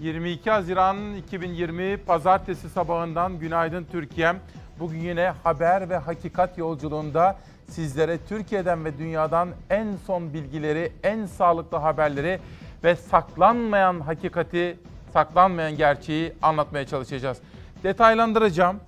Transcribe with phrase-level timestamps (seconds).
[0.00, 4.36] 22 Haziran 2020 Pazartesi sabahından günaydın Türkiye'm.
[4.78, 7.36] Bugün yine haber ve hakikat yolculuğunda
[7.68, 12.40] sizlere Türkiye'den ve dünyadan en son bilgileri, en sağlıklı haberleri
[12.84, 14.78] ve saklanmayan hakikati,
[15.12, 17.38] saklanmayan gerçeği anlatmaya çalışacağız.
[17.82, 18.80] Detaylandıracağım.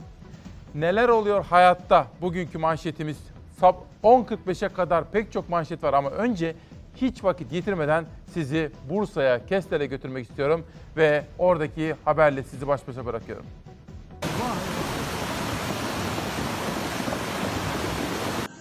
[0.75, 2.07] Neler oluyor hayatta?
[2.21, 3.19] Bugünkü manşetimiz
[3.61, 6.55] sab 10.45'e kadar pek çok manşet var ama önce
[7.01, 8.05] hiç vakit yitirmeden
[8.35, 10.67] sizi Bursa'ya, Kestel'e götürmek istiyorum
[10.97, 13.47] ve oradaki haberle sizi baş başa bırakıyorum.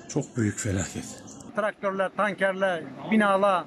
[0.10, 1.24] Çok büyük felaket.
[1.56, 3.64] traktörler, tankerler, binalar,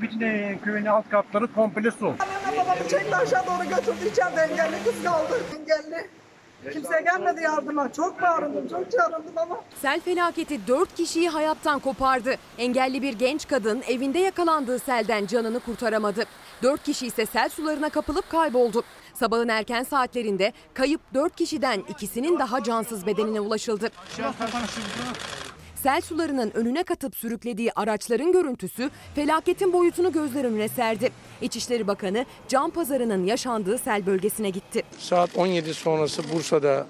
[0.00, 2.06] bütün köyün alt katları komple su.
[2.06, 5.40] Annemle babamı çekti aşağı doğru götürdü içeride engelli kız kaldı.
[5.58, 6.06] Engelli.
[6.72, 7.92] Kimse gelmedi yardıma.
[7.92, 12.34] Çok bağırdım, çok çağırdım ama Sel felaketi 4 kişiyi hayattan kopardı.
[12.58, 16.24] Engelli bir genç kadın evinde yakalandığı selden canını kurtaramadı.
[16.62, 18.82] 4 kişi ise sel sularına kapılıp kayboldu.
[19.14, 23.90] Sabahın erken saatlerinde kayıp 4 kişiden ikisinin daha cansız bedenine ulaşıldı.
[25.82, 31.10] Sel sularının önüne katıp sürüklediği araçların görüntüsü felaketin boyutunu gözler önüne serdi.
[31.42, 34.82] İçişleri Bakanı can pazarının yaşandığı sel bölgesine gitti.
[34.98, 36.86] Saat 17 sonrası Bursa'da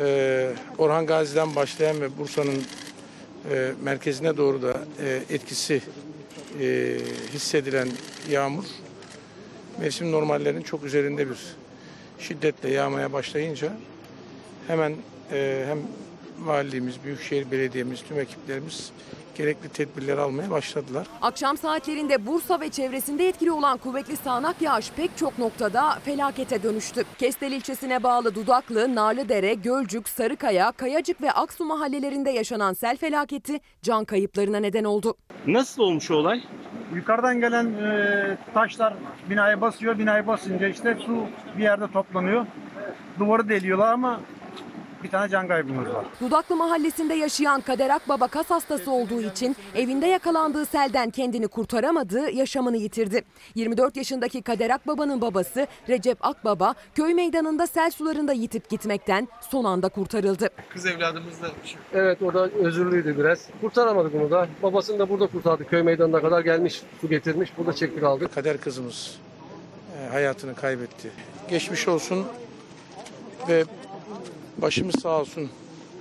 [0.00, 2.62] e, Orhan Gazi'den başlayan ve Bursa'nın
[3.50, 5.82] e, merkezine doğru da e, etkisi
[6.60, 6.98] e,
[7.32, 7.88] hissedilen
[8.30, 8.64] yağmur
[9.80, 11.38] mevsim normallerinin çok üzerinde bir
[12.18, 13.72] şiddetle yağmaya başlayınca
[14.66, 14.94] hemen
[15.32, 15.78] e, hem
[16.44, 18.92] valiliğimiz, Büyükşehir Belediye'miz, tüm ekiplerimiz
[19.34, 21.06] gerekli tedbirleri almaya başladılar.
[21.22, 27.04] Akşam saatlerinde Bursa ve çevresinde etkili olan kuvvetli sağanak yağış pek çok noktada felakete dönüştü.
[27.18, 34.04] Kestel ilçesine bağlı Dudaklı, Narlıdere, Gölcük, Sarıkaya, Kayacık ve Aksu mahallelerinde yaşanan sel felaketi can
[34.04, 35.14] kayıplarına neden oldu.
[35.46, 36.42] Nasıl olmuş olay?
[36.94, 38.94] Yukarıdan gelen e, taşlar
[39.30, 41.26] binaya basıyor, binaya basınca işte su
[41.58, 42.46] bir yerde toplanıyor.
[43.18, 44.20] Duvarı deliyorlar ama
[45.02, 46.06] bir tane can kaybımız var.
[46.20, 52.76] Dudaklı mahallesinde yaşayan Kader Akbaba kas hastası olduğu için evinde yakalandığı selden kendini kurtaramadı, yaşamını
[52.76, 53.24] yitirdi.
[53.54, 59.88] 24 yaşındaki Kader Akbaba'nın babası Recep Akbaba köy meydanında sel sularında yitip gitmekten son anda
[59.88, 60.48] kurtarıldı.
[61.92, 63.48] Evet o da özürlüydü biraz.
[63.60, 64.48] Kurtaramadık onu da.
[64.62, 65.64] Babasını da burada kurtardı.
[65.68, 67.50] Köy meydanına kadar gelmiş, su getirmiş.
[67.58, 68.34] Burada çektik aldık.
[68.34, 69.18] Kader kızımız
[69.98, 71.10] e, hayatını kaybetti.
[71.50, 72.26] Geçmiş olsun
[73.48, 73.64] ve
[74.58, 75.50] başımız sağ olsun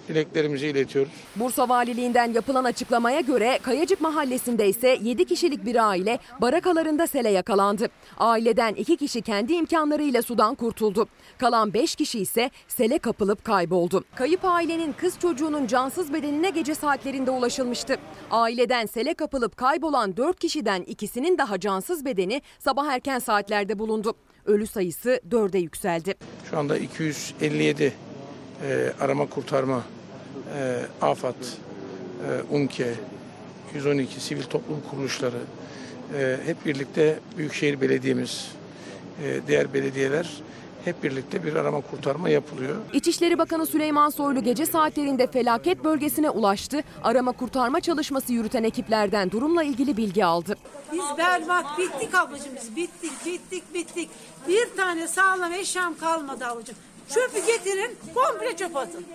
[0.07, 1.11] dileklerimizi iletiyoruz.
[1.35, 7.88] Bursa Valiliğinden yapılan açıklamaya göre Kayacık Mahallesi'nde ise 7 kişilik bir aile barakalarında sele yakalandı.
[8.17, 11.07] Aileden 2 kişi kendi imkanlarıyla sudan kurtuldu.
[11.38, 14.03] Kalan 5 kişi ise sele kapılıp kayboldu.
[14.16, 17.97] Kayıp ailenin kız çocuğunun cansız bedenine gece saatlerinde ulaşılmıştı.
[18.31, 24.13] Aileden sele kapılıp kaybolan 4 kişiden ikisinin daha cansız bedeni sabah erken saatlerde bulundu.
[24.45, 26.16] Ölü sayısı 4'e yükseldi.
[26.49, 27.93] Şu anda 257
[28.70, 29.84] e, arama kurtarma,
[30.58, 32.94] e, AFAD, e, UNKE,
[33.74, 35.40] 112 sivil toplum kuruluşları
[36.18, 38.52] e, hep birlikte Büyükşehir Belediye'miz,
[39.24, 40.30] e, diğer belediyeler
[40.86, 42.76] hep birlikte bir arama kurtarma yapılıyor.
[42.94, 46.84] İçişleri Bakanı Süleyman Soylu gece saatlerinde felaket bölgesine ulaştı.
[47.03, 50.56] Arama kurtarma çalışması yürüten ekiplerden durumla ilgili bilgi aldı.
[50.94, 54.09] Biz berbat bittik ablacığım biz bittik bittik bittik.
[54.47, 56.76] Bir tane sağlam eşyam kalmadı ablacığım.
[57.13, 59.05] Çöpü getirin komple çöp atın.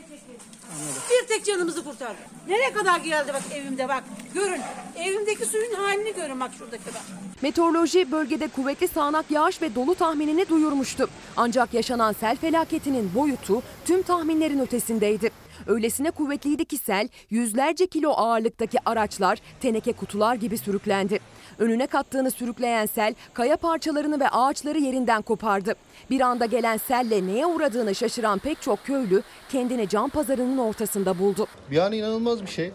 [1.10, 2.18] Bir tek canımızı kurtardı.
[2.48, 4.04] Nereye kadar geldi bak evimde bak.
[4.34, 4.60] Görün.
[4.96, 7.02] Evimdeki suyun halini görün bak şuradaki bak.
[7.42, 11.08] Meteoroloji bölgede kuvvetli sağanak yağış ve dolu tahminini duyurmuştu.
[11.36, 15.30] Ancak yaşanan sel felaketinin boyutu tüm tahminlerin ötesindeydi.
[15.66, 21.20] Öylesine kuvvetliydi ki sel yüzlerce kilo ağırlıktaki araçlar teneke kutular gibi sürüklendi.
[21.60, 25.74] Önüne kattığını sürükleyen sel kaya parçalarını ve ağaçları yerinden kopardı.
[26.10, 31.46] Bir anda gelen selle neye uğradığını şaşıran pek çok köylü kendini can pazarının ortasında buldu.
[31.70, 32.72] Yani inanılmaz bir şey.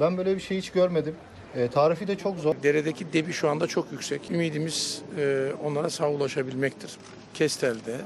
[0.00, 1.16] Ben böyle bir şey hiç görmedim.
[1.54, 2.54] E, tarifi de çok zor.
[2.62, 4.30] Deredeki debi şu anda çok yüksek.
[4.30, 6.96] Ümidimiz e, onlara sağ ulaşabilmektir.
[7.34, 7.96] Kestel'de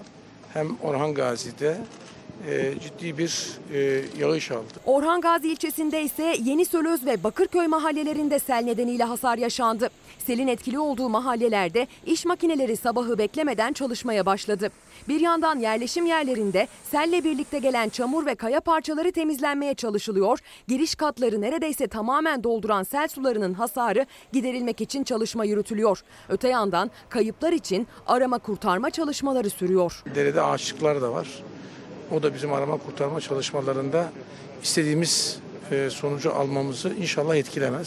[0.55, 1.77] hem Orhan Gazi'de
[2.83, 4.75] ciddi bir e, yağış aldı.
[4.87, 9.91] Orhan Gazi ilçesinde ise Yeni Sölöz ve Bakırköy mahallelerinde sel nedeniyle hasar yaşandı.
[10.19, 14.71] Selin etkili olduğu mahallelerde iş makineleri sabahı beklemeden çalışmaya başladı.
[15.09, 20.39] Bir yandan yerleşim yerlerinde selle birlikte gelen çamur ve kaya parçaları temizlenmeye çalışılıyor.
[20.69, 26.03] Giriş katları neredeyse tamamen dolduran sel sularının hasarı giderilmek için çalışma yürütülüyor.
[26.29, 30.03] Öte yandan kayıplar için arama kurtarma çalışmaları sürüyor.
[30.15, 31.29] Derede ağaçlıklar da var.
[32.13, 34.13] O da bizim arama kurtarma çalışmalarında
[34.63, 35.41] istediğimiz
[35.71, 37.87] e, sonucu almamızı inşallah etkilemez.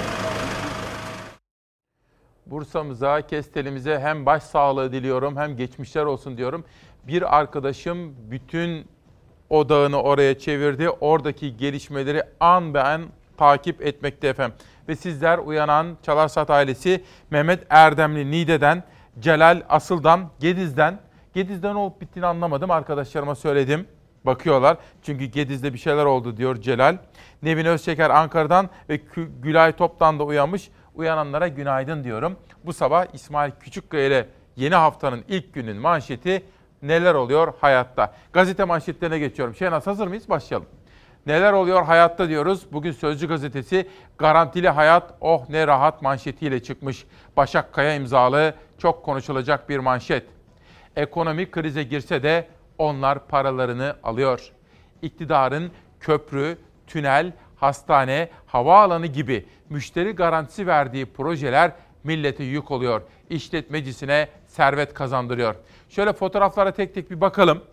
[2.46, 6.66] Bursa'mıza, Kestelimize hem baş sağlığı diliyorum hem geçmişler olsun diyorum.
[7.08, 8.86] Bir arkadaşım bütün
[9.50, 10.90] odağını oraya çevirdi.
[10.90, 13.02] Oradaki gelişmeleri an be an
[13.38, 14.58] takip etmekte efendim.
[14.88, 18.84] Ve sizler uyanan Çalarsat ailesi Mehmet Erdemli Niğde'den,
[19.20, 21.00] Celal Asıl'dan, Gediz'den.
[21.34, 22.72] Gediz'den olup bittiğini anlamadım.
[22.72, 23.88] Arkadaşlarıma söyledim.
[24.26, 24.78] Bakıyorlar.
[25.04, 26.98] Çünkü Gediz'de bir şeyler oldu diyor Celal.
[27.44, 29.02] Nevin Özçeker Ankara'dan ve
[29.42, 30.70] Gülay Top'tan da uyanmış.
[30.96, 32.38] Uyananlara günaydın diyorum.
[32.66, 36.44] Bu sabah İsmail Küçükkaya ile yeni haftanın ilk günün manşeti
[36.82, 38.14] neler oluyor hayatta?
[38.34, 39.56] Gazete manşetlerine geçiyorum.
[39.56, 40.30] Şenaz hazır mıyız?
[40.30, 40.68] Başlayalım.
[41.26, 42.66] Neler oluyor hayatta diyoruz.
[42.72, 47.06] Bugün Sözcü gazetesi garantili hayat oh ne rahat manşetiyle çıkmış.
[47.38, 50.26] Başak Kaya imzalı çok konuşulacak bir manşet.
[50.96, 52.48] Ekonomi krize girse de
[52.82, 54.52] onlar paralarını alıyor.
[55.02, 56.58] İktidarın köprü,
[56.88, 61.72] tünel, hastane, havaalanı gibi müşteri garantisi verdiği projeler
[62.04, 63.02] millete yük oluyor.
[63.30, 65.56] İşletmecisine servet kazandırıyor.
[65.90, 67.64] Şöyle fotoğraflara tek tek bir bakalım.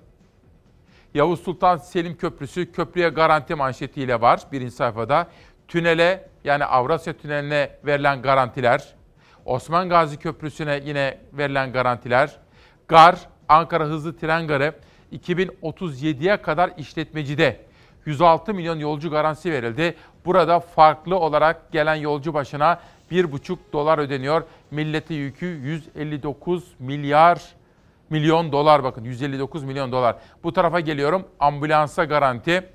[1.15, 5.27] Yavuz Sultan Selim Köprüsü köprüye garanti manşetiyle var birinci sayfada.
[5.69, 8.95] Tünele yani Avrasya Tüneli'ne verilen garantiler.
[9.45, 12.37] Osman Gazi Köprüsü'ne yine verilen garantiler.
[12.89, 13.19] GAR,
[13.49, 14.75] Ankara Hızlı Tren Garı
[15.13, 17.61] 2037'ye kadar işletmecide
[18.07, 19.95] 106 milyon yolcu garantisi verildi.
[20.25, 24.43] Burada farklı olarak gelen yolcu başına 1,5 dolar ödeniyor.
[24.71, 27.43] Millete yükü 159 milyar
[28.11, 30.17] milyon dolar bakın 159 milyon dolar.
[30.45, 32.71] Bu tarafa geliyorum ambulansa garanti.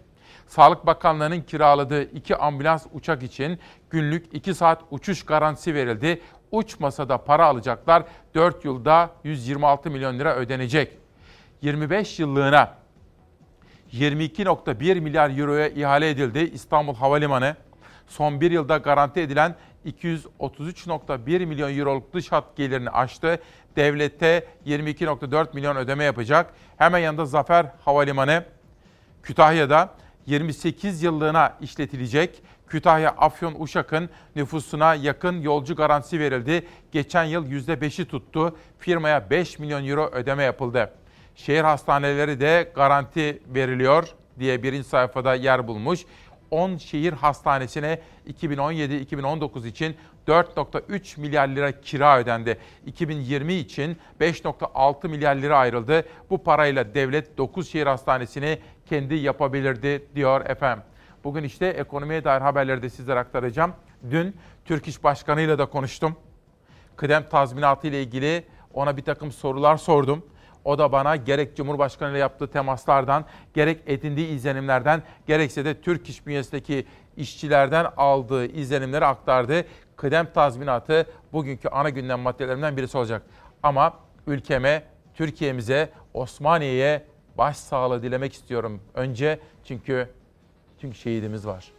[0.47, 3.59] Sağlık Bakanlığı'nın kiraladığı iki ambulans uçak için
[3.89, 6.21] günlük 2 saat uçuş garantisi verildi.
[6.51, 8.03] Uçmasa da para alacaklar.
[8.35, 11.02] 4 yılda 126 milyon lira ödenecek.
[11.63, 12.73] 25 yıllığına
[13.93, 17.55] 22.1 milyar euroya ihale edildi İstanbul Havalimanı.
[18.07, 19.55] Son bir yılda garanti edilen
[19.85, 23.39] 233.1 milyon euroluk dış hat gelirini aştı.
[23.75, 26.53] Devlette 22.4 milyon ödeme yapacak.
[26.77, 28.45] Hemen yanında Zafer Havalimanı
[29.23, 29.89] Kütahya'da
[30.25, 32.43] 28 yıllığına işletilecek.
[32.67, 36.67] Kütahya Afyon Uşak'ın nüfusuna yakın yolcu garantisi verildi.
[36.91, 38.57] Geçen yıl %5'i tuttu.
[38.79, 41.02] Firmaya 5 milyon euro ödeme yapıldı.
[41.35, 44.07] Şehir hastaneleri de garanti veriliyor
[44.39, 46.05] diye birinci sayfada yer bulmuş.
[46.51, 49.95] 10 şehir hastanesine 2017-2019 için
[50.27, 52.57] 4.3 milyar lira kira ödendi.
[52.85, 56.05] 2020 için 5.6 milyar lira ayrıldı.
[56.29, 60.83] Bu parayla devlet 9 şehir hastanesini kendi yapabilirdi diyor efendim.
[61.23, 63.73] Bugün işte ekonomiye dair haberleri de sizlere aktaracağım.
[64.09, 66.15] Dün Türk İş Başkanı ile de konuştum.
[66.95, 70.25] Kıdem tazminatı ile ilgili ona bir takım sorular sordum.
[70.65, 76.25] O da bana gerek Cumhurbaşkanı ile yaptığı temaslardan, gerek edindiği izlenimlerden, gerekse de Türk İş
[76.27, 76.85] bünyesindeki
[77.17, 79.65] işçilerden aldığı izlenimleri aktardı.
[79.95, 83.21] Kıdem tazminatı bugünkü ana gündem maddelerinden birisi olacak.
[83.63, 83.93] Ama
[84.27, 84.83] ülkeme,
[85.13, 87.05] Türkiye'mize, Osmaniye'ye
[87.37, 88.81] başsağlığı dilemek istiyorum.
[88.93, 90.09] Önce çünkü
[90.81, 91.71] çünkü şehidimiz var.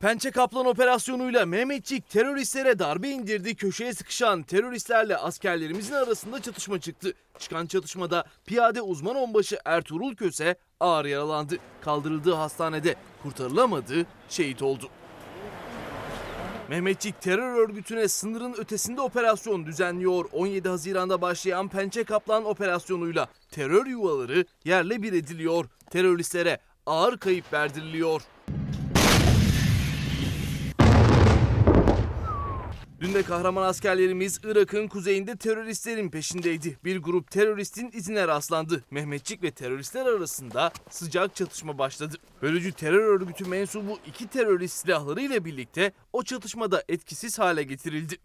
[0.00, 3.54] Pençe Kaplan operasyonuyla Mehmetçik teröristlere darbe indirdi.
[3.54, 7.12] Köşeye sıkışan teröristlerle askerlerimizin arasında çatışma çıktı.
[7.38, 11.56] Çıkan çatışmada piyade uzman onbaşı Ertuğrul Köse ağır yaralandı.
[11.80, 14.88] Kaldırıldığı hastanede kurtarılamadı, şehit oldu.
[16.68, 20.24] Mehmetçik terör örgütüne sınırın ötesinde operasyon düzenliyor.
[20.32, 25.64] 17 Haziran'da başlayan Pençe Kaplan operasyonuyla terör yuvaları yerle bir ediliyor.
[25.90, 28.22] Teröristlere ağır kayıp verdiriliyor.
[33.00, 36.78] Dün de kahraman askerlerimiz Irak'ın kuzeyinde teröristlerin peşindeydi.
[36.84, 38.84] Bir grup teröristin izine rastlandı.
[38.90, 42.16] Mehmetçik ve teröristler arasında sıcak çatışma başladı.
[42.42, 48.16] Bölücü terör örgütü mensubu iki terörist silahlarıyla birlikte o çatışmada etkisiz hale getirildi.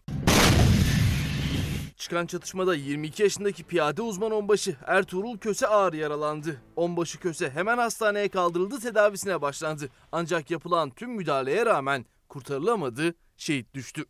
[1.96, 6.60] Çıkan çatışmada 22 yaşındaki piyade uzman onbaşı Ertuğrul Köse ağır yaralandı.
[6.76, 9.88] Onbaşı Köse hemen hastaneye kaldırıldı tedavisine başlandı.
[10.12, 14.04] Ancak yapılan tüm müdahaleye rağmen kurtarılamadı, şehit düştü.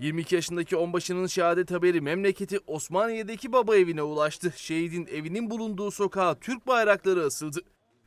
[0.00, 4.52] 22 yaşındaki onbaşının şehadet haberi memleketi Osmaniye'deki baba evine ulaştı.
[4.56, 7.60] Şehidin evinin bulunduğu sokağa Türk bayrakları asıldı.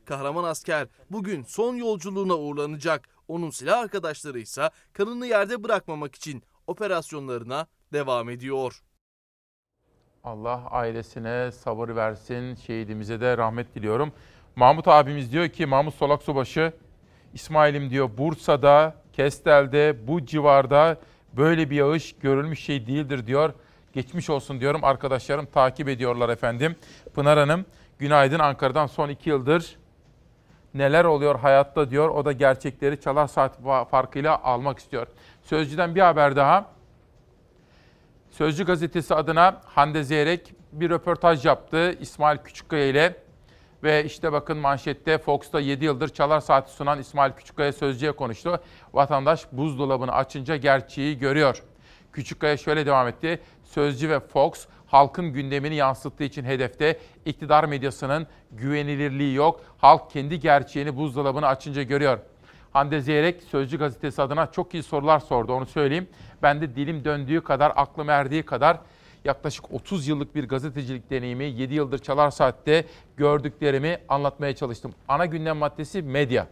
[0.05, 3.09] Kahraman asker bugün son yolculuğuna uğurlanacak.
[3.27, 8.83] Onun silah arkadaşları ise kanını yerde bırakmamak için operasyonlarına devam ediyor.
[10.23, 12.55] Allah ailesine sabır versin.
[12.55, 14.11] Şehidimize de rahmet diliyorum.
[14.55, 16.73] Mahmut abimiz diyor ki Mahmut Solak Subaşı
[17.33, 20.97] İsmail'im diyor Bursa'da, Kestel'de, bu civarda
[21.33, 23.53] böyle bir yağış görülmüş şey değildir diyor.
[23.93, 24.83] Geçmiş olsun diyorum.
[24.83, 26.75] Arkadaşlarım takip ediyorlar efendim.
[27.13, 27.65] Pınar Hanım
[27.99, 29.77] günaydın Ankara'dan son iki yıldır
[30.73, 32.09] neler oluyor hayatta diyor.
[32.09, 35.07] O da gerçekleri çalar saat fa- farkıyla almak istiyor.
[35.43, 36.65] Sözcüden bir haber daha.
[38.31, 43.22] Sözcü gazetesi adına Hande Zeyrek bir röportaj yaptı İsmail Küçükkaya ile.
[43.83, 48.59] Ve işte bakın manşette Fox'ta 7 yıldır çalar saati sunan İsmail Küçükkaya sözcüye konuştu.
[48.93, 51.63] Vatandaş buzdolabını açınca gerçeği görüyor.
[52.13, 53.39] Küçükkaya şöyle devam etti.
[53.63, 59.61] Sözcü ve Fox halkın gündemini yansıttığı için hedefte iktidar medyasının güvenilirliği yok.
[59.77, 62.19] Halk kendi gerçeğini buzdolabını açınca görüyor.
[62.73, 66.09] Hande Zeyrek Sözcü gazetesi adına çok iyi sorular sordu onu söyleyeyim.
[66.41, 68.77] Ben de dilim döndüğü kadar, aklım erdiği kadar
[69.25, 72.85] yaklaşık 30 yıllık bir gazetecilik deneyimi, 7 yıldır Çalar Saat'te
[73.17, 74.93] gördüklerimi anlatmaya çalıştım.
[75.07, 76.47] Ana gündem maddesi medya.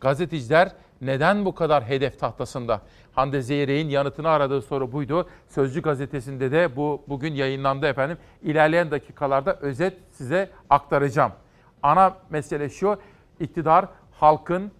[0.00, 2.80] Gazeteciler neden bu kadar hedef tahtasında?
[3.12, 5.28] Hande Zeyrek'in yanıtını aradığı soru buydu.
[5.48, 8.18] Sözcü gazetesinde de bu bugün yayınlandı efendim.
[8.42, 11.32] İlerleyen dakikalarda özet size aktaracağım.
[11.82, 12.98] Ana mesele şu,
[13.40, 14.72] iktidar halkın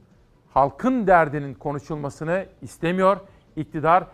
[0.57, 3.21] halkın derdinin konuşulmasını istemiyor.
[3.57, 4.05] İktidar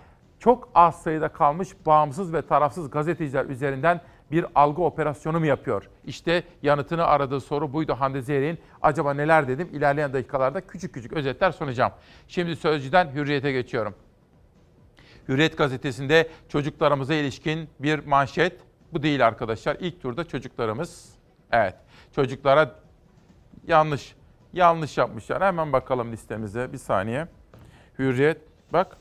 [0.43, 5.89] çok az sayıda kalmış bağımsız ve tarafsız gazeteciler üzerinden bir algı operasyonu mu yapıyor?
[6.05, 8.59] İşte yanıtını aradığı soru buydu Hande Zeyrek'in.
[8.83, 9.69] Acaba neler dedim?
[9.73, 11.93] İlerleyen dakikalarda küçük küçük özetler sunacağım.
[12.29, 13.95] Şimdi Sözcü'den Hürriyet'e geçiyorum.
[15.29, 18.61] Hürriyet gazetesinde çocuklarımıza ilişkin bir manşet.
[18.93, 19.77] Bu değil arkadaşlar.
[19.81, 21.15] İlk turda çocuklarımız.
[21.53, 21.75] Evet.
[22.15, 22.75] Çocuklara
[23.67, 24.15] yanlış
[24.53, 25.43] yanlış yapmışlar.
[25.43, 27.29] Hemen bakalım listemize bir saniye.
[27.99, 28.39] Hürriyet
[28.73, 28.97] bak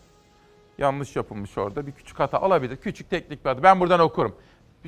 [0.82, 1.88] yanlış yapılmış orada.
[1.88, 2.78] Bir küçük hata olabilir.
[2.78, 3.64] Küçük teknik bir hata.
[3.64, 4.36] Ben buradan okurum.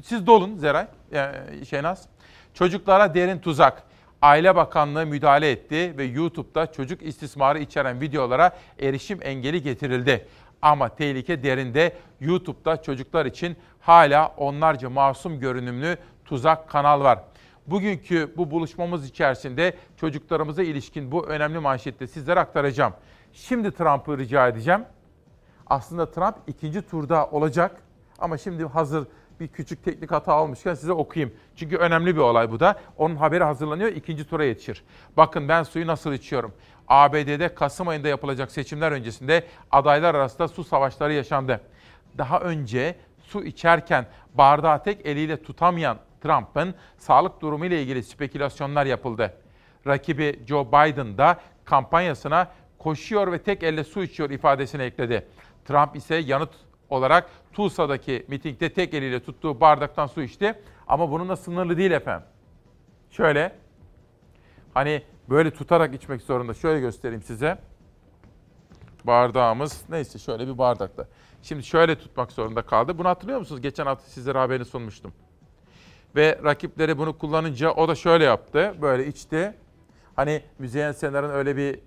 [0.04, 1.32] Siz dolun Zeray, e,
[1.66, 2.08] Şenaz.
[2.54, 3.84] Çocuklara derin tuzak.
[4.22, 10.28] Aile Bakanlığı müdahale etti ve YouTube'da çocuk istismarı içeren videolara erişim engeli getirildi.
[10.62, 17.20] Ama tehlike derinde YouTube'da çocuklar için hala onlarca masum görünümlü tuzak kanal var.
[17.68, 22.94] Bugünkü bu buluşmamız içerisinde çocuklarımıza ilişkin bu önemli manşette sizlere aktaracağım.
[23.34, 24.86] Şimdi Trump'ı rica edeceğim.
[25.74, 27.82] Aslında Trump ikinci turda olacak
[28.20, 29.08] ama şimdi hazır
[29.39, 31.36] bir küçük teknik hata almışken size okuyayım.
[31.56, 32.80] Çünkü önemli bir olay bu da.
[32.98, 34.84] Onun haberi hazırlanıyor, ikinci tura yetişir.
[35.18, 36.53] Bakın ben suyu nasıl içiyorum.
[36.88, 41.62] ABD'de Kasım ayında yapılacak seçimler öncesinde adaylar arasında su savaşları yaşandı.
[42.18, 49.34] Daha önce su içerken bardağı tek eliyle tutamayan Trump'ın sağlık durumu ile ilgili spekülasyonlar yapıldı.
[49.88, 52.48] Rakibi Joe Biden da kampanyasına
[52.84, 55.27] koşuyor ve tek elle su içiyor ifadesini ekledi.
[55.65, 56.53] Trump ise yanıt
[56.89, 60.55] olarak Tulsa'daki mitingde tek eliyle tuttuğu bardaktan su içti.
[60.88, 62.27] Ama bununla sınırlı değil efendim.
[63.12, 63.55] Şöyle,
[64.74, 66.53] hani böyle tutarak içmek zorunda.
[66.53, 67.58] Şöyle göstereyim size.
[69.03, 71.08] Bardağımız neyse şöyle bir bardakta.
[71.41, 72.98] Şimdi şöyle tutmak zorunda kaldı.
[72.98, 73.62] Bunu hatırlıyor musunuz?
[73.62, 75.13] Geçen hafta sizlere haberini sunmuştum.
[76.15, 78.75] Ve rakipleri bunu kullanınca o da şöyle yaptı.
[78.82, 79.53] Böyle içti.
[80.15, 81.79] Hani Müzeyyen Senar'ın öyle bir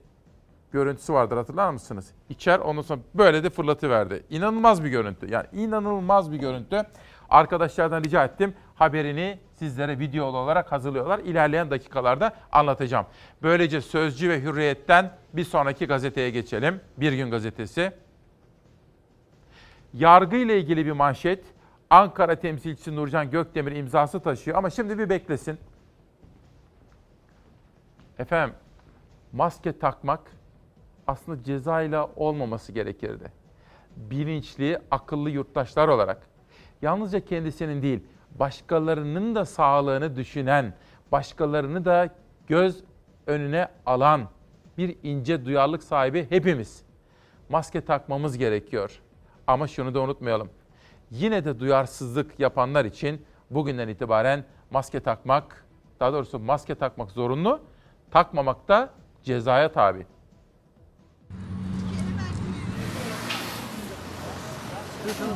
[0.77, 2.11] görüntüsü vardır hatırlar mısınız?
[2.29, 4.23] İçer ondan sonra böyle de fırlatıverdi.
[4.31, 5.33] İnanılmaz bir görüntü.
[5.33, 6.83] Yani inanılmaz bir görüntü.
[7.31, 8.55] Arkadaşlardan rica ettim.
[8.75, 11.19] Haberini sizlere videolu olarak hazırlıyorlar.
[11.19, 13.07] İlerleyen dakikalarda anlatacağım.
[13.43, 16.81] Böylece Sözcü ve Hürriyet'ten bir sonraki gazeteye geçelim.
[16.97, 17.93] Bir Gün Gazetesi.
[19.95, 21.45] Yargı ile ilgili bir manşet.
[21.91, 25.59] Ankara temsilcisi Nurcan Gökdemir imzası taşıyor ama şimdi bir beklesin.
[28.19, 28.55] Efendim
[29.33, 30.21] maske takmak
[31.07, 33.33] aslında cezayla olmaması gerekirdi.
[33.97, 36.27] Bilinçli, akıllı yurttaşlar olarak
[36.83, 38.01] yalnızca kendisinin değil,
[38.39, 40.75] başkalarının da sağlığını düşünen,
[41.13, 42.09] başkalarını da
[42.47, 42.85] göz
[43.27, 44.29] önüne alan
[44.79, 46.83] bir ince duyarlılık sahibi hepimiz.
[47.49, 49.01] Maske takmamız gerekiyor.
[49.47, 50.51] Ama şunu da unutmayalım.
[51.11, 55.67] Yine de duyarsızlık yapanlar için bugünden itibaren maske takmak,
[56.01, 57.61] daha doğrusu maske takmak zorunlu,
[58.11, 58.91] takmamak da
[59.23, 60.07] cezaya tabi.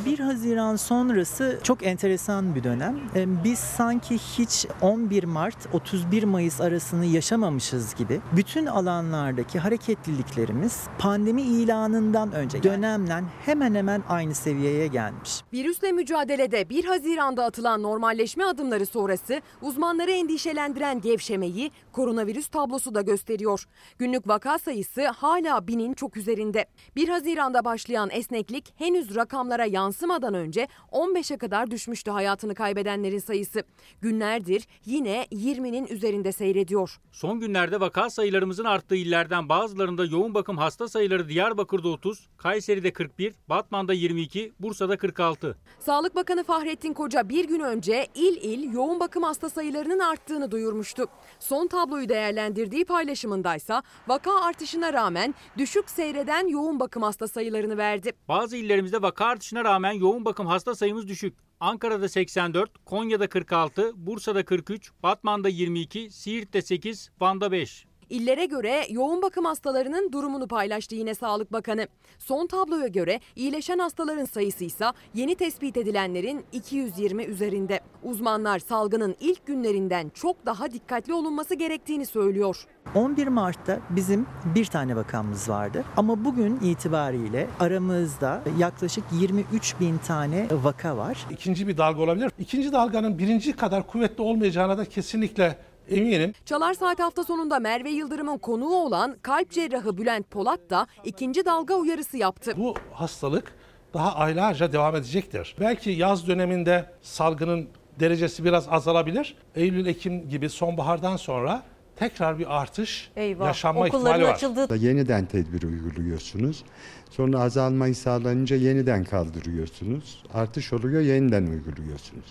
[0.06, 3.00] 1 Haziran sonrası çok enteresan bir dönem.
[3.16, 11.42] Ee, Biz sanki hiç 11 Mart 31 Mayıs arasını yaşamamışız gibi bütün alanlardaki hareketliliklerimiz pandemi
[11.42, 15.40] ilanından önce dönemden hemen hemen aynı seviyeye gelmiş.
[15.52, 23.64] Virüsle mücadelede 1 Haziran'da atılan normalleşme adımları sonrası uzmanları endişelendiren gevşemeyi koronavirüs tablosu da gösteriyor.
[23.98, 26.66] Günlük vaka sayısı hala binin çok üzerinde.
[26.96, 33.62] 1 Haziran'da başlayan esneklik henüz rakamlara yansımadan önce 15'e kadar düşmüştü hayatını kaybedenlerin sayısı.
[34.00, 37.00] Günlerdir yine 20'nin üzerinde seyrediyor.
[37.12, 43.34] Son günlerde vaka sayılarımızın arttığı illerden bazılarında yoğun bakım hasta sayıları Diyarbakır'da 30, Kayseri'de 41,
[43.48, 45.58] Batman'da 22, Bursa'da 46.
[45.80, 51.06] Sağlık Bakanı Fahrettin Koca bir gün önce il il yoğun bakım hasta sayılarının arttığını duyurmuştu.
[51.38, 58.12] Son tabloyu değerlendirdiği paylaşımındaysa vaka artışına rağmen düşük seyreden yoğun bakım hasta sayılarını verdi.
[58.28, 61.34] Bazı illerimizde vaka artışına rağmen yoğun bakım hasta sayımız düşük.
[61.60, 67.89] Ankara'da 84, Konya'da 46, Bursa'da 43, Batman'da 22, Siirt'te 8, Van'da 5.
[68.10, 71.86] İllere göre yoğun bakım hastalarının durumunu paylaştı yine Sağlık Bakanı.
[72.18, 77.80] Son tabloya göre iyileşen hastaların sayısı ise yeni tespit edilenlerin 220 üzerinde.
[78.02, 82.66] Uzmanlar salgının ilk günlerinden çok daha dikkatli olunması gerektiğini söylüyor.
[82.94, 90.48] 11 Mart'ta bizim bir tane vakamız vardı ama bugün itibariyle aramızda yaklaşık 23 bin tane
[90.52, 91.26] vaka var.
[91.30, 92.30] İkinci bir dalga olabilir.
[92.38, 96.32] İkinci dalganın birinci kadar kuvvetli olmayacağına da kesinlikle eminim.
[96.44, 101.74] Çalar Saat hafta sonunda Merve Yıldırım'ın konuğu olan kalp cerrahı Bülent Polat da ikinci dalga
[101.74, 102.52] uyarısı yaptı.
[102.56, 103.52] Bu hastalık
[103.94, 105.56] daha aylarca devam edecektir.
[105.60, 107.68] Belki yaz döneminde salgının
[108.00, 109.36] derecesi biraz azalabilir.
[109.54, 111.62] Eylül-Ekim gibi sonbahardan sonra
[111.96, 114.34] tekrar bir artış Eyvah, yaşanma okulların ihtimali var.
[114.34, 116.64] açıldığı Yeniden tedbir uyguluyorsunuz.
[117.10, 120.24] Sonra azalmayı sağlanınca yeniden kaldırıyorsunuz.
[120.34, 122.24] Artış oluyor yeniden uyguluyorsunuz.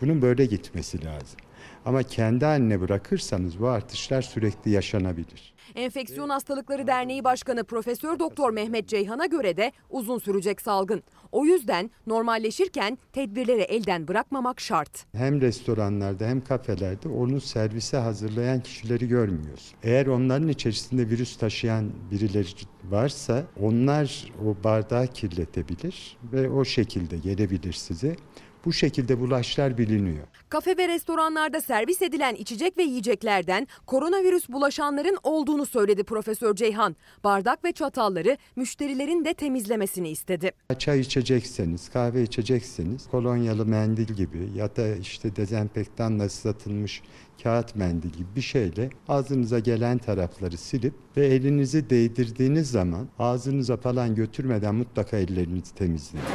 [0.00, 1.38] Bunun böyle gitmesi lazım.
[1.84, 5.54] Ama kendi haline bırakırsanız bu artışlar sürekli yaşanabilir.
[5.74, 11.02] Enfeksiyon Hastalıkları Derneği Başkanı Profesör Doktor Mehmet Ceyhan'a göre de uzun sürecek salgın.
[11.32, 15.06] O yüzden normalleşirken tedbirleri elden bırakmamak şart.
[15.12, 19.74] Hem restoranlarda hem kafelerde onu servise hazırlayan kişileri görmüyoruz.
[19.82, 22.48] Eğer onların içerisinde virüs taşıyan birileri
[22.84, 28.16] varsa onlar o bardağı kirletebilir ve o şekilde gelebilir size.
[28.64, 30.26] Bu şekilde bulaşlar biliniyor.
[30.48, 36.96] Kafe ve restoranlarda servis edilen içecek ve yiyeceklerden koronavirüs bulaşanların olduğunu söyledi Profesör Ceyhan.
[37.24, 40.50] Bardak ve çatalları müşterilerin de temizlemesini istedi.
[40.78, 47.02] Çay içecekseniz, kahve içecekseniz kolonyalı mendil gibi ya da işte dezenfektanla ıslatılmış
[47.42, 54.14] kağıt mendil gibi bir şeyle ağzınıza gelen tarafları silip ve elinizi değdirdiğiniz zaman ağzınıza falan
[54.14, 56.26] götürmeden mutlaka ellerinizi temizleyin.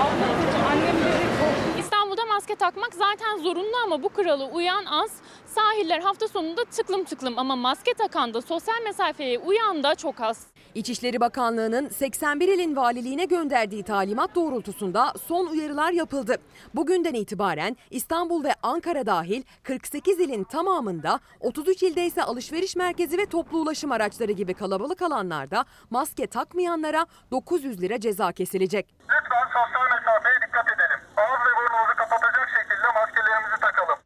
[0.00, 0.89] İstanbul'da
[2.50, 5.10] maske takmak zaten zorunlu ama bu kuralı uyan az.
[5.46, 10.46] Sahiller hafta sonunda tıklım tıklım ama maske takan da sosyal mesafeye uyan da çok az.
[10.74, 16.36] İçişleri Bakanlığı'nın 81 ilin valiliğine gönderdiği talimat doğrultusunda son uyarılar yapıldı.
[16.74, 23.26] Bugünden itibaren İstanbul ve Ankara dahil 48 ilin tamamında 33 ilde ise alışveriş merkezi ve
[23.26, 28.94] toplu ulaşım araçları gibi kalabalık alanlarda maske takmayanlara 900 lira ceza kesilecek.
[29.02, 31.00] Lütfen sosyal mesafeye dikkat edelim.
[31.16, 33.98] Ağız ve burnumuzu kapatacak şekilde maskelerimizi takalım.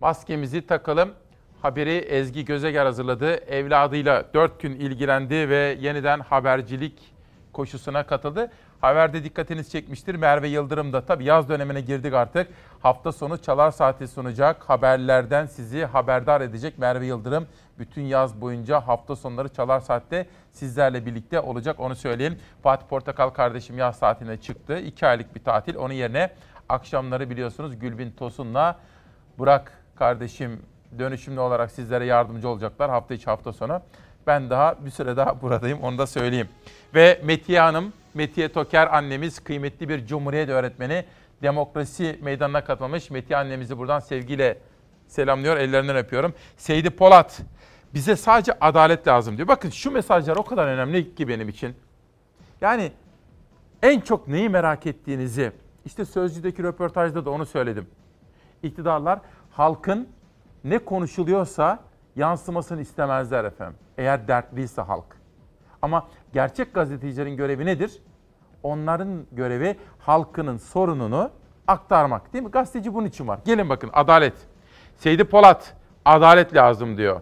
[0.00, 1.14] Maskemizi takalım.
[1.62, 3.34] Haberi Ezgi Gözeger hazırladı.
[3.34, 7.14] Evladıyla 4 gün ilgilendi ve yeniden habercilik
[7.52, 8.50] koşusuna katıldı.
[8.80, 10.14] Haberde dikkatiniz çekmiştir.
[10.14, 12.48] Merve Yıldırım da tabii yaz dönemine girdik artık.
[12.82, 14.70] Hafta sonu Çalar Saati sunacak.
[14.70, 17.46] Haberlerden sizi haberdar edecek Merve Yıldırım.
[17.78, 22.38] Bütün yaz boyunca hafta sonları Çalar Saat'te sizlerle birlikte olacak onu söyleyelim.
[22.62, 24.78] Fatih Portakal kardeşim yaz saatine çıktı.
[24.78, 25.76] 2 aylık bir tatil.
[25.76, 26.30] Onun yerine
[26.70, 28.78] akşamları biliyorsunuz Gülbin Tosun'la
[29.38, 30.62] Burak kardeşim
[30.98, 33.80] dönüşümlü olarak sizlere yardımcı olacaklar hafta içi hafta sonu.
[34.26, 36.48] Ben daha bir süre daha buradayım onu da söyleyeyim.
[36.94, 41.04] Ve Metiye Hanım, Metiye Toker annemiz kıymetli bir Cumhuriyet öğretmeni.
[41.42, 43.10] Demokrasi meydanına katılmış.
[43.10, 44.58] Metiye annemizi buradan sevgiyle
[45.08, 46.34] selamlıyor, ellerinden öpüyorum.
[46.56, 47.40] Seydi Polat,
[47.94, 49.48] bize sadece adalet lazım diyor.
[49.48, 51.76] Bakın şu mesajlar o kadar önemli ki benim için.
[52.60, 52.92] Yani
[53.82, 55.52] en çok neyi merak ettiğinizi,
[55.84, 57.86] işte Sözcü'deki röportajda da onu söyledim.
[58.62, 60.08] İktidarlar halkın
[60.64, 61.78] ne konuşuluyorsa
[62.16, 63.76] yansımasını istemezler efendim.
[63.98, 65.16] Eğer dertliyse halk.
[65.82, 68.02] Ama gerçek gazetecilerin görevi nedir?
[68.62, 71.30] Onların görevi halkının sorununu
[71.66, 72.50] aktarmak değil mi?
[72.50, 73.38] Gazeteci bunun için var.
[73.44, 74.34] Gelin bakın adalet.
[74.96, 77.20] Seydi Polat adalet lazım diyor.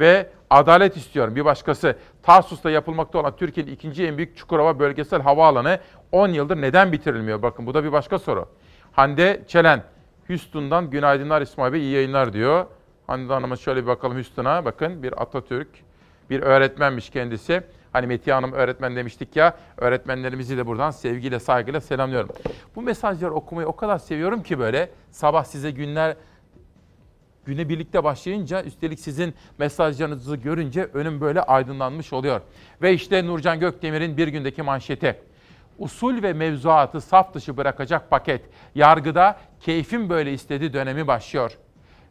[0.00, 1.36] Ve adalet istiyorum.
[1.36, 5.78] Bir başkası Tarsus'ta yapılmakta olan Türkiye'nin ikinci en büyük Çukurova Bölgesel Havaalanı
[6.12, 7.42] 10 yıldır neden bitirilmiyor?
[7.42, 8.48] Bakın bu da bir başka soru.
[8.92, 9.82] Hande Çelen,
[10.26, 12.66] Houston'dan günaydınlar İsmail Bey iyi yayınlar diyor.
[13.06, 14.64] Hande Hanım'a şöyle bir bakalım Houston'a.
[14.64, 15.68] Bakın bir Atatürk,
[16.30, 17.62] bir öğretmenmiş kendisi.
[17.92, 22.30] Hani Metiye Hanım öğretmen demiştik ya, öğretmenlerimizi de buradan sevgiyle, saygıyla selamlıyorum.
[22.76, 26.16] Bu mesajları okumayı o kadar seviyorum ki böyle sabah size günler
[27.44, 32.40] güne birlikte başlayınca üstelik sizin mesajlarınızı görünce önüm böyle aydınlanmış oluyor.
[32.82, 35.29] Ve işte Nurcan Gökdemir'in bir gündeki manşeti.
[35.80, 38.44] Usul ve mevzuatı saf dışı bırakacak paket.
[38.74, 41.58] Yargıda keyfim böyle istediği dönemi başlıyor.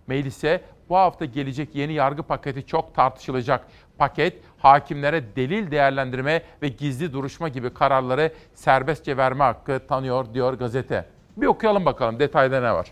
[0.07, 3.67] Meclise bu hafta gelecek yeni yargı paketi çok tartışılacak.
[3.97, 11.05] Paket hakimlere delil değerlendirme ve gizli duruşma gibi kararları serbestçe verme hakkı tanıyor diyor gazete.
[11.37, 12.91] Bir okuyalım bakalım detayda ne var.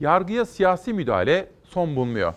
[0.00, 2.34] Yargıya siyasi müdahale son bulmuyor.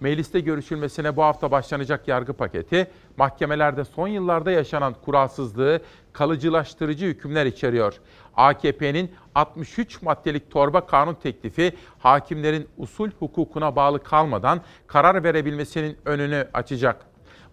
[0.00, 5.80] Mecliste görüşülmesine bu hafta başlanacak yargı paketi, mahkemelerde son yıllarda yaşanan kuralsızlığı
[6.12, 7.94] kalıcılaştırıcı hükümler içeriyor.
[8.36, 16.96] AKP'nin 63 maddelik torba kanun teklifi hakimlerin usul hukukuna bağlı kalmadan karar verebilmesinin önünü açacak.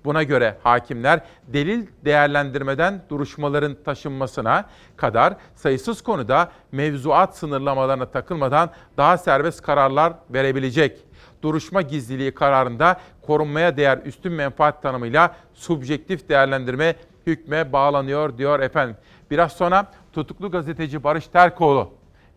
[0.06, 4.66] Buna göre hakimler delil değerlendirmeden duruşmaların taşınmasına
[4.98, 11.06] kadar sayısız konuda mevzuat sınırlamalarına takılmadan daha serbest kararlar verebilecek.
[11.46, 16.96] Duruşma gizliliği kararında korunmaya değer üstün menfaat tanımıyla subjektif değerlendirme
[17.28, 18.96] hükme bağlanıyor diyor efendim.
[19.32, 21.90] Biraz sonra tutuklu gazeteci Barış Terkoğlu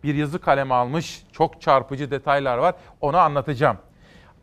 [0.03, 1.23] bir yazı kaleme almış.
[1.31, 2.75] Çok çarpıcı detaylar var.
[3.01, 3.77] Onu anlatacağım.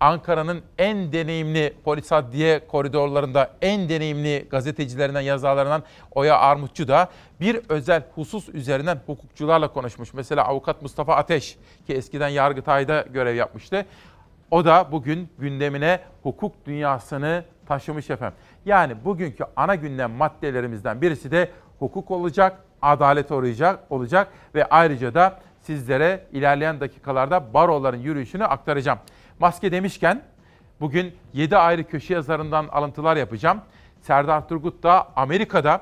[0.01, 7.09] Ankara'nın en deneyimli polis adliye koridorlarında en deneyimli gazetecilerinden, yazarlarından Oya Armutçu da
[7.41, 10.15] bir özel husus üzerinden hukukçularla konuşmuş.
[10.15, 13.87] Mesela avukat Mustafa Ateş ki eskiden Yargıtay'da görev yapmıştı.
[14.51, 18.39] O da bugün gündemine hukuk dünyasını taşımış efendim.
[18.65, 25.41] Yani bugünkü ana gündem maddelerimizden birisi de hukuk olacak, adalet olacak, olacak ve ayrıca da
[25.61, 28.99] sizlere ilerleyen dakikalarda baroların yürüyüşünü aktaracağım.
[29.39, 30.23] Maske demişken
[30.81, 33.61] bugün 7 ayrı köşe yazarından alıntılar yapacağım.
[34.01, 35.81] Serdar Turgut da Amerika'da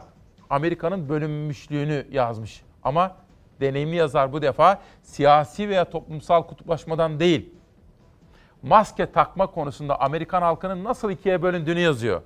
[0.50, 2.62] Amerika'nın bölünmüşlüğünü yazmış.
[2.82, 3.16] Ama
[3.60, 7.50] deneyimli yazar bu defa siyasi veya toplumsal kutuplaşmadan değil,
[8.64, 12.22] maske takma konusunda Amerikan halkının nasıl ikiye bölündüğünü yazıyor.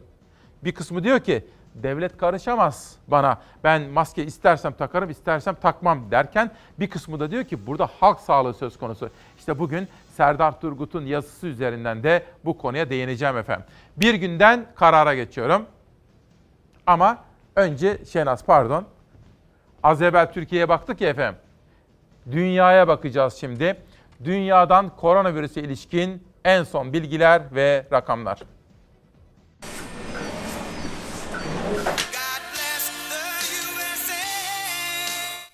[0.64, 3.38] Bir kısmı diyor ki devlet karışamaz bana.
[3.64, 8.54] Ben maske istersem takarım, istersem takmam derken bir kısmı da diyor ki burada halk sağlığı
[8.54, 9.10] söz konusu.
[9.38, 13.66] İşte bugün Serdar Turgut'un yazısı üzerinden de bu konuya değineceğim efendim.
[13.96, 15.66] Bir günden karara geçiyorum.
[16.86, 17.18] Ama
[17.56, 18.84] önce Şenaz pardon.
[19.82, 21.40] Az evvel Türkiye'ye baktık ya efendim.
[22.30, 23.76] Dünyaya bakacağız şimdi.
[24.24, 28.42] Dünyadan koronavirüse ilişkin en son bilgiler ve rakamlar.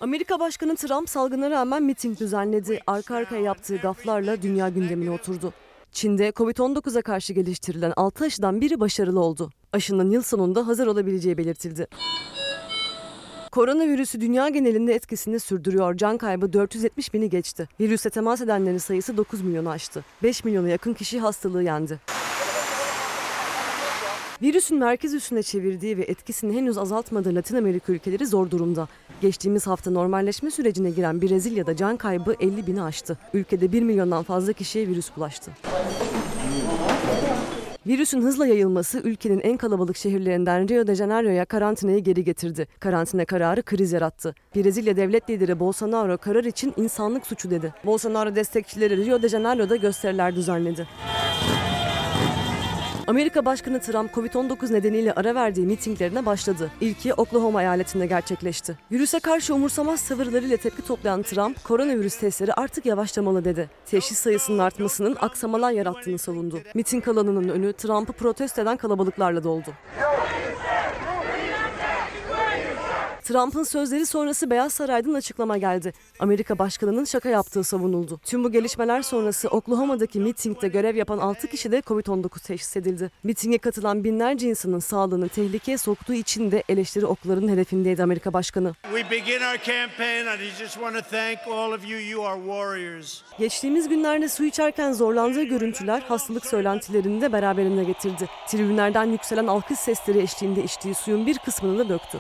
[0.01, 2.81] Amerika Başkanı Trump salgına rağmen miting düzenledi.
[2.87, 5.53] Arka arkaya yaptığı gaflarla dünya gündemine oturdu.
[5.93, 9.51] Çin'de Covid-19'a karşı geliştirilen 6 aşıdan biri başarılı oldu.
[9.73, 11.87] Aşının yıl sonunda hazır olabileceği belirtildi.
[13.55, 15.97] Koronavirüsü dünya genelinde etkisini sürdürüyor.
[15.97, 17.69] Can kaybı 470 bini geçti.
[17.81, 20.05] Virüse temas edenlerin sayısı 9 milyonu aştı.
[20.23, 22.01] 5 milyona yakın kişi hastalığı yendi.
[24.43, 28.89] Virüsün merkez üstüne çevirdiği ve etkisini henüz azaltmadığı Latin Amerika ülkeleri zor durumda.
[29.21, 33.19] Geçtiğimiz hafta normalleşme sürecine giren Brezilya'da can kaybı 50 bini aştı.
[33.35, 35.51] Ülkede 1 milyondan fazla kişiye virüs bulaştı.
[37.87, 42.69] Virüsün hızla yayılması ülkenin en kalabalık şehirlerinden Rio de Janeiro'ya karantinayı geri getirdi.
[42.81, 44.35] Karantina kararı kriz yarattı.
[44.57, 47.75] Brezilya devlet lideri Bolsonaro karar için insanlık suçu dedi.
[47.85, 50.89] Bolsonaro destekçileri Rio de Janeiro'da gösteriler düzenledi.
[53.07, 56.71] Amerika Başkanı Trump Covid-19 nedeniyle ara verdiği mitinglerine başladı.
[56.81, 58.79] İlki Oklahoma eyaletinde gerçekleşti.
[58.93, 63.71] Virüse karşı umursamaz tavırlarıyla tepki toplayan Trump, koronavirüs testleri artık yavaşlamalı dedi.
[63.87, 66.61] Teşhis sayısının artmasının aksamalar yarattığını savundu.
[66.75, 69.71] Miting alanının önü Trump'ı protesto eden kalabalıklarla doldu.
[73.25, 75.93] Trump'ın sözleri sonrası Beyaz Saray'dan açıklama geldi.
[76.19, 78.21] Amerika Başkanı'nın şaka yaptığı savunuldu.
[78.25, 83.11] Tüm bu gelişmeler sonrası Oklahoma'daki mitingde görev yapan 6 kişi de Covid-19 teşhis edildi.
[83.23, 88.75] Mitinge katılan binlerce insanın sağlığını tehlikeye soktuğu için de eleştiri okların hedefindeydi Amerika Başkanı.
[93.39, 98.29] Geçtiğimiz günlerde su içerken zorlandığı görüntüler hastalık söylentilerini de beraberinde getirdi.
[98.49, 102.19] Tribünlerden yükselen alkış sesleri eşliğinde içtiği suyun bir kısmını da döktü.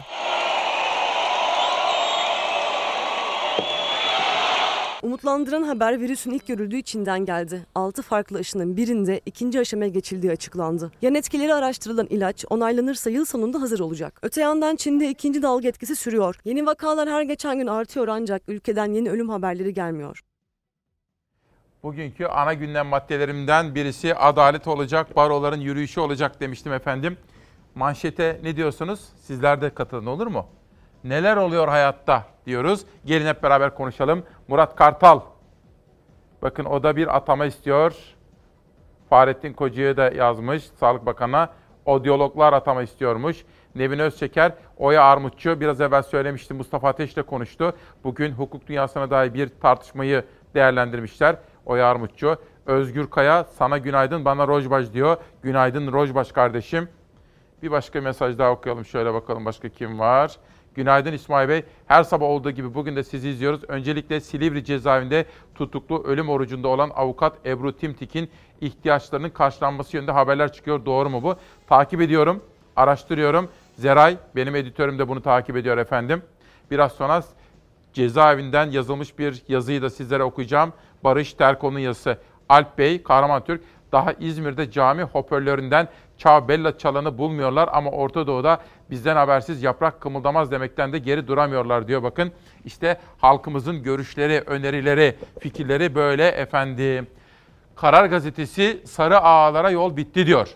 [5.04, 7.66] Umutlandıran haber virüsün ilk görüldüğü Çin'den geldi.
[7.74, 10.92] 6 farklı aşının birinde ikinci aşamaya geçildiği açıklandı.
[11.02, 14.18] Yan etkileri araştırılan ilaç onaylanırsa yıl sonunda hazır olacak.
[14.22, 16.36] Öte yandan Çin'de ikinci dalga etkisi sürüyor.
[16.44, 20.20] Yeni vakalar her geçen gün artıyor ancak ülkeden yeni ölüm haberleri gelmiyor.
[21.82, 27.16] Bugünkü ana gündem maddelerimden birisi adalet olacak, baroların yürüyüşü olacak demiştim efendim.
[27.74, 29.00] Manşete ne diyorsunuz?
[29.20, 30.46] Sizler de katılın olur mu?
[31.04, 32.80] Neler oluyor hayatta diyoruz.
[33.04, 34.24] Gelin hep beraber konuşalım.
[34.48, 35.20] Murat Kartal.
[36.42, 37.96] Bakın o da bir atama istiyor.
[39.10, 41.48] Fahrettin Koca'ya da yazmış Sağlık Bakanı'na.
[41.84, 43.44] Odyologlar atama istiyormuş.
[43.74, 45.60] Nevin Özçeker, Oya Armutçu.
[45.60, 47.74] Biraz evvel söylemiştim Mustafa Ateş ile konuştu.
[48.04, 51.36] Bugün hukuk dünyasına dair bir tartışmayı değerlendirmişler.
[51.66, 52.36] Oya Armutçu.
[52.66, 55.16] Özgür Kaya sana günaydın bana Rojbaş diyor.
[55.42, 56.88] Günaydın Rojbaş kardeşim.
[57.62, 58.84] Bir başka mesaj daha okuyalım.
[58.84, 60.36] Şöyle bakalım başka kim var.
[60.74, 61.62] Günaydın İsmail Bey.
[61.86, 63.60] Her sabah olduğu gibi bugün de sizi izliyoruz.
[63.68, 70.84] Öncelikle Silivri cezaevinde tutuklu ölüm orucunda olan avukat Ebru Timtik'in ihtiyaçlarının karşılanması yönünde haberler çıkıyor.
[70.84, 71.36] Doğru mu bu?
[71.66, 72.42] Takip ediyorum,
[72.76, 73.48] araştırıyorum.
[73.76, 76.22] Zeray, benim editörüm de bunu takip ediyor efendim.
[76.70, 77.22] Biraz sonra
[77.92, 80.72] cezaevinden yazılmış bir yazıyı da sizlere okuyacağım.
[81.04, 82.18] Barış Terko'nun yazısı.
[82.48, 83.60] Alp Bey, Kahraman Türk,
[83.92, 90.50] daha İzmir'de cami hoparlöründen Çağ Bella çalanı bulmuyorlar ama Orta Doğu'da bizden habersiz yaprak kımıldamaz
[90.50, 92.32] demekten de geri duramıyorlar diyor bakın.
[92.64, 97.06] İşte halkımızın görüşleri, önerileri, fikirleri böyle efendim.
[97.76, 100.48] Karar Gazetesi sarı ağalara yol bitti diyor.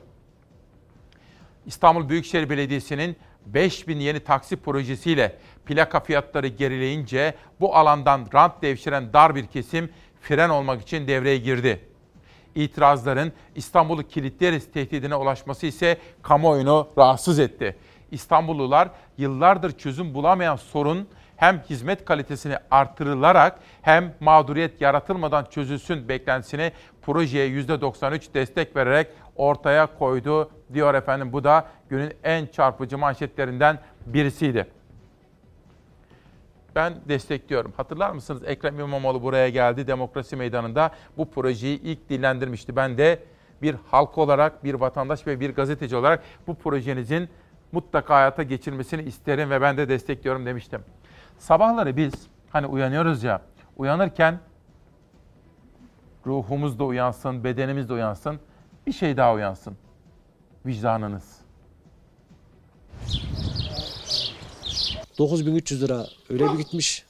[1.66, 3.16] İstanbul Büyükşehir Belediyesi'nin
[3.46, 9.90] 5000 yeni taksi projesiyle plaka fiyatları gerileyince bu alandan rant devşiren dar bir kesim
[10.20, 11.87] fren olmak için devreye girdi.
[12.64, 17.76] İtirazların İstanbul'u kilitleriz tehdidine ulaşması ise kamuoyunu rahatsız etti.
[18.10, 27.48] İstanbullular yıllardır çözüm bulamayan sorun hem hizmet kalitesini artırılarak hem mağduriyet yaratılmadan çözülsün beklentisini projeye
[27.48, 31.32] %93 destek vererek ortaya koydu diyor efendim.
[31.32, 34.77] Bu da günün en çarpıcı manşetlerinden birisiydi.
[36.74, 37.72] Ben destekliyorum.
[37.76, 42.76] Hatırlar mısınız Ekrem İmamoğlu buraya geldi demokrasi meydanında bu projeyi ilk dillendirmişti.
[42.76, 43.22] Ben de
[43.62, 47.28] bir halk olarak, bir vatandaş ve bir gazeteci olarak bu projenizin
[47.72, 50.80] mutlaka hayata geçirmesini isterim ve ben de destekliyorum demiştim.
[51.38, 52.12] Sabahları biz
[52.50, 53.42] hani uyanıyoruz ya,
[53.76, 54.40] uyanırken
[56.26, 58.40] ruhumuz da uyansın, bedenimiz de uyansın,
[58.86, 59.76] bir şey daha uyansın.
[60.66, 61.47] Vicdanınız.
[65.18, 67.04] 9300 lira öyle bir gitmiş.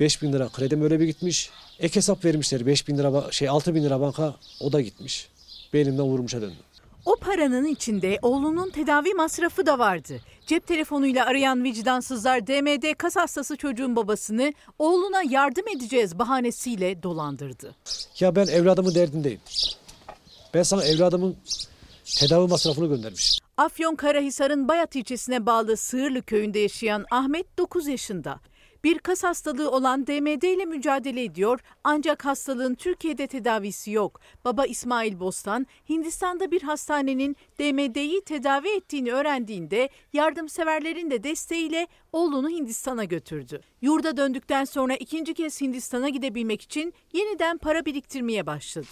[0.00, 1.50] 5000 lira kredim öyle bir gitmiş.
[1.80, 5.28] Ek hesap vermişler 5000 lira şey 6000 lira banka o da gitmiş.
[5.72, 6.54] Beynimden vurmuşa döndü.
[7.04, 10.20] O paranın içinde oğlunun tedavi masrafı da vardı.
[10.46, 17.74] Cep telefonuyla arayan vicdansızlar DMD kas hastası çocuğun babasını oğluna yardım edeceğiz bahanesiyle dolandırdı.
[18.20, 19.40] Ya ben evladımın derdindeyim.
[20.54, 21.36] Ben sana evladımın
[22.18, 23.45] tedavi masrafını göndermişim.
[23.56, 28.40] Afyonkarahisar'ın Bayat ilçesine bağlı Sığırlı köyünde yaşayan Ahmet 9 yaşında.
[28.84, 34.20] Bir kas hastalığı olan DMD ile mücadele ediyor ancak hastalığın Türkiye'de tedavisi yok.
[34.44, 43.04] Baba İsmail Bostan Hindistan'da bir hastanenin DMD'yi tedavi ettiğini öğrendiğinde yardımseverlerin de desteğiyle oğlunu Hindistan'a
[43.04, 43.60] götürdü.
[43.82, 48.86] Yurda döndükten sonra ikinci kez Hindistan'a gidebilmek için yeniden para biriktirmeye başladı.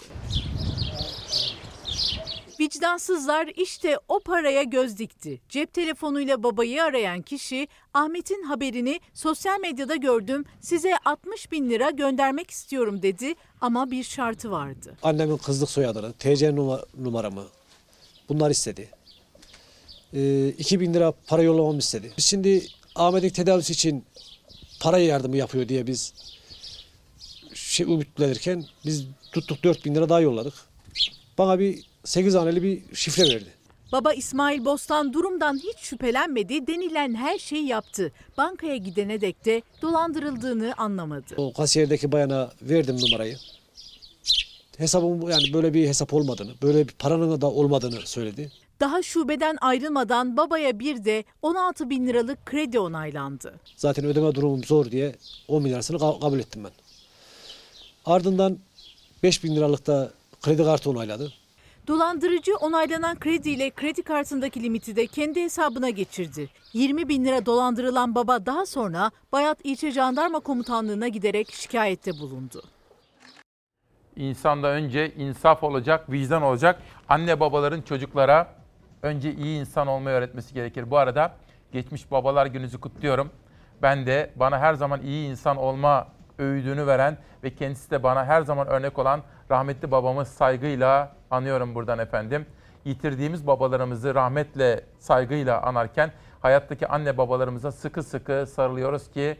[2.61, 5.41] Vicdansızlar işte o paraya göz dikti.
[5.49, 12.51] Cep telefonuyla babayı arayan kişi Ahmet'in haberini sosyal medyada gördüm size 60 bin lira göndermek
[12.51, 14.97] istiyorum dedi ama bir şartı vardı.
[15.03, 17.45] Annemin kızlık soyadını, TC numa- numaramı
[18.29, 18.89] bunlar istedi.
[20.15, 22.13] Ee, 2000 lira para yollamamı istedi.
[22.19, 24.05] Şimdi Ahmet'in tedavisi için
[24.81, 26.15] para yardımı yapıyor diye biz
[27.55, 30.55] şey umutlanırken biz tuttuk 4000 lira daha yolladık.
[31.39, 33.49] Bana bir 8 haneli bir şifre verdi.
[33.93, 38.13] Baba İsmail Bostan durumdan hiç şüphelenmedi, denilen her şeyi yaptı.
[38.37, 41.35] Bankaya gidene dek de dolandırıldığını anlamadı.
[41.37, 43.37] O kasiyerdeki bayana verdim numarayı.
[44.79, 48.53] Hesabım yani böyle bir hesap olmadığını, böyle bir paranın da olmadığını söyledi.
[48.81, 53.55] Daha şubeden ayrılmadan babaya bir de 16 bin liralık kredi onaylandı.
[53.77, 55.15] Zaten ödeme durumum zor diye
[55.49, 56.71] 10 bin lirasını ka- kabul ettim ben.
[58.07, 58.59] Ardından
[59.23, 60.11] 5 bin liralık da
[60.43, 61.33] kredi kartı onayladı.
[61.87, 66.49] Dolandırıcı onaylanan krediyle kredi kartındaki limiti de kendi hesabına geçirdi.
[66.73, 72.63] 20 bin lira dolandırılan baba daha sonra Bayat İlçe Jandarma Komutanlığı'na giderek şikayette bulundu.
[74.17, 76.83] İnsanda önce insaf olacak, vicdan olacak.
[77.09, 78.55] Anne babaların çocuklara
[79.03, 80.91] önce iyi insan olmayı öğretmesi gerekir.
[80.91, 81.37] Bu arada
[81.73, 83.31] geçmiş babalar gününüzü kutluyorum.
[83.83, 88.43] Ben de bana her zaman iyi insan olma öğüdünü veren ve kendisi de bana her
[88.43, 92.47] zaman örnek olan rahmetli babamı saygıyla anıyorum buradan efendim.
[92.85, 99.37] Yitirdiğimiz babalarımızı rahmetle, saygıyla anarken hayattaki anne babalarımıza sıkı sıkı sarılıyoruz ki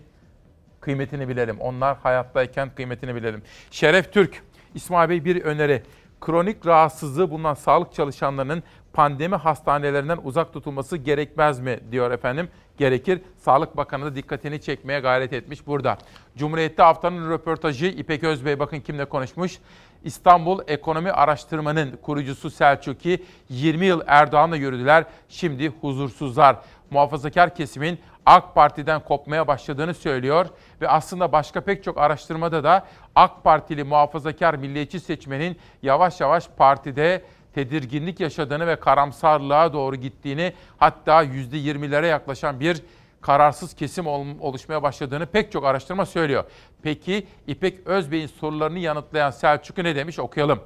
[0.81, 1.61] kıymetini bilelim.
[1.61, 3.43] Onlar hayattayken kıymetini bilelim.
[3.71, 4.43] Şeref Türk,
[4.75, 5.83] İsmail Bey bir öneri.
[6.21, 8.63] Kronik rahatsızlığı bulunan sağlık çalışanlarının
[8.95, 12.49] pandemi hastanelerinden uzak tutulması gerekmez mi diyor efendim.
[12.79, 13.21] Gerekir.
[13.37, 15.99] Sağlık Bakanı da dikkatini çekmeye gayret etmiş burada.
[16.37, 19.59] Cumhuriyet'te haftanın röportajı İpek Özbey bakın kimle konuşmuş.
[20.05, 25.05] İstanbul Ekonomi Araştırma'nın kurucusu Selçuk'i 20 yıl Erdoğan'la yürüdüler.
[25.29, 26.57] Şimdi huzursuzlar.
[26.91, 30.47] muhafazakar kesimin AK Parti'den kopmaya başladığını söylüyor
[30.81, 37.25] ve aslında başka pek çok araştırmada da AK Partili muhafazakar milliyetçi seçmenin yavaş yavaş partide
[37.55, 42.83] tedirginlik yaşadığını ve karamsarlığa doğru gittiğini hatta %20'lere yaklaşan bir
[43.21, 44.07] kararsız kesim
[44.41, 46.45] oluşmaya başladığını pek çok araştırma söylüyor.
[46.83, 50.61] Peki İpek Özbey'in sorularını yanıtlayan Selçuk'u ne demiş okuyalım.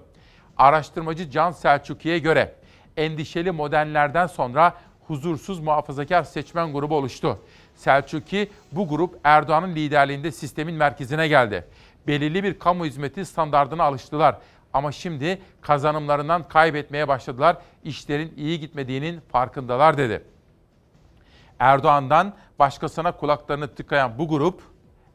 [0.56, 2.54] Araştırmacı Can Selçuk'ye göre
[2.96, 4.74] endişeli modernlerden sonra
[5.06, 7.38] huzursuz muhafazakar seçmen grubu oluştu.
[7.74, 11.64] Selçuki bu grup Erdoğan'ın liderliğinde sistemin merkezine geldi.
[12.06, 14.38] Belirli bir kamu hizmeti standardına alıştılar.
[14.72, 17.56] Ama şimdi kazanımlarından kaybetmeye başladılar.
[17.84, 20.24] İşlerin iyi gitmediğinin farkındalar dedi.
[21.58, 24.62] Erdoğan'dan başkasına kulaklarını tıkayan bu grup,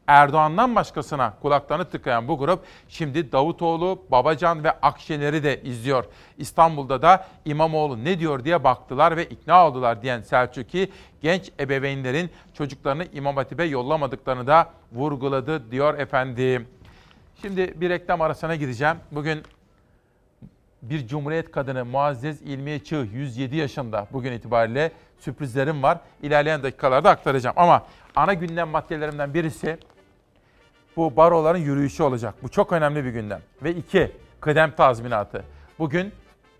[0.06, 6.04] Erdoğan'dan başkasına kulaklarını tıkayan bu grup şimdi Davutoğlu, Babacan ve Akşener'i de izliyor.
[6.38, 10.90] İstanbul'da da İmamoğlu ne diyor diye baktılar ve ikna oldular diyen Selçuk'i
[11.22, 16.68] genç ebeveynlerin çocuklarını İmam Hatip'e yollamadıklarını da vurguladı diyor efendim.
[17.42, 18.96] Şimdi bir reklam arasına gideceğim.
[19.12, 19.42] Bugün
[20.82, 25.98] bir Cumhuriyet kadını Muazzez İlmiye Çığ 107 yaşında bugün itibariyle sürprizlerim var.
[26.22, 27.56] İlerleyen dakikalarda aktaracağım.
[27.58, 29.78] Ama ana gündem maddelerimden birisi
[30.96, 32.34] bu baroların yürüyüşü olacak.
[32.42, 33.40] Bu çok önemli bir gündem.
[33.62, 35.44] Ve iki, kıdem tazminatı.
[35.78, 36.12] Bugün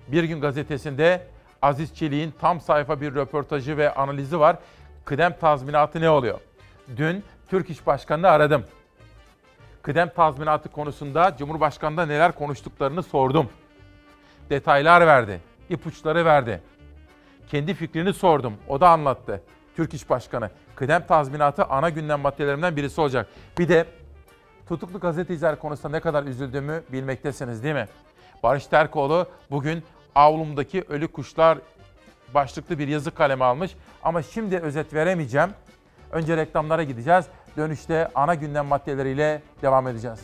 [0.09, 1.27] Bir Gün Gazetesi'nde
[1.63, 4.57] Aziz Çelik'in tam sayfa bir röportajı ve analizi var.
[5.05, 6.41] Kıdem tazminatı ne oluyor?
[6.97, 8.65] Dün Türk İş Başkanı'nı aradım.
[9.85, 13.49] Kıdem tazminatı konusunda Cumhurbaşkanı'nda neler konuştuklarını sordum.
[14.51, 16.63] Detaylar verdi, ipuçları verdi.
[17.49, 19.43] Kendi fikrini sordum, o da anlattı.
[19.77, 20.51] Türk İş Başkanı.
[20.75, 23.29] Kıdem tazminatı ana gündem maddelerimden birisi olacak.
[23.59, 23.87] Bir de
[24.69, 27.89] tutuklu gazeteciler konusunda ne kadar üzüldüğümü bilmektesiniz değil mi?
[28.43, 29.83] Barış Terkoğlu bugün
[30.15, 31.59] avlumdaki ölü kuşlar
[32.35, 33.75] başlıklı bir yazı kaleme almış.
[34.03, 35.51] Ama şimdi özet veremeyeceğim.
[36.13, 37.25] Önce reklamlara gideceğiz.
[37.57, 40.21] Dönüşte ana gündem maddeleriyle devam edeceğiz.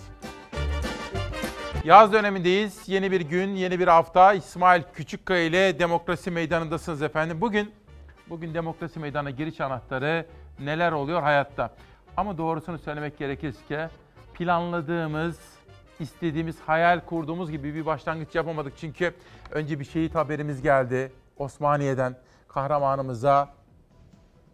[1.84, 2.88] Yaz dönemindeyiz.
[2.88, 4.32] Yeni bir gün, yeni bir hafta.
[4.32, 7.40] İsmail Küçükkaya ile Demokrasi Meydanı'ndasınız efendim.
[7.40, 7.72] Bugün
[8.30, 10.26] bugün Demokrasi Meydanı'na giriş anahtarı
[10.58, 11.74] neler oluyor hayatta?
[12.16, 13.90] Ama doğrusunu söylemek gerekirse
[14.34, 15.38] planladığımız,
[16.00, 18.72] istediğimiz, hayal kurduğumuz gibi bir başlangıç yapamadık.
[18.80, 19.14] Çünkü
[19.50, 22.16] önce bir şehit haberimiz geldi Osmaniye'den.
[22.48, 23.48] Kahramanımıza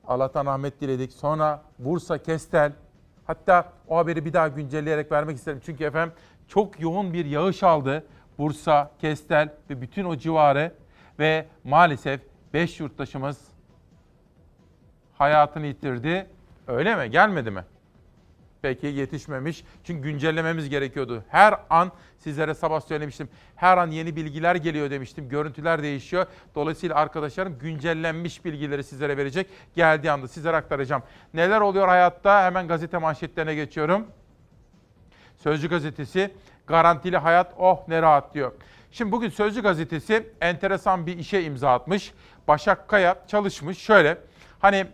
[0.07, 1.13] Allah'tan rahmet diledik.
[1.13, 2.73] Sonra Bursa, Kestel.
[3.27, 5.61] Hatta o haberi bir daha güncelleyerek vermek isterim.
[5.67, 6.15] Çünkü efendim
[6.49, 8.05] çok yoğun bir yağış aldı.
[8.39, 10.73] Bursa, Kestel ve bütün o civarı
[11.19, 12.21] ve maalesef
[12.53, 13.41] 5 yurttaşımız
[15.19, 16.27] hayatını yitirdi.
[16.67, 17.11] Öyle mi?
[17.11, 17.65] Gelmedi mi?
[18.67, 19.65] Peki yetişmemiş.
[19.85, 21.25] Çünkü güncellememiz gerekiyordu.
[21.29, 23.29] Her an sizlere sabah söylemiştim.
[23.57, 25.29] Her an yeni bilgiler geliyor demiştim.
[25.29, 26.27] Görüntüler değişiyor.
[26.55, 29.47] Dolayısıyla arkadaşlarım güncellenmiş bilgileri sizlere verecek.
[29.75, 31.03] Geldiği anda sizlere aktaracağım.
[31.35, 32.45] Neler oluyor hayatta?
[32.45, 34.07] Hemen gazete manşetlerine geçiyorum.
[35.39, 36.31] Sözcü gazetesi
[36.67, 38.53] garantili hayat oh ne rahat diyor.
[38.93, 42.13] Şimdi bugün Sözcü gazetesi enteresan bir işe imza atmış.
[42.49, 43.79] Başak Kaya çalışmış.
[43.79, 44.19] Şöyle
[44.59, 44.87] hani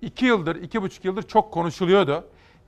[0.00, 2.24] iki yıldır, iki buçuk yıldır çok konuşuluyordu.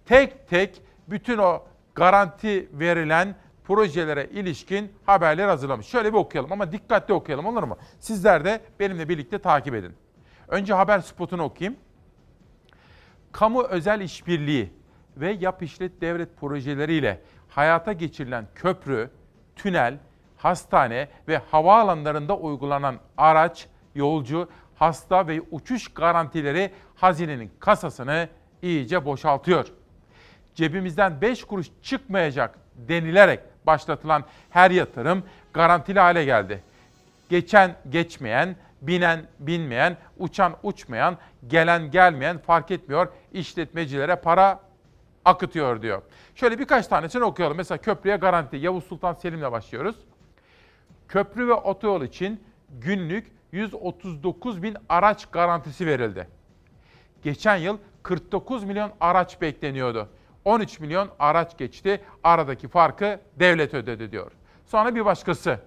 [0.09, 1.62] Tek tek bütün o
[1.94, 5.87] garanti verilen projelere ilişkin haberler hazırlamış.
[5.87, 7.79] Şöyle bir okuyalım ama dikkatli okuyalım olur mu?
[8.01, 9.92] Sizler de benimle birlikte takip edin.
[10.49, 11.79] Önce haber spotunu okuyayım.
[13.33, 14.73] Kamu özel işbirliği
[15.16, 19.11] ve yap işlet devlet projeleriyle hayata geçirilen köprü,
[19.57, 19.99] tünel,
[20.37, 28.29] hastane ve havaalanlarında uygulanan araç, yolcu, hasta ve uçuş garantileri hazinenin kasasını
[28.62, 29.78] iyice boşaltıyor.
[30.59, 36.62] Cebimizden 5 kuruş çıkmayacak denilerek başlatılan her yatırım garantili hale geldi.
[37.29, 41.16] Geçen geçmeyen, binen binmeyen, uçan uçmayan,
[41.47, 43.09] gelen gelmeyen fark etmiyor.
[43.33, 44.61] İşletmecilere para
[45.25, 46.03] akıtıyor diyor.
[46.35, 47.57] Şöyle birkaç tanesini okuyalım.
[47.57, 48.57] Mesela köprüye garanti.
[48.57, 49.97] Yavuz Sultan Selim'le başlıyoruz.
[51.09, 56.29] Köprü ve otoyol için günlük 139 bin araç garantisi verildi.
[57.23, 60.09] Geçen yıl 49 milyon araç bekleniyordu.
[60.49, 62.01] 13 milyon araç geçti.
[62.25, 64.33] Aradaki farkı devlet ödedi diyor.
[64.67, 65.61] Sonra bir başkası.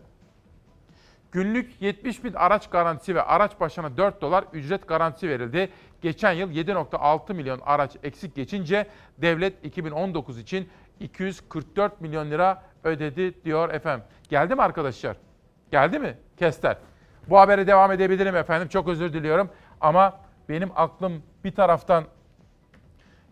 [1.32, 5.70] Günlük 70 bin araç garantisi ve araç başına 4 dolar ücret garantisi verildi.
[6.02, 13.70] Geçen yıl 7.6 milyon araç eksik geçince devlet 2019 için 244 milyon lira ödedi diyor
[13.70, 14.06] efendim.
[14.30, 15.17] Geldi mi arkadaşlar?
[15.72, 16.17] Geldi mi?
[16.38, 16.77] Kester.
[17.29, 18.67] Bu habere devam edebilirim efendim.
[18.67, 19.50] Çok özür diliyorum.
[19.82, 20.19] Ama
[20.50, 22.06] benim aklım bir taraftan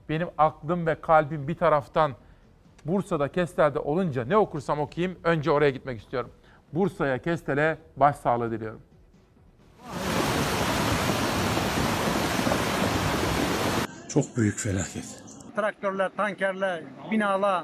[0.10, 2.12] benim aklım ve kalbim bir taraftan
[2.86, 6.32] Bursa'da Kestel'de olunca ne okursam okuyayım önce oraya gitmek istiyorum.
[6.74, 8.82] Bursa'ya, Kestel'e başsağlığı diliyorum.
[14.10, 15.24] Çok büyük felaket.
[15.56, 17.64] Traktörler, tankerler, binalar,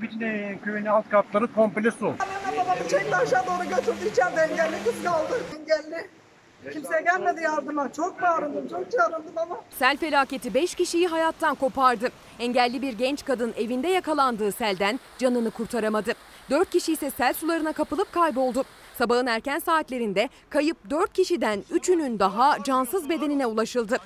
[0.00, 2.06] bütün köyün alt katları komple su.
[2.06, 4.08] Annemle babamı çekti aşağı doğru götürdü.
[4.12, 5.40] İçeride engelli kız kaldı.
[5.60, 6.17] Engelli.
[6.62, 7.92] Kimse gelmedi yardıma.
[7.92, 12.08] Çok bağırdım, çok çağırdım ama Sel felaketi 5 kişiyi hayattan kopardı.
[12.38, 16.12] Engelli bir genç kadın evinde yakalandığı selden canını kurtaramadı.
[16.50, 18.64] 4 kişi ise sel sularına kapılıp kayboldu.
[18.98, 23.98] Sabahın erken saatlerinde kayıp 4 kişiden 3'ünün daha cansız bedenine ulaşıldı.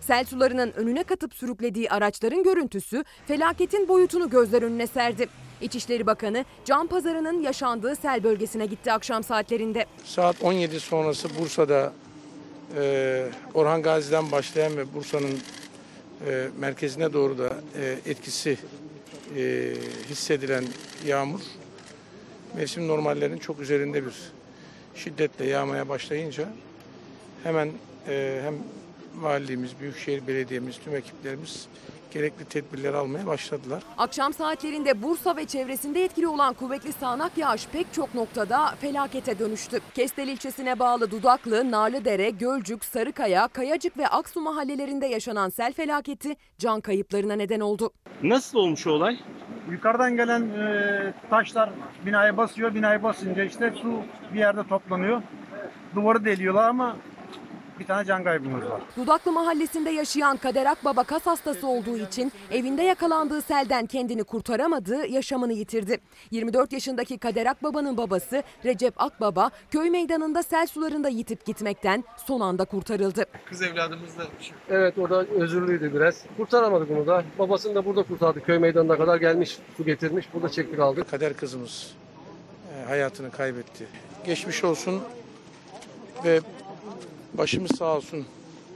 [0.00, 5.28] Sel sularının önüne katıp sürüklediği araçların görüntüsü felaketin boyutunu gözler önüne serdi.
[5.60, 9.86] İçişleri Bakanı Can Pazarı'nın yaşandığı sel bölgesine gitti akşam saatlerinde.
[10.04, 11.92] Saat 17 sonrası Bursa'da
[12.76, 15.38] e, Orhan Gazi'den başlayan ve Bursa'nın
[16.26, 18.58] e, merkezine doğru da e, etkisi
[19.36, 19.72] e,
[20.10, 20.64] hissedilen
[21.06, 21.40] yağmur
[22.56, 24.14] mevsim normallerinin çok üzerinde bir
[24.94, 26.48] şiddetle yağmaya başlayınca
[27.42, 27.72] hemen
[28.08, 28.54] e, hem
[29.22, 31.66] valiliğimiz, Büyükşehir Belediye'miz, tüm ekiplerimiz
[32.12, 33.82] gerekli tedbirleri almaya başladılar.
[33.98, 39.78] Akşam saatlerinde Bursa ve çevresinde etkili olan kuvvetli sağanak yağış pek çok noktada felakete dönüştü.
[39.94, 46.80] Kestel ilçesine bağlı Dudaklı, Narlıdere, Gölcük, Sarıkaya, Kayacık ve Aksu mahallelerinde yaşanan sel felaketi can
[46.80, 47.90] kayıplarına neden oldu.
[48.22, 49.18] Nasıl olmuş olay?
[49.70, 51.70] Yukarıdan gelen e, taşlar
[52.06, 52.74] binaya basıyor.
[52.74, 54.02] Binayı basınca işte su
[54.34, 55.22] bir yerde toplanıyor.
[55.94, 56.96] Duvarı deliyorlar ama
[57.80, 58.82] bir tane can kaybımız var.
[58.96, 65.52] Dudaklı mahallesinde yaşayan Kader Akbaba kas hastası olduğu için evinde yakalandığı selden kendini kurtaramadı, yaşamını
[65.52, 65.98] yitirdi.
[66.30, 72.64] 24 yaşındaki Kader Akbaba'nın babası Recep Akbaba köy meydanında sel sularında yitip gitmekten son anda
[72.64, 73.24] kurtarıldı.
[73.46, 74.22] Kız evladımız da
[74.70, 76.24] Evet o da özürlüydü biraz.
[76.36, 77.24] Kurtaramadık onu da.
[77.38, 78.46] Babasını da burada kurtardık.
[78.46, 80.28] Köy meydanına kadar gelmiş, su getirmiş.
[80.34, 81.10] Burada çektik aldık.
[81.10, 81.94] Kader kızımız
[82.74, 83.86] e, hayatını kaybetti.
[84.26, 85.02] Geçmiş olsun
[86.24, 86.40] ve
[87.34, 88.26] başımız sağ olsun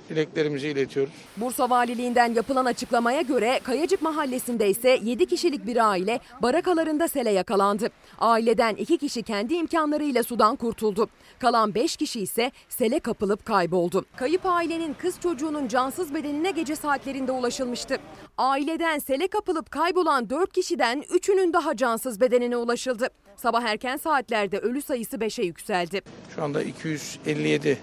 [0.09, 1.12] dileklerimizi iletiyoruz.
[1.36, 7.90] Bursa Valiliğinden yapılan açıklamaya göre Kayacık Mahallesi'nde ise 7 kişilik bir aile barakalarında sele yakalandı.
[8.18, 11.09] Aileden 2 kişi kendi imkanlarıyla sudan kurtuldu.
[11.38, 14.05] Kalan 5 kişi ise sele kapılıp kayboldu.
[14.16, 17.98] Kayıp ailenin kız çocuğunun cansız bedenine gece saatlerinde ulaşılmıştı.
[18.38, 23.09] Aileden sele kapılıp kaybolan 4 kişiden 3'ünün daha cansız bedenine ulaşıldı.
[23.36, 26.02] Sabah erken saatlerde ölü sayısı 5'e yükseldi.
[26.34, 27.78] Şu anda 257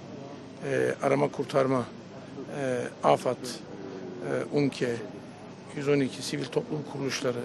[0.70, 1.86] e, arama kurtarma,
[2.60, 4.96] e, AFAD, e, UNKE,
[5.78, 7.42] 112 sivil toplum kuruluşları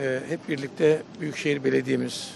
[0.00, 2.34] e, hep birlikte Büyükşehir Belediye'miz,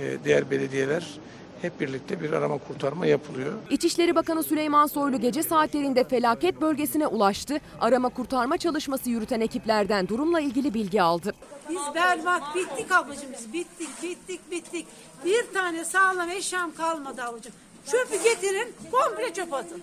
[0.00, 1.18] e, diğer belediyeler
[1.62, 3.52] hep birlikte bir arama kurtarma yapılıyor.
[3.70, 7.60] İçişleri Bakanı Süleyman Soylu gece saatlerinde felaket bölgesine ulaştı.
[7.80, 11.32] Arama kurtarma çalışması yürüten ekiplerden durumla ilgili bilgi aldı.
[11.70, 14.86] Biz berbat bittik ablacığım biz bittik bittik bittik.
[15.24, 17.52] Bir tane sağlam eşyam kalmadı ablacığım.
[17.90, 19.82] Çöpü getirin komple çöp atın.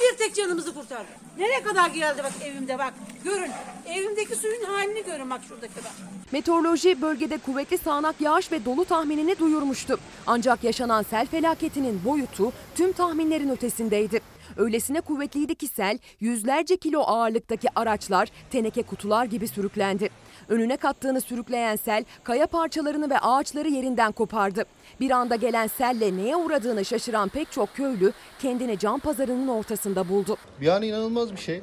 [0.00, 1.08] Bir tek canımızı kurtardı.
[1.38, 2.94] Nereye kadar geldi bak evimde bak.
[3.24, 3.50] Görün.
[3.86, 5.92] Evimdeki suyun halini görün bak şuradaki bak.
[6.32, 9.98] Meteoroloji bölgede kuvvetli sağanak yağış ve dolu tahminini duyurmuştu.
[10.26, 14.20] Ancak yaşanan sel felaketinin boyutu tüm tahminlerin ötesindeydi.
[14.56, 20.10] Öylesine kuvvetliydi ki sel yüzlerce kilo ağırlıktaki araçlar teneke kutular gibi sürüklendi.
[20.48, 24.64] Önüne kattığını sürükleyen sel kaya parçalarını ve ağaçları yerinden kopardı.
[25.00, 30.36] Bir anda gelen selle neye uğradığını şaşıran pek çok köylü kendini can pazarının ortasında buldu.
[30.60, 31.62] Yani inanılmaz bir şey.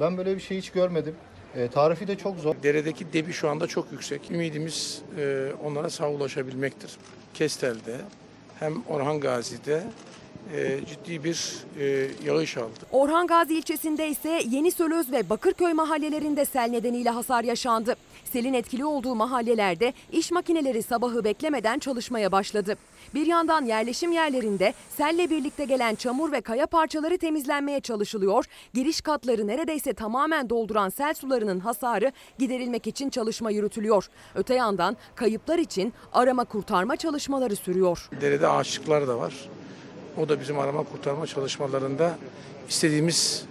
[0.00, 1.14] Ben böyle bir şey hiç görmedim.
[1.56, 2.54] E, tarifi de çok zor.
[2.62, 4.30] Deredeki debi şu anda çok yüksek.
[4.30, 6.96] Ümidimiz e, onlara sağ ulaşabilmektir.
[7.34, 7.96] Kestel'de
[8.60, 9.82] hem Orhan Gazi'de
[10.54, 12.78] e, ciddi bir e, yağış aldı.
[12.92, 17.96] Orhan Gazi ilçesinde ise Yeni Sölöz ve Bakırköy mahallelerinde sel nedeniyle hasar yaşandı.
[18.32, 22.76] Selin etkili olduğu mahallelerde iş makineleri sabahı beklemeden çalışmaya başladı.
[23.14, 28.44] Bir yandan yerleşim yerlerinde selle birlikte gelen çamur ve kaya parçaları temizlenmeye çalışılıyor.
[28.74, 34.08] Giriş katları neredeyse tamamen dolduran sel sularının hasarı giderilmek için çalışma yürütülüyor.
[34.34, 38.08] Öte yandan kayıplar için arama kurtarma çalışmaları sürüyor.
[38.20, 39.34] Derede ağaçlıklar da var.
[40.22, 42.18] O da bizim arama kurtarma çalışmalarında
[42.68, 43.44] istediğimiz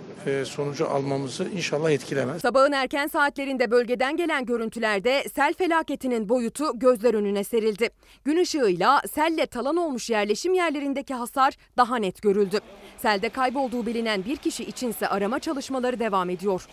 [0.46, 2.42] sonucu almamızı inşallah etkilemez.
[2.42, 7.90] Sabahın erken saatlerinde bölgeden gelen görüntülerde sel felaketinin boyutu gözler önüne serildi.
[8.26, 12.60] Gün ışığıyla selle talan olmuş yerleşim yerlerindeki hasar daha net görüldü.
[12.98, 16.68] Selde kaybolduğu bilinen bir kişi içinse arama çalışmaları devam ediyor.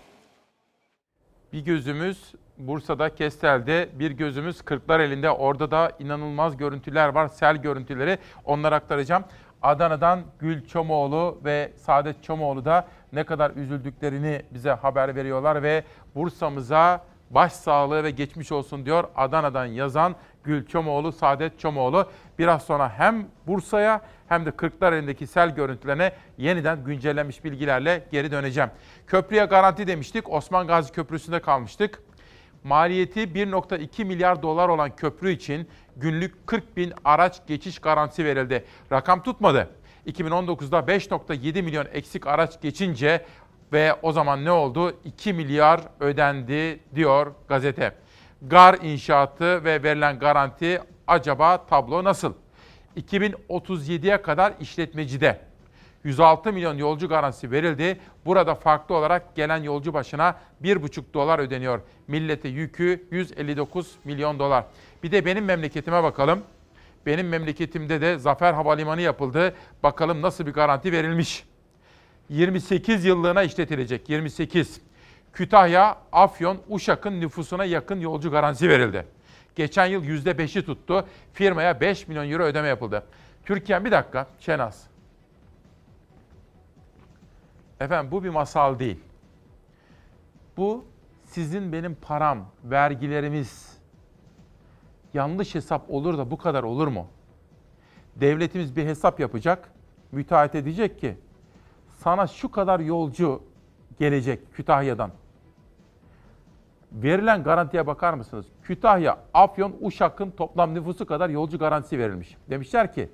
[1.52, 2.18] Bir gözümüz
[2.59, 5.30] Bursa'da Kestel'de, bir gözümüz Kırklareli'nde.
[5.30, 8.18] Orada da inanılmaz görüntüler var, sel görüntüleri.
[8.44, 9.24] Onları aktaracağım.
[9.64, 15.84] Adana'dan Gül Çomoğlu ve Saadet Çomoğlu da ne kadar üzüldüklerini bize haber veriyorlar ve
[16.14, 22.10] Bursa'mıza Baş sağlığı ve geçmiş olsun diyor Adana'dan yazan Gül Çomoğlu, Saadet Çomoğlu.
[22.38, 28.70] Biraz sonra hem Bursa'ya hem de Kırklareli'ndeki sel görüntülerine yeniden güncellenmiş bilgilerle geri döneceğim.
[29.06, 30.32] Köprüye garanti demiştik.
[30.32, 32.02] Osman Gazi Köprüsü'nde kalmıştık.
[32.64, 38.64] Maliyeti 1.2 milyar dolar olan köprü için günlük 40 bin araç geçiş garantisi verildi.
[38.92, 39.68] Rakam tutmadı.
[40.07, 43.24] 2019'da 5.7 milyon eksik araç geçince
[43.72, 44.97] ve o zaman ne oldu?
[45.05, 47.95] 2 milyar ödendi diyor gazete.
[48.42, 52.32] Gar inşaatı ve verilen garanti acaba tablo nasıl?
[52.97, 55.40] 2037'ye kadar işletmecide
[56.05, 58.01] 106 milyon yolcu garantisi verildi.
[58.26, 61.80] Burada farklı olarak gelen yolcu başına 1,5 dolar ödeniyor.
[62.09, 64.64] Millete yükü 159 milyon dolar.
[65.05, 66.42] Bir de benim memleketime bakalım.
[67.07, 69.55] Benim memleketimde de Zafer Havalimanı yapıldı.
[69.82, 71.44] Bakalım nasıl bir garanti verilmiş.
[72.28, 74.09] 28 yıllığına işletilecek.
[74.09, 74.80] 28.
[75.32, 79.07] Kütahya, Afyon, Uşak'ın nüfusuna yakın yolcu garantisi verildi.
[79.57, 81.07] Geçen yıl %5'i tuttu.
[81.32, 83.07] Firmaya 5 milyon euro ödeme yapıldı.
[83.44, 84.86] Türkiye bir dakika Şenaz.
[87.80, 89.00] Efendim bu bir masal değil.
[90.57, 90.84] Bu
[91.24, 93.73] sizin benim param, vergilerimiz.
[95.14, 97.06] Yanlış hesap olur da bu kadar olur mu?
[98.16, 99.70] Devletimiz bir hesap yapacak.
[100.12, 101.16] Müteahhit edecek ki
[101.86, 103.42] sana şu kadar yolcu
[103.98, 105.10] gelecek Kütahya'dan.
[106.92, 108.46] Verilen garantiye bakar mısınız?
[108.62, 112.36] Kütahya, Afyon, Uşak'ın toplam nüfusu kadar yolcu garantisi verilmiş.
[112.50, 113.08] Demişler ki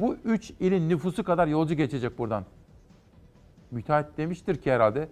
[0.00, 2.44] bu üç ilin nüfusu kadar yolcu geçecek buradan.
[3.70, 5.08] Müteahhit demiştir ki herhalde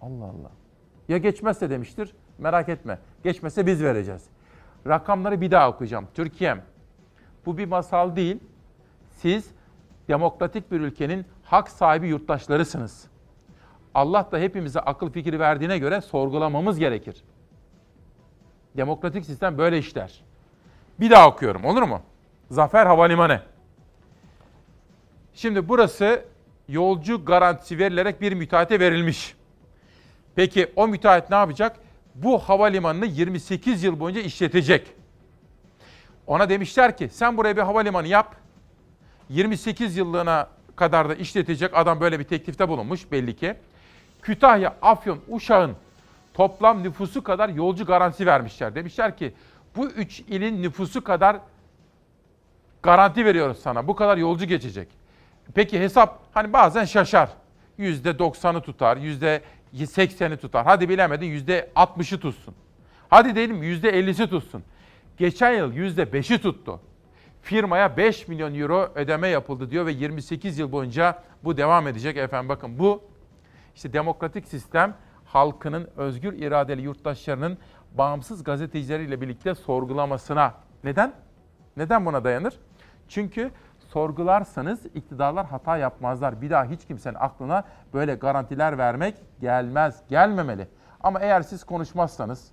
[0.00, 0.50] Allah Allah.
[1.08, 2.98] Ya geçmezse demiştir merak etme.
[3.24, 4.33] Geçmezse biz vereceğiz.
[4.86, 6.08] Rakamları bir daha okuyacağım.
[6.14, 6.62] Türkiye'm
[7.46, 8.40] bu bir masal değil.
[9.10, 9.50] Siz
[10.08, 13.06] demokratik bir ülkenin hak sahibi yurttaşlarısınız.
[13.94, 17.24] Allah da hepimize akıl fikri verdiğine göre sorgulamamız gerekir.
[18.76, 20.24] Demokratik sistem böyle işler.
[21.00, 22.00] Bir daha okuyorum olur mu?
[22.50, 23.40] Zafer Havalimanı.
[25.34, 26.24] Şimdi burası
[26.68, 29.36] yolcu garantisi verilerek bir müteahhite verilmiş.
[30.34, 31.76] Peki o müteahhit ne yapacak?
[32.14, 34.92] Bu havalimanını 28 yıl boyunca işletecek.
[36.26, 38.36] Ona demişler ki sen buraya bir havalimanı yap.
[39.28, 43.54] 28 yıllığına kadar da işletecek adam böyle bir teklifte bulunmuş belli ki.
[44.22, 45.76] Kütahya, Afyon, Uşak'ın
[46.34, 48.74] toplam nüfusu kadar yolcu garantisi vermişler.
[48.74, 49.34] Demişler ki
[49.76, 51.36] bu üç ilin nüfusu kadar
[52.82, 53.88] garanti veriyoruz sana.
[53.88, 54.88] Bu kadar yolcu geçecek.
[55.54, 57.28] Peki hesap hani bazen şaşar.
[57.78, 58.96] %90'ı tutar,
[59.74, 60.64] %80'i tutar.
[60.64, 62.54] Hadi bilemedin %60'ı tutsun.
[63.08, 64.62] Hadi diyelim %50'si tutsun.
[65.16, 66.80] Geçen yıl %5'i tuttu.
[67.42, 72.48] Firmaya 5 milyon euro ödeme yapıldı diyor ve 28 yıl boyunca bu devam edecek efendim.
[72.48, 73.02] Bakın bu
[73.74, 77.58] işte demokratik sistem halkının özgür iradeli yurttaşlarının
[77.94, 80.54] bağımsız gazetecileriyle birlikte sorgulamasına.
[80.84, 81.12] Neden?
[81.76, 82.54] Neden buna dayanır?
[83.08, 83.50] Çünkü
[83.94, 86.42] sorgularsanız iktidarlar hata yapmazlar.
[86.42, 90.68] Bir daha hiç kimsenin aklına böyle garantiler vermek gelmez, gelmemeli.
[91.00, 92.52] Ama eğer siz konuşmazsanız,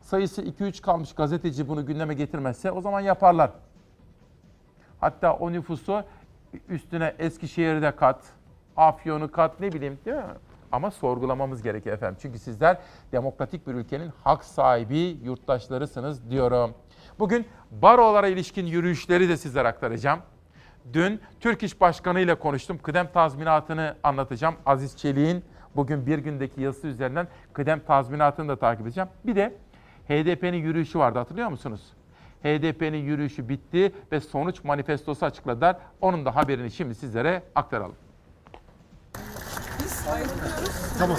[0.00, 3.50] sayısı 2-3 kalmış gazeteci bunu gündeme getirmezse o zaman yaparlar.
[5.00, 6.02] Hatta o nüfusu
[6.68, 8.20] üstüne Eskişehir'de kat,
[8.76, 10.22] Afyon'u kat ne bileyim değil mi?
[10.72, 12.18] Ama sorgulamamız gerekiyor efendim.
[12.22, 12.78] Çünkü sizler
[13.12, 16.74] demokratik bir ülkenin hak sahibi yurttaşlarısınız diyorum.
[17.18, 20.20] Bugün barolara ilişkin yürüyüşleri de sizlere aktaracağım.
[20.92, 22.78] Dün Türk İş Başkanı ile konuştum.
[22.78, 24.54] Kıdem tazminatını anlatacağım.
[24.66, 25.44] Aziz Çelik'in
[25.76, 29.08] bugün bir gündeki yazısı üzerinden kıdem tazminatını da takip edeceğim.
[29.24, 29.54] Bir de
[30.08, 31.80] HDP'nin yürüyüşü vardı hatırlıyor musunuz?
[32.42, 35.76] HDP'nin yürüyüşü bitti ve sonuç manifestosu açıkladılar.
[36.00, 37.96] Onun da haberini şimdi sizlere aktaralım.
[40.98, 41.16] Tamam.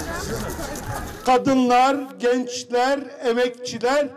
[1.26, 4.08] Kadınlar, gençler, emekçiler,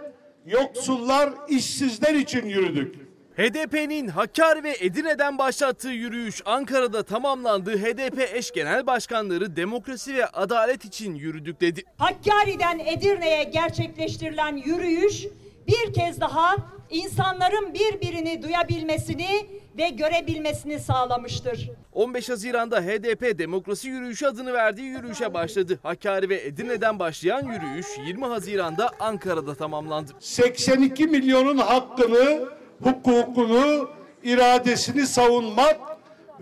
[0.45, 3.01] yoksullar, işsizler için yürüdük.
[3.38, 7.77] HDP'nin Hakkari ve Edirne'den başlattığı yürüyüş Ankara'da tamamlandı.
[7.77, 11.84] HDP eş genel başkanları demokrasi ve adalet için yürüdük dedi.
[11.97, 15.25] Hakkari'den Edirne'ye gerçekleştirilen yürüyüş
[15.67, 16.55] bir kez daha
[16.89, 19.45] insanların birbirini duyabilmesini
[19.77, 21.69] ve görebilmesini sağlamıştır.
[21.93, 25.79] 15 Haziran'da HDP demokrasi yürüyüşü adını verdiği yürüyüşe başladı.
[25.84, 30.11] Hakkari ve Edirne'den başlayan yürüyüş 20 Haziran'da Ankara'da tamamlandı.
[30.19, 32.49] 82 milyonun hakkını,
[32.84, 33.89] hukukunu,
[34.23, 35.79] iradesini savunmak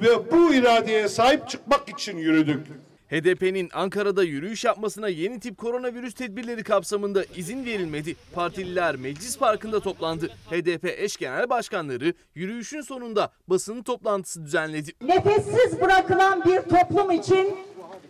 [0.01, 2.67] ve bu iradeye sahip çıkmak için yürüdük.
[3.09, 8.15] HDP'nin Ankara'da yürüyüş yapmasına yeni tip koronavirüs tedbirleri kapsamında izin verilmedi.
[8.35, 10.27] Partililer Meclis Parkı'nda toplandı.
[10.27, 14.91] HDP eş genel başkanları yürüyüşün sonunda basın toplantısı düzenledi.
[15.01, 17.55] Nefessiz bırakılan bir toplum için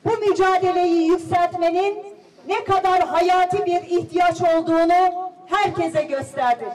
[0.06, 1.98] bu mücadeleyi yükseltmenin
[2.48, 6.66] ne kadar hayati bir ihtiyaç olduğunu herkese gösterdi.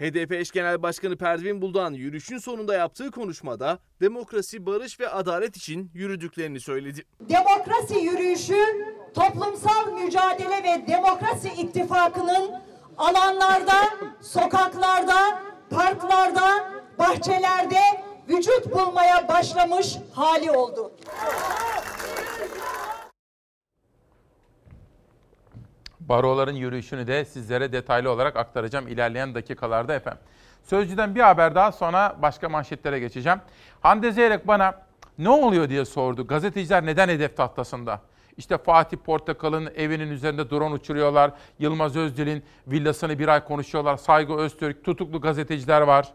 [0.00, 5.90] HDP eş genel başkanı Pervin Buldan yürüyüşün sonunda yaptığı konuşmada demokrasi, barış ve adalet için
[5.94, 7.04] yürüdüklerini söyledi.
[7.20, 12.50] Demokrasi yürüyüşü toplumsal mücadele ve demokrasi ittifakının
[12.98, 13.74] alanlarda,
[14.20, 17.80] sokaklarda, parklarda, bahçelerde
[18.28, 20.92] vücut bulmaya başlamış hali oldu.
[26.10, 30.22] Baroların yürüyüşünü de sizlere detaylı olarak aktaracağım ilerleyen dakikalarda efendim.
[30.62, 33.40] Sözcüden bir haber daha sonra başka manşetlere geçeceğim.
[33.80, 34.74] Hande Zeyrek bana
[35.18, 36.26] ne oluyor diye sordu.
[36.26, 38.00] Gazeteciler neden hedef tahtasında?
[38.36, 41.30] İşte Fatih Portakal'ın evinin üzerinde drone uçuruyorlar.
[41.58, 43.96] Yılmaz Özdil'in villasını bir ay konuşuyorlar.
[43.96, 46.12] Saygı Öztürk, tutuklu gazeteciler var.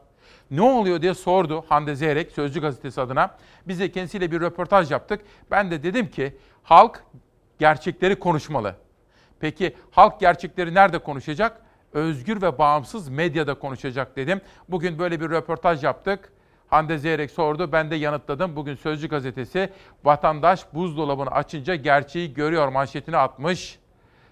[0.52, 3.38] Ne oluyor diye sordu Hande Zeyrek Sözcü gazetesi adına.
[3.68, 5.22] Biz de kendisiyle bir röportaj yaptık.
[5.52, 7.04] Ben de dedim ki halk
[7.60, 8.85] gerçekleri konuşmalı.
[9.40, 11.62] Peki halk gerçekleri nerede konuşacak?
[11.94, 14.42] Özgür ve bağımsız medyada konuşacak dedim.
[14.70, 16.32] Bugün böyle bir röportaj yaptık.
[16.68, 18.56] Hande Zeyrek sordu, ben de yanıtladım.
[18.56, 19.70] Bugün Sözcü gazetesi
[20.04, 23.80] vatandaş buzdolabını açınca gerçeği görüyor manşetini atmış.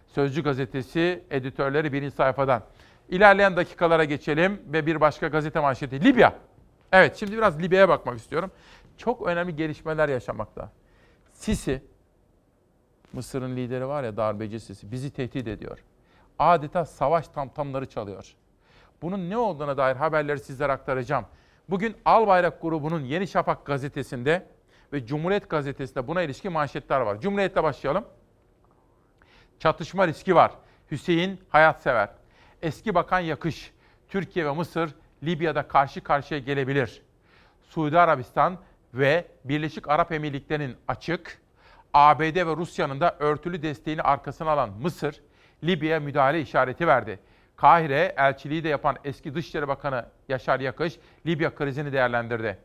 [0.08, 2.64] Sözcü gazetesi editörleri birinci sayfadan.
[3.10, 6.04] İlerleyen dakikalara geçelim ve bir başka gazete manşeti.
[6.04, 6.34] Libya.
[6.92, 8.52] Evet şimdi biraz Libya'ya bakmak istiyorum.
[8.98, 10.72] Çok önemli gelişmeler yaşamakta.
[11.34, 11.84] Sisi,
[13.14, 15.84] Mısır'ın lideri var ya darbeci Sisi, bizi tehdit ediyor.
[16.40, 18.36] Adeta savaş tamtamları çalıyor.
[19.02, 21.26] Bunun ne olduğuna dair haberleri sizlere aktaracağım.
[21.70, 24.48] Bugün Albayrak grubunun Yeni Şafak gazetesinde
[24.94, 27.22] ve Cumhuriyet gazetesinde buna ilişkin manşetler var.
[27.22, 28.06] Cumhuriyet'te başlayalım.
[29.60, 30.52] Çatışma riski var.
[30.92, 32.10] Hüseyin hayatsever.
[32.62, 33.74] Eski Bakan Yakış.
[34.10, 37.02] Türkiye ve Mısır Libya'da karşı karşıya gelebilir.
[37.64, 38.58] Suudi Arabistan
[38.94, 41.42] ve Birleşik Arap Emirlikleri'nin açık,
[41.94, 45.22] ABD ve Rusya'nın da örtülü desteğini arkasına alan Mısır,
[45.64, 47.20] Libya'ya müdahale işareti verdi.
[47.56, 52.58] Kahire elçiliği de yapan eski Dışişleri Bakanı Yaşar Yakış, Libya krizini değerlendirdi.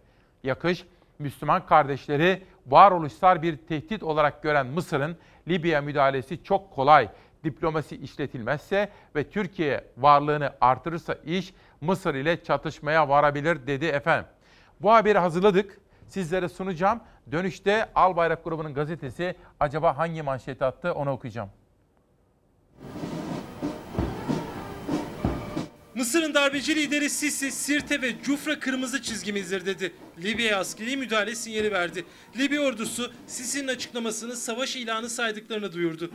[0.44, 0.84] Yakış,
[1.18, 5.16] Müslüman kardeşleri varoluşsal bir tehdit olarak gören Mısır'ın
[5.48, 7.08] Libya müdahalesi çok kolay,
[7.44, 14.26] diplomasi işletilmezse ve Türkiye varlığını artırırsa iş Mısır ile çatışmaya varabilir dedi efendim.
[14.80, 15.78] Bu haberi hazırladık.
[16.08, 17.00] Sizlere sunacağım.
[17.32, 21.50] Dönüşte Albayrak grubunun gazetesi acaba hangi manşeti attı onu okuyacağım.
[25.94, 29.92] Mısır'ın darbeci lideri Sisi, Sirte ve Cufra kırmızı çizgimizdir dedi.
[30.22, 32.04] Libya'ya askeri müdahale sinyali verdi.
[32.38, 36.10] Libya ordusu Sisi'nin açıklamasını savaş ilanı saydıklarını duyurdu.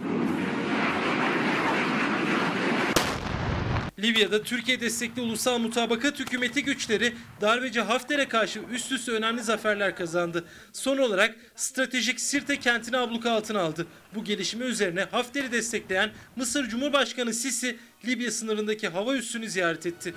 [4.03, 10.45] Libya'da Türkiye destekli ulusal mutabakat hükümeti güçleri darbeci Hafter'e karşı üst üste önemli zaferler kazandı.
[10.73, 13.87] Son olarak stratejik Sirte kentini abluka altına aldı.
[14.15, 17.77] Bu gelişme üzerine Hafter'i destekleyen Mısır Cumhurbaşkanı Sisi
[18.07, 20.13] Libya sınırındaki hava üssünü ziyaret etti.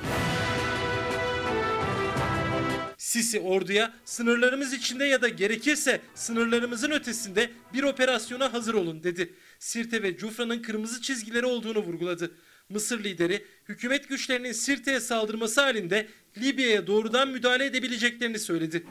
[2.98, 9.34] Sisi orduya sınırlarımız içinde ya da gerekirse sınırlarımızın ötesinde bir operasyona hazır olun dedi.
[9.58, 12.30] Sirte ve Cufra'nın kırmızı çizgileri olduğunu vurguladı.
[12.70, 16.06] Mısır lideri hükümet güçlerinin Sirte'ye saldırması halinde
[16.38, 18.84] Libya'ya doğrudan müdahale edebileceklerini söyledi.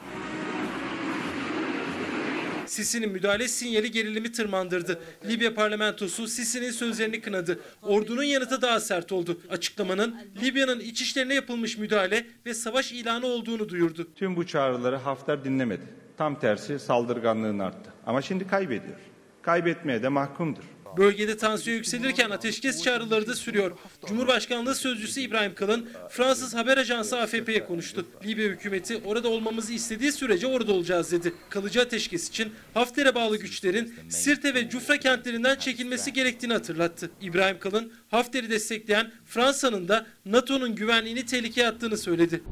[2.66, 5.00] Sisi'nin müdahale sinyali gerilimi tırmandırdı.
[5.28, 7.60] Libya parlamentosu Sisi'nin sözlerini kınadı.
[7.82, 9.40] Ordunun yanıtı daha sert oldu.
[9.50, 14.08] Açıklamanın Libya'nın iç işlerine yapılmış müdahale ve savaş ilanı olduğunu duyurdu.
[14.14, 15.84] Tüm bu çağrıları Hafter dinlemedi.
[16.16, 17.92] Tam tersi saldırganlığın arttı.
[18.06, 18.98] Ama şimdi kaybediyor.
[19.42, 20.75] Kaybetmeye de mahkumdur.
[20.96, 23.78] Bölgede tansiyon yükselirken ateşkes çağrıları da sürüyor.
[24.06, 28.06] Cumhurbaşkanlığı sözcüsü İbrahim Kalın, Fransız haber ajansı AFP'ye konuştu.
[28.24, 31.34] Libya hükümeti orada olmamızı istediği sürece orada olacağız dedi.
[31.50, 37.10] Kalıcı ateşkes için Hafter'e bağlı güçlerin Sirte ve Cufra kentlerinden çekilmesi gerektiğini hatırlattı.
[37.20, 42.42] İbrahim Kalın, Hafter'i destekleyen Fransa'nın da NATO'nun güvenliğini tehlikeye attığını söyledi.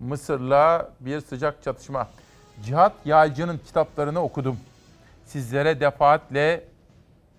[0.00, 2.10] Mısır'la bir sıcak çatışma.
[2.64, 4.56] Cihat Yaycı'nın kitaplarını okudum.
[5.24, 6.64] Sizlere defaatle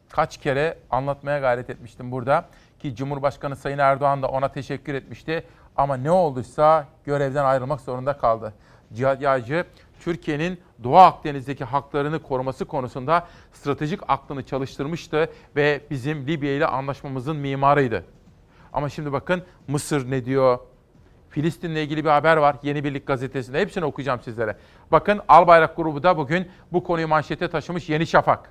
[0.09, 2.45] kaç kere anlatmaya gayret etmiştim burada.
[2.79, 5.43] Ki Cumhurbaşkanı Sayın Erdoğan da ona teşekkür etmişti.
[5.75, 8.53] Ama ne olduysa görevden ayrılmak zorunda kaldı.
[8.93, 9.65] Cihat Yaycı,
[9.99, 18.05] Türkiye'nin Doğu Akdeniz'deki haklarını koruması konusunda stratejik aklını çalıştırmıştı ve bizim Libya ile anlaşmamızın mimarıydı.
[18.73, 20.59] Ama şimdi bakın Mısır ne diyor,
[21.33, 23.59] Filistin'le ilgili bir haber var Yeni Birlik gazetesinde.
[23.59, 24.55] Hepsini okuyacağım sizlere.
[24.91, 28.49] Bakın Albayrak grubu da bugün bu konuyu manşete taşımış Yeni Şafak.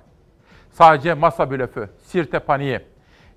[0.71, 2.79] Sadece masa blöfü, Sirte paniği.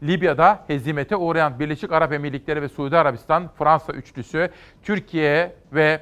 [0.03, 4.51] Libya'da hezimete uğrayan Birleşik Arap Emirlikleri ve Suudi Arabistan, Fransa üçlüsü
[4.83, 6.01] Türkiye ve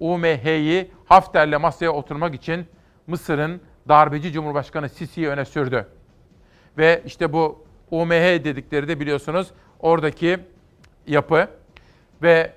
[0.00, 2.66] UMH'yi Hafter'le masaya oturmak için
[3.06, 5.86] Mısır'ın darbeci Cumhurbaşkanı Sisi'yi öne sürdü.
[6.78, 10.38] Ve işte bu UMH dedikleri de biliyorsunuz oradaki
[11.06, 11.48] yapı
[12.22, 12.52] ve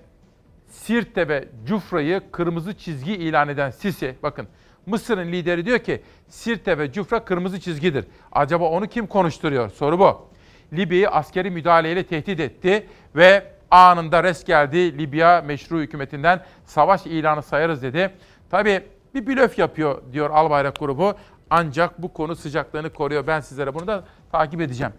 [0.69, 4.47] Sirte ve Cufra'yı kırmızı çizgi ilan eden Sisi, bakın
[4.85, 8.05] Mısır'ın lideri diyor ki Sirte ve Cufra kırmızı çizgidir.
[8.31, 9.69] Acaba onu kim konuşturuyor?
[9.69, 10.29] Soru bu.
[10.73, 14.97] Libya'yı askeri müdahaleyle tehdit etti ve anında res geldi.
[14.97, 18.11] Libya meşru hükümetinden savaş ilanı sayarız dedi.
[18.49, 18.83] Tabii
[19.15, 21.13] bir blöf yapıyor diyor Albayrak grubu.
[21.49, 23.27] Ancak bu konu sıcaklığını koruyor.
[23.27, 24.93] Ben sizlere bunu da takip edeceğim.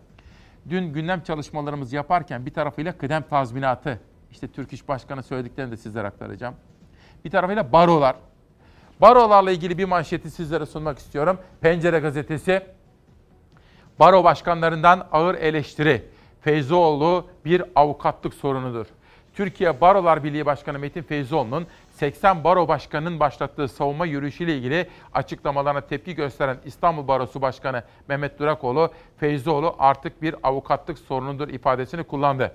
[0.69, 4.01] Dün gündem çalışmalarımızı yaparken bir tarafıyla kıdem tazminatı,
[4.31, 6.55] işte Türk İş Başkanı söylediklerini de sizlere aktaracağım.
[7.25, 8.17] Bir tarafıyla barolar.
[9.01, 11.39] Barolarla ilgili bir manşeti sizlere sunmak istiyorum.
[11.61, 12.63] Pencere gazetesi
[14.01, 16.05] baro başkanlarından ağır eleştiri.
[16.41, 18.87] Feyzoğlu bir avukatlık sorunudur.
[19.35, 26.15] Türkiye Barolar Birliği Başkanı Metin Feyzoğlu'nun 80 baro başkanının başlattığı savunma yürüyüşüyle ilgili açıklamalarına tepki
[26.15, 32.53] gösteren İstanbul Barosu Başkanı Mehmet Durakoğlu, Feyzoğlu artık bir avukatlık sorunudur ifadesini kullandı.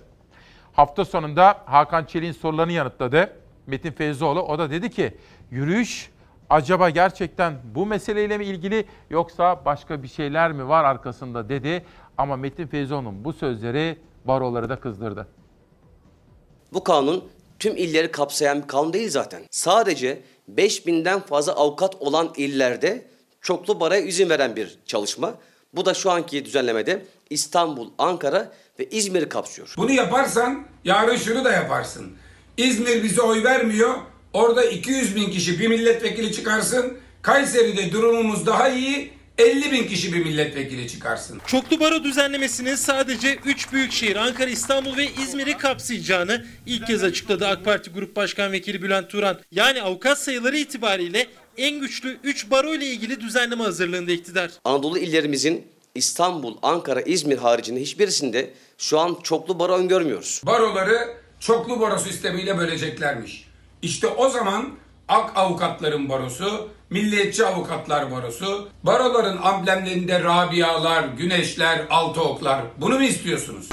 [0.75, 3.33] Hafta sonunda Hakan Çelik'in sorularını yanıtladı.
[3.67, 5.17] Metin Feyzoğlu o da dedi ki
[5.51, 6.09] yürüyüş
[6.49, 11.85] acaba gerçekten bu meseleyle mi ilgili yoksa başka bir şeyler mi var arkasında dedi.
[12.17, 15.27] Ama Metin Feyzoğlu'nun bu sözleri baroları da kızdırdı.
[16.73, 17.23] Bu kanun
[17.59, 19.41] tüm illeri kapsayan bir kanun değil zaten.
[19.51, 20.21] Sadece
[20.55, 23.07] 5000'den fazla avukat olan illerde
[23.41, 25.33] çoklu baraya izin veren bir çalışma.
[25.73, 29.73] Bu da şu anki düzenlemede İstanbul, Ankara ve İzmir'i kapsıyor.
[29.77, 32.11] Bunu yaparsan yarın şunu da yaparsın.
[32.57, 33.95] İzmir bize oy vermiyor.
[34.33, 36.97] Orada 200 bin kişi bir milletvekili çıkarsın.
[37.21, 39.11] Kayseri'de durumumuz daha iyi.
[39.37, 41.41] 50 bin kişi bir milletvekili çıkarsın.
[41.47, 47.47] Çoklu baro düzenlemesinin sadece 3 büyük şehir Ankara, İstanbul ve İzmir'i kapsayacağını ilk kez açıkladı
[47.47, 49.39] AK Parti Grup Başkan Vekili Bülent Turan.
[49.51, 54.51] Yani avukat sayıları itibariyle en güçlü 3 baro ile ilgili düzenleme hazırlığında iktidar.
[54.63, 60.41] Anadolu illerimizin İstanbul, Ankara, İzmir haricinde hiçbirisinde şu an çoklu baro öngörmüyoruz.
[60.45, 63.47] Baroları çoklu baro sistemiyle böleceklermiş.
[63.81, 64.69] İşte o zaman
[65.07, 72.61] Ak Avukatların Barosu, Milliyetçi Avukatlar Barosu, baroların amblemlerinde Rabialar, Güneşler, Altı Oklar.
[72.77, 73.69] Bunu mu istiyorsunuz?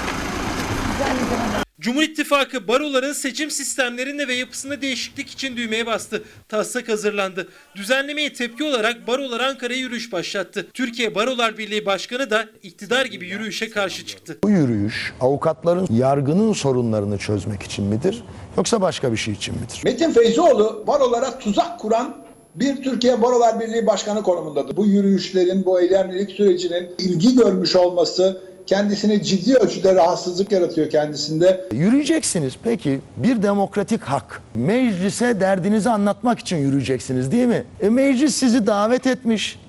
[1.83, 6.23] Cumhur İttifakı baroların seçim sistemlerinde ve yapısında değişiklik için düğmeye bastı.
[6.49, 7.47] Taslak hazırlandı.
[7.75, 10.67] Düzenlemeye tepki olarak barolar Ankara'ya yürüyüş başlattı.
[10.73, 14.37] Türkiye Barolar Birliği Başkanı da iktidar gibi yürüyüşe karşı çıktı.
[14.43, 18.23] Bu yürüyüş avukatların yargının sorunlarını çözmek için midir
[18.57, 19.81] yoksa başka bir şey için midir?
[19.83, 22.15] Metin Feyzoğlu barolara tuzak kuran
[22.55, 24.77] bir Türkiye Barolar Birliği Başkanı konumundadır.
[24.77, 31.65] Bu yürüyüşlerin, bu eylemlilik sürecinin ilgi görmüş olması kendisine ciddi ölçüde rahatsızlık yaratıyor kendisinde.
[31.71, 34.41] Yürüyeceksiniz peki bir demokratik hak.
[34.55, 37.63] Meclise derdinizi anlatmak için yürüyeceksiniz değil mi?
[37.81, 39.59] E, meclis sizi davet etmiş.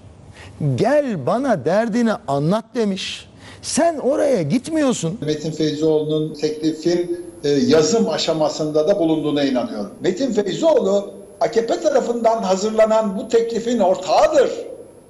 [0.75, 3.29] Gel bana derdini anlat demiş.
[3.63, 5.19] Sen oraya gitmiyorsun.
[5.27, 9.91] Metin Feyzoğlu'nun teklifin e, yazım aşamasında da bulunduğuna inanıyorum.
[10.01, 14.51] Metin Feyzoğlu AKP tarafından hazırlanan bu teklifin ortağıdır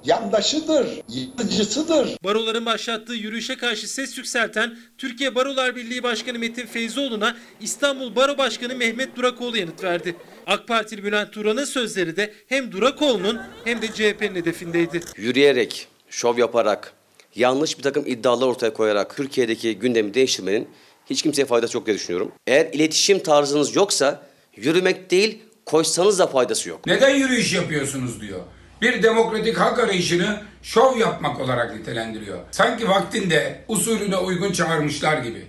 [0.05, 2.17] yandaşıdır, yıkıcısıdır.
[2.23, 8.75] Baroların başlattığı yürüyüşe karşı ses yükselten Türkiye Barolar Birliği Başkanı Metin Feyzoğlu'na İstanbul Baro Başkanı
[8.75, 10.15] Mehmet Durakoğlu yanıt verdi.
[10.47, 15.01] AK Partili Bülent Turan'ın sözleri de hem Durakoğlu'nun hem de CHP'nin hedefindeydi.
[15.17, 16.93] Yürüyerek, şov yaparak,
[17.35, 20.67] yanlış bir takım iddialar ortaya koyarak Türkiye'deki gündemi değiştirmenin
[21.09, 22.31] hiç kimseye faydası yok diye düşünüyorum.
[22.47, 24.23] Eğer iletişim tarzınız yoksa
[24.55, 26.87] yürümek değil koşsanız da faydası yok.
[26.87, 28.39] Neden yürüyüş yapıyorsunuz diyor
[28.81, 32.39] bir demokratik hak arayışını şov yapmak olarak nitelendiriyor.
[32.51, 35.45] Sanki vaktinde usulüne uygun çağırmışlar gibi.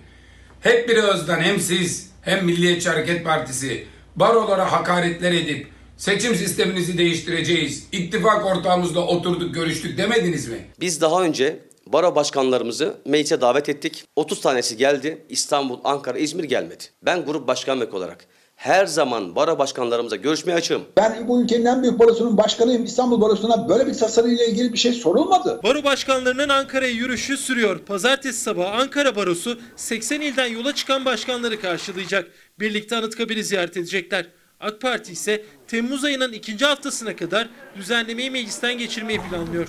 [0.61, 5.67] Hep bir ağızdan hem siz hem Milliyetçi Hareket Partisi barolara hakaretler edip
[5.97, 10.57] seçim sisteminizi değiştireceğiz, ittifak ortağımızla oturduk görüştük demediniz mi?
[10.79, 14.05] Biz daha önce baro başkanlarımızı meclise davet ettik.
[14.15, 15.25] 30 tanesi geldi.
[15.29, 16.83] İstanbul, Ankara, İzmir gelmedi.
[17.03, 18.25] Ben grup başkan olarak
[18.57, 20.81] her zaman baro başkanlarımıza görüşmeye açığım.
[20.97, 22.83] Ben bu ülkenin en büyük barosunun başkanıyım.
[22.85, 25.59] İstanbul Barosu'na böyle bir tasarıyla ilgili bir şey sorulmadı.
[25.63, 27.79] Baro başkanlarının Ankara'ya yürüyüşü sürüyor.
[27.79, 32.31] Pazartesi sabahı Ankara Barosu 80 ilden yola çıkan başkanları karşılayacak.
[32.59, 34.25] Birlikte Anıtkabir'i ziyaret edecekler.
[34.59, 39.67] AK Parti ise Temmuz ayının ikinci haftasına kadar düzenlemeyi meclisten geçirmeyi planlıyor.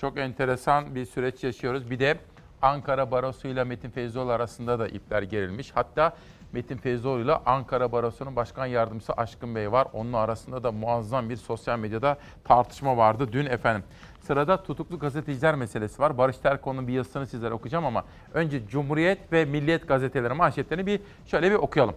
[0.00, 1.90] Çok enteresan bir süreç yaşıyoruz.
[1.90, 2.16] Bir de
[2.62, 5.70] Ankara Barosu ile Metin Feyzoğlu arasında da ipler gerilmiş.
[5.74, 6.16] Hatta
[6.52, 9.86] Metin Feyzoğlu ile Ankara Barosu'nun başkan yardımcısı Aşkın Bey var.
[9.92, 13.84] Onun arasında da muazzam bir sosyal medyada tartışma vardı dün efendim.
[14.20, 16.18] Sırada tutuklu gazeteciler meselesi var.
[16.18, 21.50] Barış Terkoğlu'nun bir yazısını sizlere okuyacağım ama önce Cumhuriyet ve Milliyet gazeteleri manşetlerini bir şöyle
[21.50, 21.94] bir okuyalım.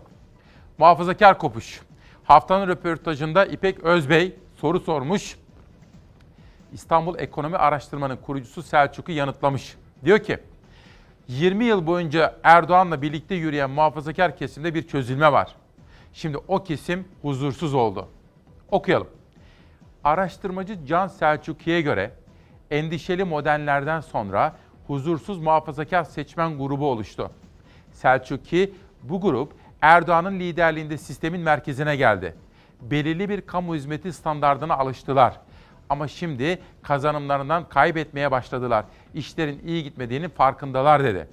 [0.77, 1.81] Muhafazakar kopuş.
[2.23, 5.37] Haftanın röportajında İpek Özbey soru sormuş.
[6.73, 9.75] İstanbul Ekonomi Araştırma'nın kurucusu Selçuk'u yanıtlamış.
[10.05, 10.39] Diyor ki
[11.27, 15.55] 20 yıl boyunca Erdoğan'la birlikte yürüyen muhafazakar kesimde bir çözülme var.
[16.13, 18.07] Şimdi o kesim huzursuz oldu.
[18.71, 19.07] Okuyalım.
[20.03, 22.11] Araştırmacı Can Selçuklu'ya göre
[22.71, 24.55] endişeli modellerden sonra
[24.87, 27.31] huzursuz muhafazakar seçmen grubu oluştu.
[27.91, 28.67] Selçuklu
[29.03, 32.35] bu grup Erdoğan'ın liderliğinde sistemin merkezine geldi.
[32.81, 35.39] Belirli bir kamu hizmeti standardına alıştılar.
[35.89, 38.85] Ama şimdi kazanımlarından kaybetmeye başladılar.
[39.13, 41.27] İşlerin iyi gitmediğinin farkındalar dedi.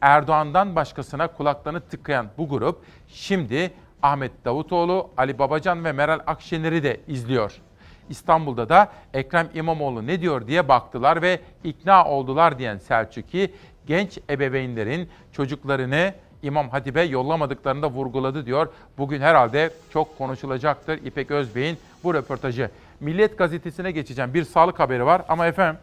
[0.00, 3.70] Erdoğan'dan başkasına kulaklarını tıkayan bu grup şimdi
[4.02, 7.60] Ahmet Davutoğlu, Ali Babacan ve Meral Akşener'i de izliyor.
[8.08, 13.54] İstanbul'da da Ekrem İmamoğlu ne diyor diye baktılar ve ikna oldular diyen Selçuk'i
[13.86, 18.68] genç ebeveynlerin çocuklarını İmam Hatip'e yollamadıklarını da vurguladı diyor.
[18.98, 22.70] Bugün herhalde çok konuşulacaktır İpek Özbey'in bu röportajı.
[23.04, 24.34] Milliyet gazetesine geçeceğim.
[24.34, 25.80] Bir sağlık haberi var ama efendim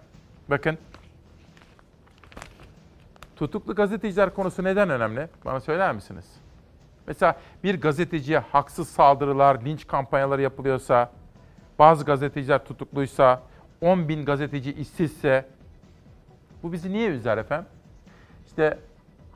[0.50, 0.78] bakın.
[3.36, 5.28] Tutuklu gazeteciler konusu neden önemli?
[5.46, 6.26] Bana söyler misiniz?
[7.08, 11.12] Mesela bir gazeteciye haksız saldırılar, linç kampanyaları yapılıyorsa,
[11.80, 13.42] bazı gazeteciler tutukluysa,
[13.82, 15.46] 10 bin gazeteci işsizse
[16.64, 17.68] bu bizi niye üzer efendim?
[18.48, 18.80] İşte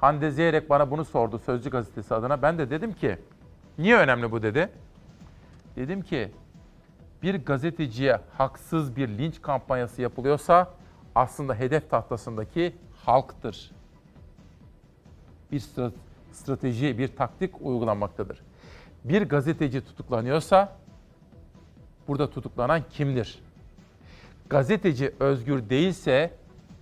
[0.01, 2.41] Hande Zeyrek bana bunu sordu Sözcü gazetesi adına.
[2.41, 3.17] Ben de dedim ki
[3.77, 4.69] niye önemli bu dedi.
[5.75, 6.31] Dedim ki
[7.25, 10.73] bir gazeteciye haksız bir linç kampanyası yapılıyorsa
[11.15, 13.71] aslında hedef tahtasındaki halktır.
[15.51, 15.63] Bir
[16.31, 18.41] strateji, bir taktik uygulanmaktadır.
[19.03, 20.75] Bir gazeteci tutuklanıyorsa
[22.07, 23.39] burada tutuklanan kimdir?
[24.49, 26.33] Gazeteci özgür değilse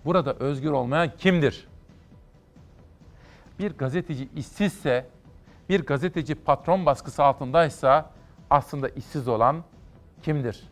[0.06, 1.68] burada özgür olmayan kimdir?
[3.60, 5.08] Bir gazeteci işsizse,
[5.70, 8.12] bir gazeteci patron baskısı altındaysa
[8.50, 9.64] aslında işsiz olan
[10.24, 10.64] kimdir?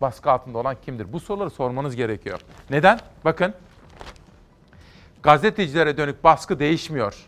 [0.00, 1.12] Baskı altında olan kimdir?
[1.12, 2.40] Bu soruları sormanız gerekiyor.
[2.70, 3.00] Neden?
[3.24, 3.54] Bakın.
[5.22, 7.26] Gazetecilere dönük baskı değişmiyor.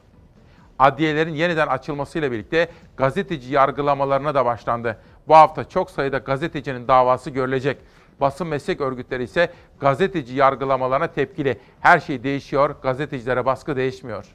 [0.79, 4.99] Adliyelerin yeniden açılmasıyla birlikte gazeteci yargılamalarına da başlandı.
[5.29, 7.79] Bu hafta çok sayıda gazetecinin davası görülecek.
[8.21, 11.59] Basın meslek örgütleri ise gazeteci yargılamalarına tepkili.
[11.81, 14.27] Her şey değişiyor, gazetecilere baskı değişmiyor.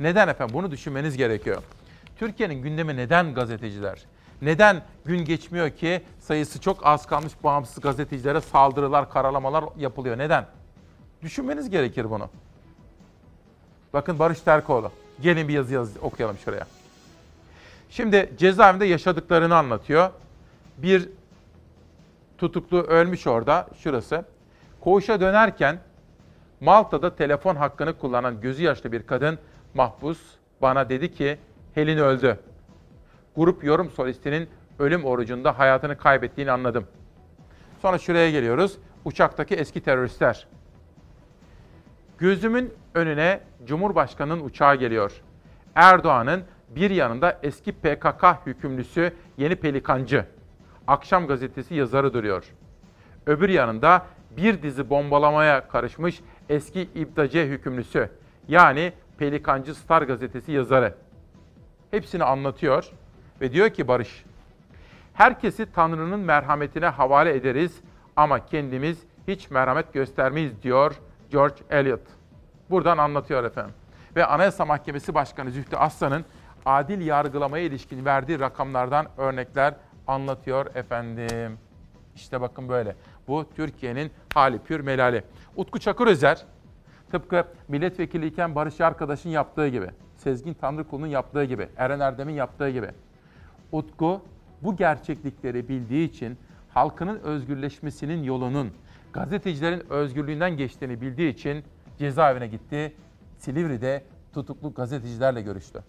[0.00, 0.54] Neden efendim?
[0.54, 1.62] Bunu düşünmeniz gerekiyor.
[2.18, 4.04] Türkiye'nin gündemi neden gazeteciler?
[4.42, 10.18] Neden gün geçmiyor ki sayısı çok az kalmış bağımsız gazetecilere saldırılar, karalamalar yapılıyor?
[10.18, 10.46] Neden?
[11.22, 12.28] Düşünmeniz gerekir bunu.
[13.92, 14.90] Bakın Barış Terkoğlu.
[15.20, 16.66] Gelin bir yazı yaz, okuyalım şuraya.
[17.90, 20.10] Şimdi cezaevinde yaşadıklarını anlatıyor.
[20.78, 21.08] Bir
[22.38, 24.24] tutuklu ölmüş orada, şurası.
[24.80, 25.78] Koğuşa dönerken
[26.60, 29.38] Malta'da telefon hakkını kullanan gözü yaşlı bir kadın
[29.74, 30.18] mahpus
[30.62, 31.38] bana dedi ki
[31.74, 32.38] Helin öldü.
[33.36, 36.86] Grup yorum solistinin ölüm orucunda hayatını kaybettiğini anladım.
[37.82, 38.78] Sonra şuraya geliyoruz.
[39.04, 40.46] Uçaktaki eski teröristler.
[42.18, 45.12] Gözümün önüne Cumhurbaşkanı'nın uçağı geliyor.
[45.74, 50.24] Erdoğan'ın bir yanında eski PKK hükümlüsü Yeni Pelikancı,
[50.86, 52.44] Akşam gazetesi yazarı duruyor.
[53.26, 54.06] Öbür yanında
[54.36, 58.08] bir dizi bombalamaya karışmış eski İbdace hükümlüsü,
[58.48, 60.94] yani Pelikancı Star gazetesi yazarı.
[61.90, 62.92] Hepsini anlatıyor
[63.42, 64.24] ve diyor ki Barış,
[65.14, 67.80] herkesi Tanrı'nın merhametine havale ederiz
[68.16, 72.00] ama kendimiz hiç merhamet göstermeyiz diyor George Eliot.
[72.70, 73.74] Buradan anlatıyor efendim.
[74.16, 76.24] Ve Anayasa Mahkemesi Başkanı Zühtü Aslan'ın
[76.66, 79.74] adil yargılamaya ilişkin verdiği rakamlardan örnekler
[80.06, 81.58] anlatıyor efendim.
[82.16, 82.96] İşte bakın böyle.
[83.28, 85.24] Bu Türkiye'nin hali pür melali.
[85.56, 86.44] Utku Çakırözer
[87.10, 89.86] tıpkı milletvekiliyken Barış Arkadaş'ın yaptığı gibi,
[90.16, 92.88] Sezgin Tanrıkulu'nun yaptığı gibi, Eren Erdem'in yaptığı gibi.
[93.72, 94.22] Utku
[94.62, 98.70] bu gerçeklikleri bildiği için halkının özgürleşmesinin yolunun
[99.12, 101.64] gazetecilerin özgürlüğünden geçtiğini bildiği için
[101.98, 102.96] cezaevine gitti.
[103.38, 104.04] Silivri'de
[104.34, 105.82] tutuklu gazetecilerle görüştü.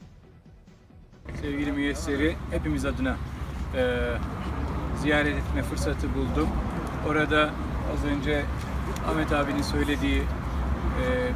[1.41, 3.15] Sevgili Müyesser'i hepimiz adına
[3.75, 4.09] e,
[4.97, 6.49] ziyaret etme fırsatı buldum.
[7.07, 7.49] Orada
[7.93, 8.43] az önce
[9.07, 10.23] Ahmet abinin söylediği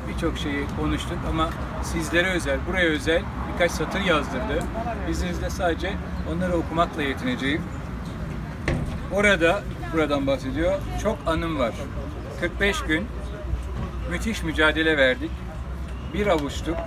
[0.08, 1.50] birçok şeyi konuştuk ama
[1.84, 3.22] sizlere özel, buraya özel
[3.54, 4.64] birkaç satır yazdırdı.
[5.10, 5.94] İzninizle sadece
[6.34, 7.62] onları okumakla yetineceğim.
[9.14, 11.74] Orada, buradan bahsediyor, çok anım var.
[12.40, 13.08] 45 gün
[14.12, 15.32] müthiş mücadele verdik.
[16.14, 16.78] Bir avuçtuk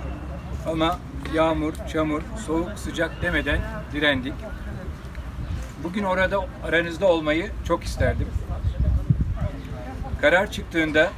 [0.67, 0.99] ama
[1.33, 3.59] yağmur, çamur, soğuk, sıcak demeden
[3.93, 4.33] direndik.
[5.83, 8.27] Bugün orada aranızda olmayı çok isterdim.
[10.21, 11.09] Karar çıktığında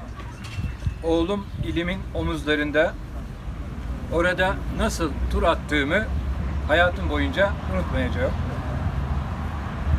[1.04, 2.94] oğlum ilimin omuzlarında
[4.14, 6.06] orada nasıl tur attığımı
[6.68, 8.32] hayatım boyunca unutmayacağım.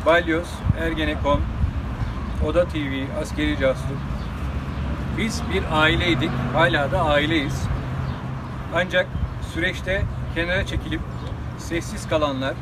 [0.05, 0.49] Balyoz,
[0.79, 1.41] Ergenekon,
[2.47, 3.97] Oda TV, Askeri Casusluk.
[5.17, 7.63] Biz bir aileydik, hala da aileyiz.
[8.75, 9.07] Ancak
[9.53, 10.03] süreçte
[10.35, 11.01] kenara çekilip
[11.57, 12.53] sessiz kalanlar,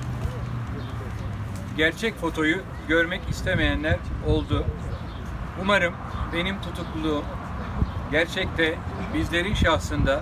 [1.77, 4.65] gerçek fotoyu görmek istemeyenler oldu.
[5.61, 5.93] Umarım
[6.33, 7.23] benim tutukluluğum
[8.13, 8.75] gerçekte
[9.13, 10.21] bizlerin şahsında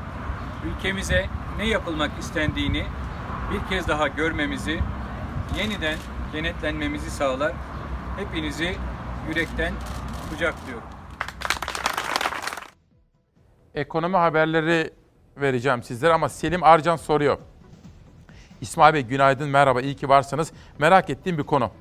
[0.65, 1.25] ülkemize
[1.57, 2.83] ne yapılmak istendiğini
[3.53, 4.79] bir kez daha görmemizi,
[5.57, 5.97] yeniden
[6.31, 7.53] kenetlenmemizi sağlar.
[8.17, 8.75] Hepinizi
[9.29, 9.73] yürekten
[10.29, 10.83] kucaklıyorum.
[13.75, 14.93] Ekonomi haberleri
[15.37, 17.37] vereceğim sizlere ama Selim Arcan soruyor.
[18.61, 20.51] İsmail Bey günaydın, merhaba, iyi ki varsınız.
[20.79, 21.71] Merak ettiğim bir konu.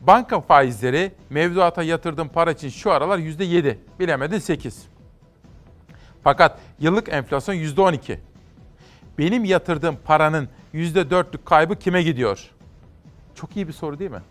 [0.00, 4.95] Banka faizleri mevduata yatırdığım para için şu aralar %7, bilemedin 8.
[6.26, 8.18] Fakat yıllık enflasyon %12.
[9.18, 12.50] Benim yatırdığım paranın %4'lük kaybı kime gidiyor?
[13.34, 14.22] Çok iyi bir soru değil mi?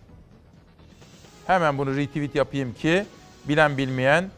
[1.48, 3.06] Hemen bunu retweet yapayım ki
[3.48, 4.30] bilen bilmeyen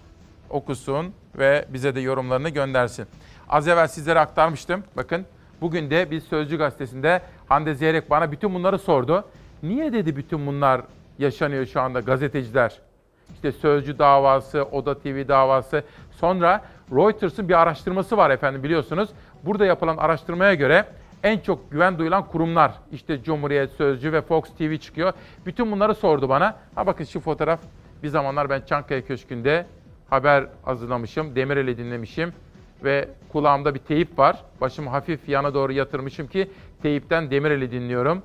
[0.50, 3.06] okusun ve bize de yorumlarını göndersin.
[3.50, 4.84] Az evvel sizlere aktarmıştım.
[4.98, 5.26] Bakın
[5.62, 9.26] bugün de bir Sözcü gazetesinde Hande Zeyrek bana bütün bunları sordu.
[9.64, 10.82] Niye dedi bütün bunlar
[11.20, 12.87] yaşanıyor şu anda gazeteciler?
[13.34, 15.84] İşte Sözcü davası, Oda TV davası.
[16.12, 16.62] Sonra
[16.92, 19.10] Reuters'ın bir araştırması var efendim biliyorsunuz.
[19.44, 20.86] Burada yapılan araştırmaya göre
[21.24, 25.14] en çok güven duyulan kurumlar işte Cumhuriyet Sözcü ve Fox TV çıkıyor.
[25.46, 26.56] Bütün bunları sordu bana.
[26.76, 27.60] Ha bakın şu fotoğraf
[28.04, 29.66] bir zamanlar ben Çankaya Köşkü'nde
[30.10, 31.36] haber hazırlamışım.
[31.36, 32.34] Demirel'i dinlemişim
[32.84, 34.44] ve kulağımda bir teyip var.
[34.62, 36.52] Başımı hafif yana doğru yatırmışım ki
[36.82, 38.24] teyipten Demirel'i dinliyorum.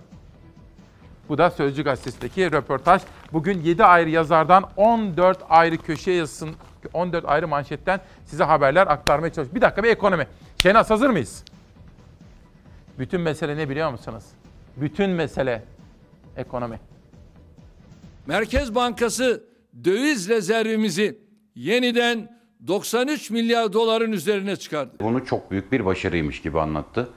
[1.33, 3.03] Bu da Sözcü Gazetesi'ndeki röportaj.
[3.33, 6.51] Bugün 7 ayrı yazardan 14 ayrı köşe yazısın,
[6.93, 9.55] 14 ayrı manşetten size haberler aktarmaya çalışıyorum.
[9.55, 10.26] Bir dakika bir ekonomi.
[10.62, 11.45] Şenaz hazır mıyız?
[12.99, 14.24] Bütün mesele ne biliyor musunuz?
[14.76, 15.64] Bütün mesele
[16.37, 16.80] ekonomi.
[18.26, 19.45] Merkez Bankası
[19.85, 21.18] döviz rezervimizi
[21.55, 24.93] yeniden 93 milyar doların üzerine çıkardı.
[25.01, 27.09] Bunu çok büyük bir başarıymış gibi anlattı.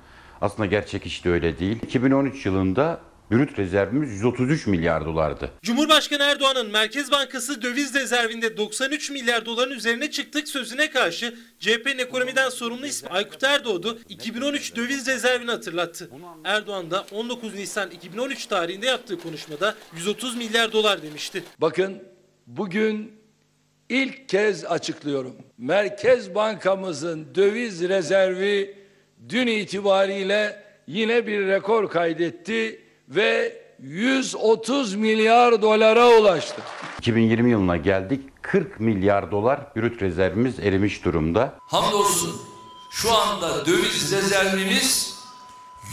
[0.42, 1.80] Aslında gerçek hiç de öyle değil.
[1.84, 3.00] 2013 yılında
[3.32, 5.52] brüt rezervimiz 133 milyar dolardı.
[5.62, 12.50] Cumhurbaşkanı Erdoğan'ın Merkez Bankası döviz rezervinde 93 milyar doların üzerine çıktık sözüne karşı CHP'nin ekonomiden
[12.50, 16.10] sorumlu ismi Aykut Erdoğdu 2013 döviz rezervini hatırlattı.
[16.44, 21.44] Erdoğan da 19 Nisan 2013 tarihinde yaptığı konuşmada 130 milyar dolar demişti.
[21.62, 22.04] Bakın
[22.48, 23.12] bugün
[23.90, 25.36] ilk kez açıklıyorum.
[25.58, 28.78] Merkez Bankamızın döviz rezervi
[29.30, 36.62] dün itibariyle yine bir rekor kaydetti ve 130 milyar dolara ulaştı.
[37.00, 38.22] 2020 yılına geldik.
[38.42, 41.54] 40 milyar dolar brüt rezervimiz erimiş durumda.
[41.60, 42.42] Hamdolsun
[42.92, 45.16] şu anda döviz rezervimiz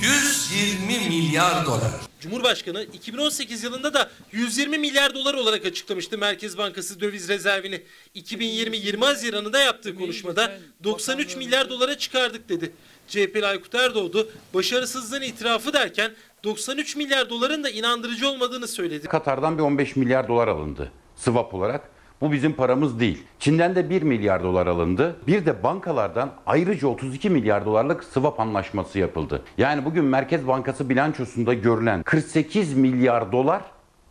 [0.03, 1.91] 120 milyar dolar.
[2.21, 7.83] Cumhurbaşkanı 2018 yılında da 120 milyar dolar olarak açıklamıştı Merkez Bankası döviz rezervini.
[8.15, 12.73] 2020 20 Haziran'ında yaptığı konuşmada 93 milyar dolara çıkardık dedi.
[13.09, 16.13] CHP'li Aykut Erdoğdu başarısızlığın itirafı derken
[16.45, 19.09] 93 milyar doların da inandırıcı olmadığını söyledi.
[19.09, 21.91] Katar'dan bir 15 milyar dolar alındı swap olarak.
[22.21, 23.23] Bu bizim paramız değil.
[23.39, 25.17] Çin'den de 1 milyar dolar alındı.
[25.27, 29.43] Bir de bankalardan ayrıca 32 milyar dolarlık swap anlaşması yapıldı.
[29.59, 33.63] Yani bugün Merkez Bankası bilançosunda görülen 48 milyar dolar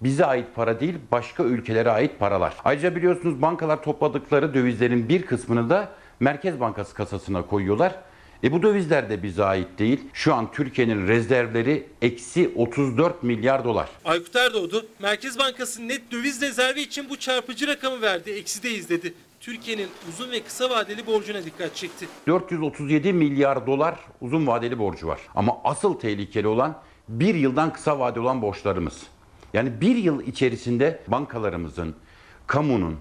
[0.02, 2.54] bize ait para değil, başka ülkelere ait paralar.
[2.64, 7.96] Ayrıca biliyorsunuz bankalar topladıkları dövizlerin bir kısmını da Merkez Bankası kasasına koyuyorlar.
[8.44, 10.00] E bu dövizler de bize ait değil.
[10.14, 13.90] Şu an Türkiye'nin rezervleri eksi 34 milyar dolar.
[14.06, 18.32] Aykut Erdoğdu Merkez Bankası net döviz rezervi için bu çarpıcı rakamı verdi.
[18.32, 19.14] Eksideyiz dedi.
[19.40, 22.08] Türkiye'nin uzun ve kısa vadeli borcuna dikkat çekti.
[22.28, 25.20] 437 milyar dolar uzun vadeli borcu var.
[25.36, 26.78] Ama asıl tehlikeli olan
[27.10, 29.04] bir yıldan kısa vadeli olan borçlarımız.
[29.54, 31.96] Yani bir yıl içerisinde bankalarımızın,
[32.48, 32.98] kamunun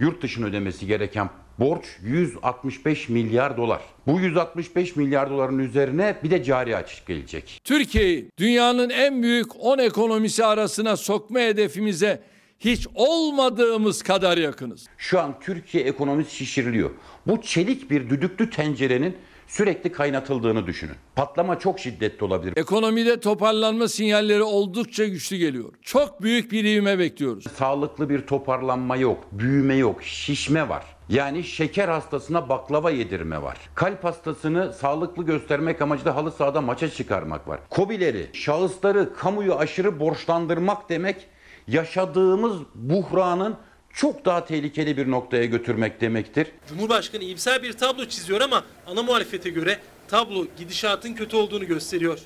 [0.00, 3.80] yurt dışına ödemesi gereken borç 165 milyar dolar.
[4.06, 7.60] Bu 165 milyar doların üzerine bir de cari açık gelecek.
[7.64, 12.22] Türkiye'yi dünyanın en büyük 10 ekonomisi arasına sokma hedefimize
[12.60, 14.86] hiç olmadığımız kadar yakınız.
[14.98, 16.90] Şu an Türkiye ekonomisi şişiriliyor.
[17.26, 20.94] Bu çelik bir düdüklü tencerenin sürekli kaynatıldığını düşünün.
[21.16, 22.56] Patlama çok şiddetli olabilir.
[22.56, 25.72] Ekonomide toparlanma sinyalleri oldukça güçlü geliyor.
[25.82, 27.44] Çok büyük bir ivme bekliyoruz.
[27.58, 30.97] Sağlıklı bir toparlanma yok, büyüme yok, şişme var.
[31.08, 33.58] Yani şeker hastasına baklava yedirme var.
[33.74, 37.60] Kalp hastasını sağlıklı göstermek amacıyla halı sahada maça çıkarmak var.
[37.70, 41.28] Kobileri, şahısları kamuyu aşırı borçlandırmak demek
[41.68, 43.56] yaşadığımız buhranın
[43.92, 46.52] çok daha tehlikeli bir noktaya götürmek demektir.
[46.68, 49.78] Cumhurbaşkanı iyimser bir tablo çiziyor ama ana muhalefete göre
[50.08, 52.18] tablo gidişatın kötü olduğunu gösteriyor.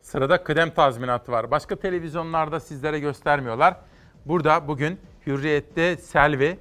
[0.00, 1.50] Sırada kıdem tazminatı var.
[1.50, 3.76] Başka televizyonlarda sizlere göstermiyorlar.
[4.26, 6.58] Burada bugün Hürriyet'te Selvi,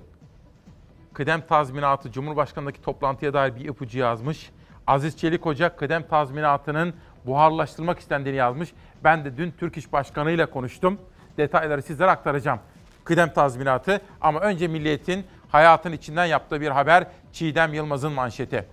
[1.17, 4.49] kıdem tazminatı Cumhurbaşkanı'ndaki toplantıya dair bir ipucu yazmış.
[4.87, 6.93] Aziz Çelik Hoca kıdem tazminatının
[7.25, 8.73] buharlaştırılmak istendiğini yazmış.
[9.03, 10.99] Ben de dün Türk İş Başkanı ile konuştum.
[11.37, 12.59] Detayları sizlere aktaracağım.
[13.03, 18.65] Kıdem tazminatı ama önce Milliyet'in hayatın içinden yaptığı bir haber Çiğdem Yılmaz'ın manşeti.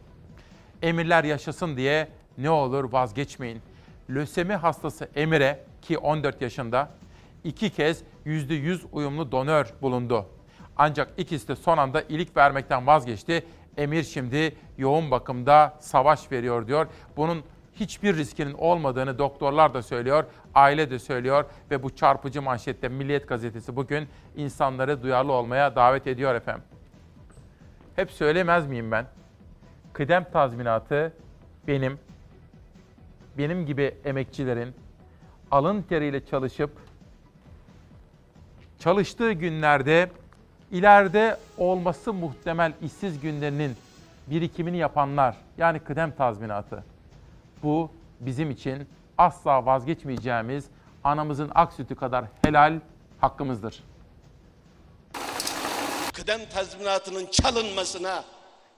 [0.82, 3.62] Emirler yaşasın diye ne olur vazgeçmeyin.
[4.10, 6.88] Lösemi hastası Emir'e ki 14 yaşında
[7.44, 10.26] iki kez %100 uyumlu donör bulundu.
[10.76, 13.46] Ancak ikisi de son anda ilik vermekten vazgeçti.
[13.76, 16.86] Emir şimdi yoğun bakımda savaş veriyor diyor.
[17.16, 17.44] Bunun
[17.74, 23.76] hiçbir riskinin olmadığını doktorlar da söylüyor, aile de söylüyor ve bu çarpıcı manşette Milliyet gazetesi
[23.76, 26.64] bugün insanları duyarlı olmaya davet ediyor efendim.
[27.96, 29.06] Hep söylemez miyim ben?
[29.92, 31.12] Kıdem tazminatı
[31.68, 31.98] benim,
[33.38, 34.74] benim gibi emekçilerin
[35.50, 36.70] alın teriyle çalışıp
[38.78, 40.10] çalıştığı günlerde
[40.74, 43.76] ileride olması muhtemel işsiz günlerinin
[44.26, 46.84] birikimini yapanlar yani kıdem tazminatı.
[47.62, 50.64] Bu bizim için asla vazgeçmeyeceğimiz
[51.04, 52.80] anamızın ak sütü kadar helal
[53.20, 53.82] hakkımızdır.
[56.12, 58.24] kıdem tazminatının çalınmasına,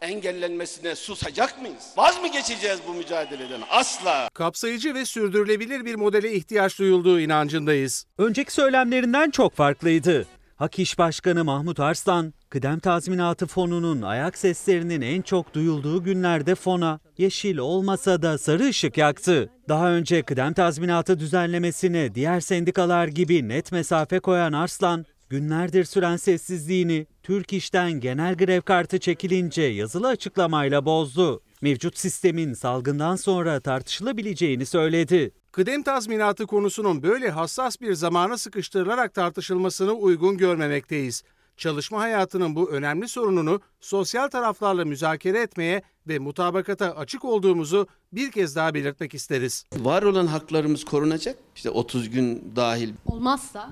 [0.01, 1.93] engellenmesine susacak mıyız?
[1.97, 3.61] Vaz mı geçeceğiz bu mücadeleden?
[3.71, 4.29] Asla.
[4.35, 8.07] Kapsayıcı ve sürdürülebilir bir modele ihtiyaç duyulduğu inancındayız.
[8.19, 10.27] Önceki söylemlerinden çok farklıydı.
[10.57, 17.01] Hak İş Başkanı Mahmut Arslan, kıdem tazminatı fonunun ayak seslerinin en çok duyulduğu günlerde fona
[17.19, 19.51] yeşil olmasa da sarı ışık yaktı.
[19.69, 27.07] Daha önce kıdem tazminatı düzenlemesine diğer sendikalar gibi net mesafe koyan Arslan, günlerdir süren sessizliğini
[27.23, 31.43] Türk İş'ten genel grev kartı çekilince yazılı açıklamayla bozdu.
[31.61, 35.31] Mevcut sistemin salgından sonra tartışılabileceğini söyledi.
[35.57, 41.23] Kıdem tazminatı konusunun böyle hassas bir zamana sıkıştırılarak tartışılmasını uygun görmemekteyiz.
[41.57, 48.57] Çalışma hayatının bu önemli sorununu sosyal taraflarla müzakere etmeye ve mutabakata açık olduğumuzu bir kez
[48.57, 49.65] daha belirtmek isteriz.
[49.77, 51.39] Var olan haklarımız korunacak.
[51.57, 53.71] İşte 30 gün dahil Olmazsa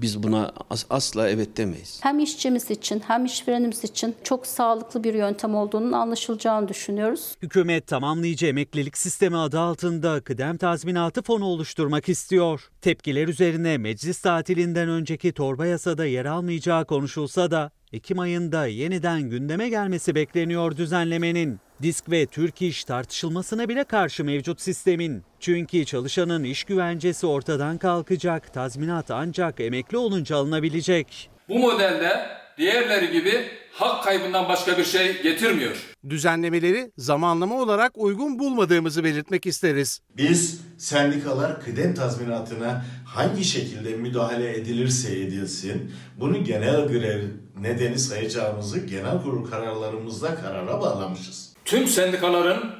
[0.00, 1.98] biz buna as- asla evet demeyiz.
[2.02, 7.34] hem işçimiz için hem işverenimiz için çok sağlıklı bir yöntem olduğunun anlaşılacağını düşünüyoruz.
[7.42, 12.60] Hükümet tamamlayıcı emeklilik sistemi adı altında kıdem tazminatı fonu oluşturmak istiyor.
[12.80, 19.68] Tepkiler üzerine meclis tatilinden önceki torba yasada yer almayacağı konuşulsa da Ekim ayında yeniden gündeme
[19.68, 21.60] gelmesi bekleniyor düzenlemenin.
[21.82, 25.22] Disk ve Türk İş tartışılmasına bile karşı mevcut sistemin.
[25.40, 31.30] Çünkü çalışanın iş güvencesi ortadan kalkacak, tazminat ancak emekli olunca alınabilecek.
[31.48, 32.26] Bu modelde
[32.58, 35.94] diğerleri gibi hak kaybından başka bir şey getirmiyor.
[36.08, 40.00] Düzenlemeleri zamanlama olarak uygun bulmadığımızı belirtmek isteriz.
[40.16, 47.22] Biz sendikalar kıdem tazminatına hangi şekilde müdahale edilirse edilsin bunu genel grev
[47.60, 51.55] nedeni sayacağımızı genel kurul kararlarımızda karara bağlamışız.
[51.66, 52.70] Tüm sendikaların,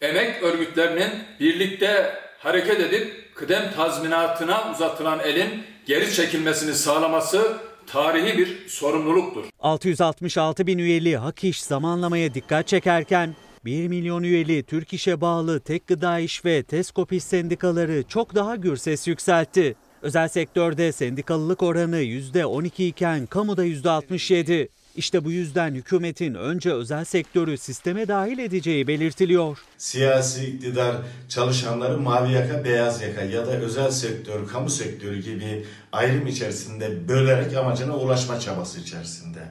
[0.00, 1.10] emek örgütlerinin
[1.40, 7.56] birlikte hareket edip kıdem tazminatına uzatılan elin geri çekilmesini sağlaması
[7.86, 9.44] tarihi bir sorumluluktur.
[9.60, 15.86] 666 bin üyeli Hak İş zamanlamaya dikkat çekerken 1 milyon üyeli Türk İş'e bağlı Tek
[15.86, 19.76] Gıda İş ve Teskop sendikaları çok daha gür ses yükseltti.
[20.02, 24.68] Özel sektörde sendikalılık oranı %12 iken kamuda %67.
[24.96, 29.58] İşte bu yüzden hükümetin önce özel sektörü sisteme dahil edeceği belirtiliyor.
[29.78, 30.96] Siyasi iktidar
[31.28, 37.56] çalışanları mavi yaka, beyaz yaka ya da özel sektör, kamu sektörü gibi ayrım içerisinde bölerek
[37.56, 39.42] amacına ulaşma çabası içerisinde.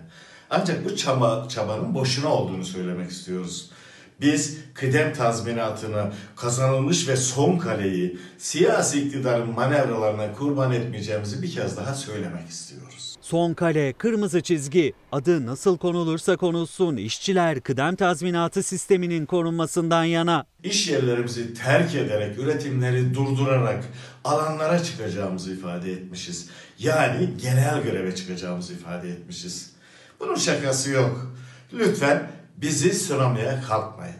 [0.50, 3.70] Ancak bu çaba, çabanın boşuna olduğunu söylemek istiyoruz.
[4.22, 11.96] Biz kıdem tazminatını kazanılmış ve son kaleyi siyasi iktidarın manevralarına kurban etmeyeceğimizi bir kez daha
[11.96, 12.93] söylemek istiyoruz.
[13.24, 14.94] Son kale, kırmızı çizgi.
[15.12, 20.46] Adı nasıl konulursa konulsun işçiler kıdem tazminatı sisteminin korunmasından yana.
[20.64, 23.84] İş yerlerimizi terk ederek, üretimleri durdurarak
[24.24, 26.50] alanlara çıkacağımızı ifade etmişiz.
[26.80, 29.76] Yani genel göreve çıkacağımızı ifade etmişiz.
[30.20, 31.28] Bunun şakası yok.
[31.74, 34.16] Lütfen bizi sınamaya kalkmayın.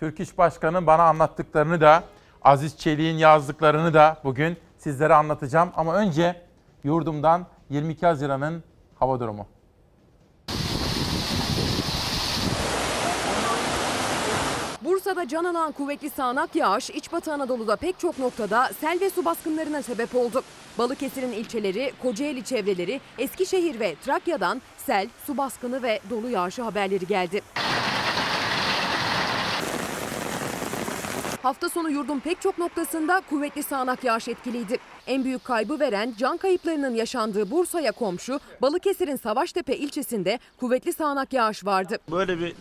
[0.00, 2.04] Türk İş Başkanı bana anlattıklarını da
[2.42, 5.70] Aziz Çelik'in yazdıklarını da bugün sizlere anlatacağım.
[5.76, 6.42] Ama önce
[6.84, 8.62] yurdumdan 22 Haziran'ın
[8.98, 9.46] hava durumu.
[14.84, 19.24] Bursa'da can alan kuvvetli sağanak yağış İç Batı Anadolu'da pek çok noktada sel ve su
[19.24, 20.42] baskınlarına sebep oldu.
[20.78, 27.42] Balıkesir'in ilçeleri, Kocaeli çevreleri, Eskişehir ve Trakya'dan sel, su baskını ve dolu yağışı haberleri geldi.
[31.42, 34.78] Hafta sonu yurdun pek çok noktasında kuvvetli sağanak yağış etkiliydi.
[35.06, 41.64] En büyük kaybı veren can kayıplarının yaşandığı Bursa'ya komşu Balıkesir'in Savaştepe ilçesinde kuvvetli sağanak yağış
[41.64, 41.98] vardı.
[42.10, 42.54] Böyle bir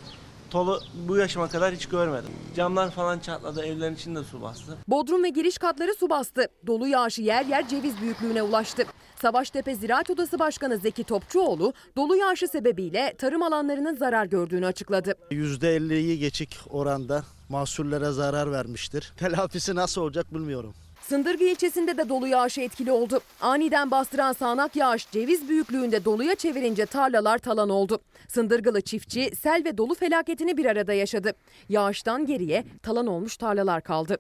[0.50, 2.30] tolu bu yaşıma kadar hiç görmedim.
[2.56, 4.78] Camlar falan çatladı, evlerin içinde su bastı.
[4.88, 6.48] Bodrum ve giriş katları su bastı.
[6.68, 8.84] Dolu yağışı yer yer ceviz büyüklüğüne ulaştı.
[9.22, 15.16] Savaştepe Ziraat Odası Başkanı Zeki Topçuoğlu dolu yağışı sebebiyle tarım alanlarının zarar gördüğünü açıkladı.
[15.32, 19.14] %50'yi geçik oranda mahsullere zarar vermiştir.
[19.18, 20.74] Telafisi nasıl olacak bilmiyorum.
[21.02, 23.20] Sındırgı ilçesinde de dolu yağışı etkili oldu.
[23.42, 28.00] Aniden bastıran sağanak yağış ceviz büyüklüğünde doluya çevirince tarlalar talan oldu.
[28.28, 31.34] Sındırgılı çiftçi sel ve dolu felaketini bir arada yaşadı.
[31.70, 34.18] Yağıştan geriye talan olmuş tarlalar kaldı.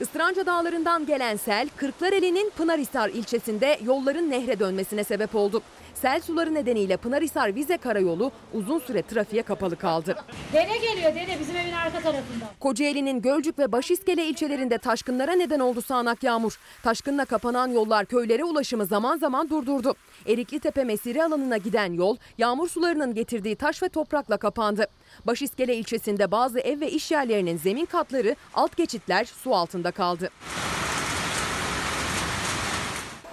[0.00, 5.62] Istranca Dağları'ndan gelen sel, Kırklareli'nin Pınarhisar ilçesinde yolların nehre dönmesine sebep oldu.
[6.02, 10.16] Sel suları nedeniyle Pınarhisar Vize Karayolu uzun süre trafiğe kapalı kaldı.
[10.52, 12.44] Dere geliyor dere bizim evin arka tarafında.
[12.60, 16.58] Kocaeli'nin Gölcük ve Başiskele ilçelerinde taşkınlara neden oldu sağanak yağmur.
[16.82, 19.94] Taşkınla kapanan yollar köylere ulaşımı zaman zaman durdurdu.
[20.26, 24.86] Erikli Tepe mesire alanına giden yol yağmur sularının getirdiği taş ve toprakla kapandı.
[25.24, 30.30] Başiskele ilçesinde bazı ev ve iş yerlerinin zemin katları, alt geçitler su altında kaldı.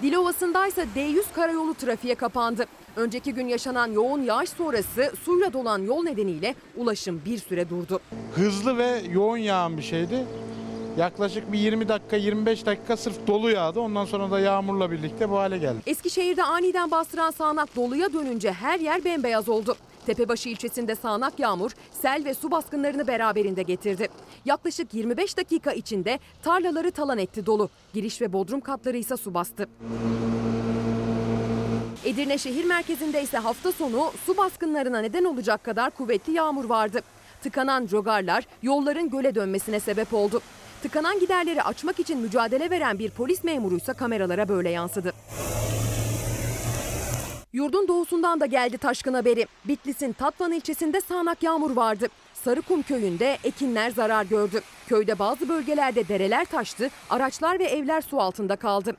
[0.02, 2.66] Dilovası'ndaysa D100 karayolu trafiğe kapandı.
[2.96, 8.00] Önceki gün yaşanan yoğun yağış sonrası suyla dolan yol nedeniyle ulaşım bir süre durdu.
[8.34, 10.24] hızlı ve yoğun yağan bir şeydi.
[10.98, 13.80] Yaklaşık bir 20 dakika 25 dakika sırf dolu yağdı.
[13.80, 15.78] Ondan sonra da yağmurla birlikte bu hale geldi.
[15.86, 19.76] Eskişehir'de aniden bastıran sağanak doluya dönünce her yer bembeyaz oldu.
[20.06, 21.70] Tepebaşı ilçesinde sağanak yağmur
[22.02, 24.08] sel ve su baskınlarını beraberinde getirdi.
[24.44, 27.70] Yaklaşık 25 dakika içinde tarlaları talan etti dolu.
[27.94, 29.68] Giriş ve bodrum katları ise su bastı.
[32.04, 37.00] Edirne şehir merkezinde ise hafta sonu su baskınlarına neden olacak kadar kuvvetli yağmur vardı.
[37.42, 40.40] Tıkanan jogarlar yolların göle dönmesine sebep oldu.
[40.82, 45.12] Tıkanan giderleri açmak için mücadele veren bir polis memuruysa kameralara böyle yansıdı.
[47.52, 49.46] Yurdun doğusundan da geldi taşkın haberi.
[49.64, 52.08] Bitlis'in Tatvan ilçesinde sağanak yağmur vardı.
[52.34, 54.60] Sarıkum köyünde ekinler zarar gördü.
[54.88, 58.96] Köyde bazı bölgelerde dereler taştı, araçlar ve evler su altında kaldı.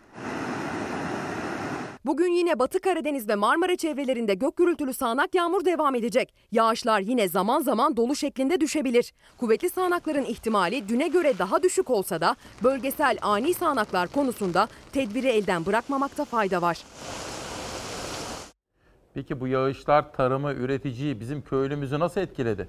[2.06, 6.34] Bugün yine Batı Karadeniz ve Marmara çevrelerinde gök gürültülü sağanak yağmur devam edecek.
[6.52, 9.14] Yağışlar yine zaman zaman dolu şeklinde düşebilir.
[9.38, 15.66] Kuvvetli sağanakların ihtimali düne göre daha düşük olsa da bölgesel ani sağanaklar konusunda tedbiri elden
[15.66, 16.78] bırakmamakta fayda var.
[19.14, 22.68] Peki bu yağışlar tarımı, üreticiyi, bizim köylümüzü nasıl etkiledi?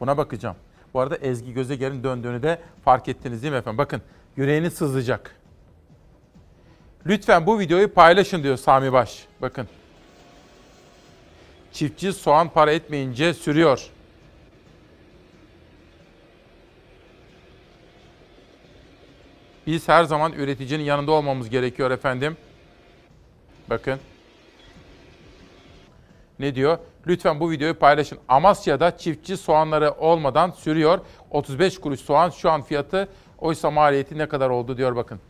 [0.00, 0.56] Buna bakacağım.
[0.94, 3.78] Bu arada Ezgi Gözeger'in döndüğünü de fark ettiniz değil mi efendim?
[3.78, 4.02] Bakın
[4.36, 5.36] yüreğiniz sızacak.
[7.06, 9.26] Lütfen bu videoyu paylaşın diyor Sami Baş.
[9.42, 9.68] Bakın.
[11.72, 13.90] Çiftçi soğan para etmeyince sürüyor.
[19.66, 22.36] Biz her zaman üreticinin yanında olmamız gerekiyor efendim.
[23.70, 23.98] Bakın.
[26.42, 26.78] Ne diyor?
[27.06, 28.18] Lütfen bu videoyu paylaşın.
[28.28, 30.98] Amasya'da çiftçi soğanları olmadan sürüyor.
[31.30, 33.08] 35 kuruş soğan şu an fiyatı
[33.38, 35.20] oysa maliyeti ne kadar oldu diyor bakın.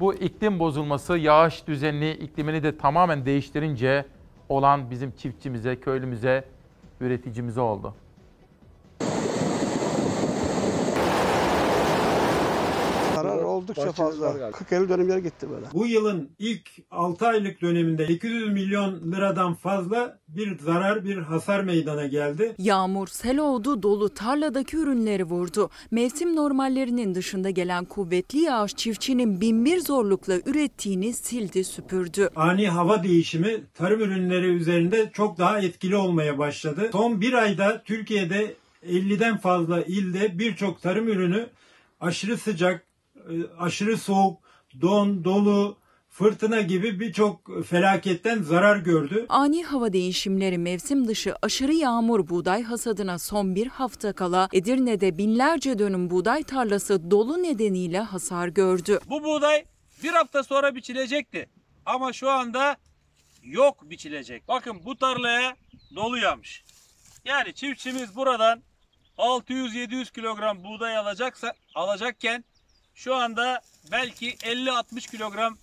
[0.00, 4.04] Bu iklim bozulması yağış düzenini, iklimini de tamamen değiştirince
[4.48, 6.44] olan bizim çiftçimize, köylümüze,
[7.00, 7.94] üreticimize oldu.
[13.14, 14.28] Zarar oldukça fazla.
[14.28, 15.66] 40-50 dönüm yer gitti böyle.
[15.74, 22.06] Bu yılın ilk 6 aylık döneminde 800 milyon liradan fazla bir zarar, bir hasar meydana
[22.06, 22.54] geldi.
[22.58, 25.70] Yağmur, sel oldu, dolu tarladaki ürünleri vurdu.
[25.90, 32.30] Mevsim normallerinin dışında gelen kuvvetli yağış çiftçinin binbir zorlukla ürettiğini sildi süpürdü.
[32.36, 36.88] Ani hava değişimi tarım ürünleri üzerinde çok daha etkili olmaya başladı.
[36.92, 38.54] Son bir ayda Türkiye'de
[38.86, 41.46] 50'den fazla ilde birçok tarım ürünü
[42.00, 42.84] aşırı sıcak,
[43.58, 44.38] aşırı soğuk,
[44.80, 45.78] don, dolu,
[46.08, 49.26] fırtına gibi birçok felaketten zarar gördü.
[49.28, 55.78] Ani hava değişimleri mevsim dışı aşırı yağmur buğday hasadına son bir hafta kala Edirne'de binlerce
[55.78, 59.00] dönüm buğday tarlası dolu nedeniyle hasar gördü.
[59.10, 59.64] Bu buğday
[60.02, 61.48] bir hafta sonra biçilecekti.
[61.86, 62.76] Ama şu anda
[63.42, 64.48] yok biçilecek.
[64.48, 65.56] Bakın bu tarlaya
[65.96, 66.64] dolu yağmış.
[67.24, 68.62] Yani çiftçimiz buradan
[69.18, 72.44] 600-700 kilogram buğday alacaksa alacakken
[72.98, 73.60] şu anda
[73.92, 75.56] belki 50-60 kilogram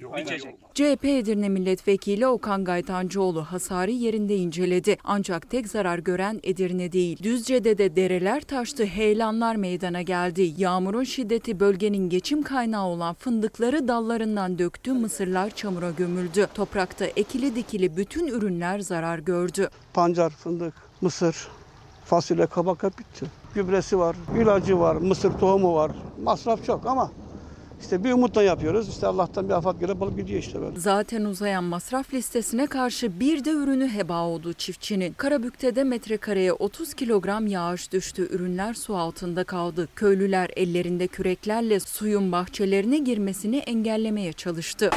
[0.00, 0.54] biçecek.
[0.74, 4.96] CHP Edirne Milletvekili Okan Gaytancıoğlu hasarı yerinde inceledi.
[5.04, 7.22] Ancak tek zarar gören Edirne değil.
[7.22, 10.54] Düzce'de de dereler taştı, heyelanlar meydana geldi.
[10.56, 16.46] Yağmurun şiddeti bölgenin geçim kaynağı olan fındıkları dallarından döktü, mısırlar çamura gömüldü.
[16.54, 19.70] Toprakta ekili dikili bütün ürünler zarar gördü.
[19.94, 21.48] Pancar, fındık, mısır,
[22.04, 23.41] fasulye, kabak hep bitti.
[23.54, 25.90] Gübresi var, ilacı var, mısır tohumu var.
[26.22, 27.10] Masraf çok ama
[27.82, 28.88] işte bir umutla yapıyoruz.
[28.88, 30.80] İşte Allah'tan bir afat gelip alıp gidiyor işte böyle.
[30.80, 35.12] Zaten uzayan masraf listesine karşı bir de ürünü heba oldu çiftçinin.
[35.12, 38.28] Karabük'te metrekareye 30 kilogram yağış düştü.
[38.30, 39.88] Ürünler su altında kaldı.
[39.96, 44.90] Köylüler ellerinde küreklerle suyun bahçelerine girmesini engellemeye çalıştı.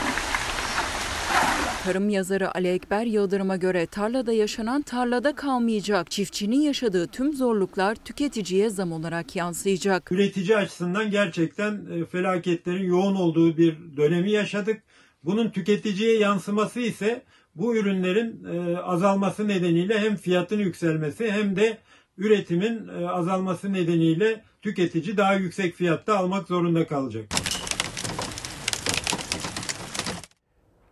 [1.85, 6.11] Tarım yazarı Ali Ekber Yıldırım'a göre tarlada yaşanan tarlada kalmayacak.
[6.11, 10.11] Çiftçinin yaşadığı tüm zorluklar tüketiciye zam olarak yansıyacak.
[10.11, 14.83] Üretici açısından gerçekten e, felaketlerin yoğun olduğu bir dönemi yaşadık.
[15.23, 17.23] Bunun tüketiciye yansıması ise
[17.55, 21.77] bu ürünlerin e, azalması nedeniyle hem fiyatın yükselmesi hem de
[22.17, 27.25] üretimin e, azalması nedeniyle tüketici daha yüksek fiyatta almak zorunda kalacak.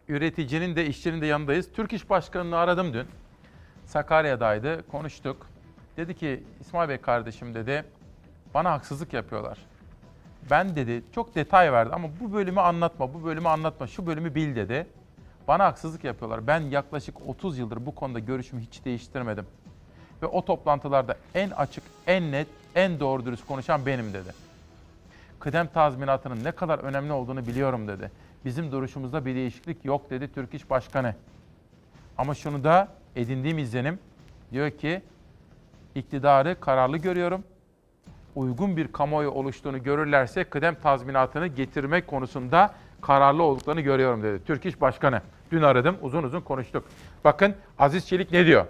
[0.08, 1.70] Üreticinin de işçinin de yanındayız.
[1.74, 3.08] Türk İş Başkanı'nı aradım dün.
[3.86, 5.48] Sakarya'daydı, konuştuk.
[5.98, 7.86] Dedi ki İsmail Bey kardeşim dedi
[8.54, 9.58] bana haksızlık yapıyorlar.
[10.50, 14.56] Ben dedi çok detay verdi ama bu bölümü anlatma, bu bölümü anlatma, şu bölümü bil
[14.56, 14.88] dedi.
[15.48, 16.48] Bana haksızlık yapıyorlar.
[16.48, 19.46] Ben yaklaşık 30 yıldır bu konuda görüşümü hiç değiştirmedim.
[20.22, 24.34] Ve o toplantılarda en açık, en net, en doğru dürüst konuşan benim dedi.
[25.40, 28.12] Kıdem tazminatının ne kadar önemli olduğunu biliyorum dedi.
[28.46, 31.16] Bizim duruşumuzda bir değişiklik yok dedi Türk İş Başkanı.
[32.18, 34.00] Ama şunu da edindiğim izlenim
[34.52, 35.02] diyor ki
[35.96, 37.44] iktidarı kararlı görüyorum.
[38.36, 44.44] Uygun bir kamuoyu oluştuğunu görürlerse kıdem tazminatını getirmek konusunda kararlı olduklarını görüyorum dedi.
[44.46, 45.22] Türk İş Başkanı.
[45.52, 46.86] Dün aradım, uzun uzun konuştuk.
[47.24, 48.66] Bakın Aziz Çelik ne diyor?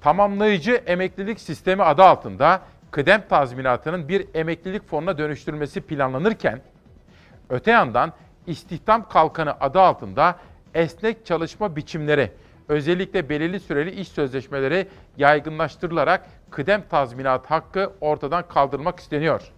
[0.00, 6.60] Tamamlayıcı emeklilik sistemi adı altında kıdem tazminatının bir emeklilik fonuna dönüştürülmesi planlanırken
[7.50, 8.12] öte yandan
[8.46, 10.36] istihdam kalkanı adı altında
[10.74, 12.32] esnek çalışma biçimleri,
[12.68, 19.52] özellikle belirli süreli iş sözleşmeleri yaygınlaştırılarak kıdem tazminat hakkı ortadan kaldırmak isteniyor.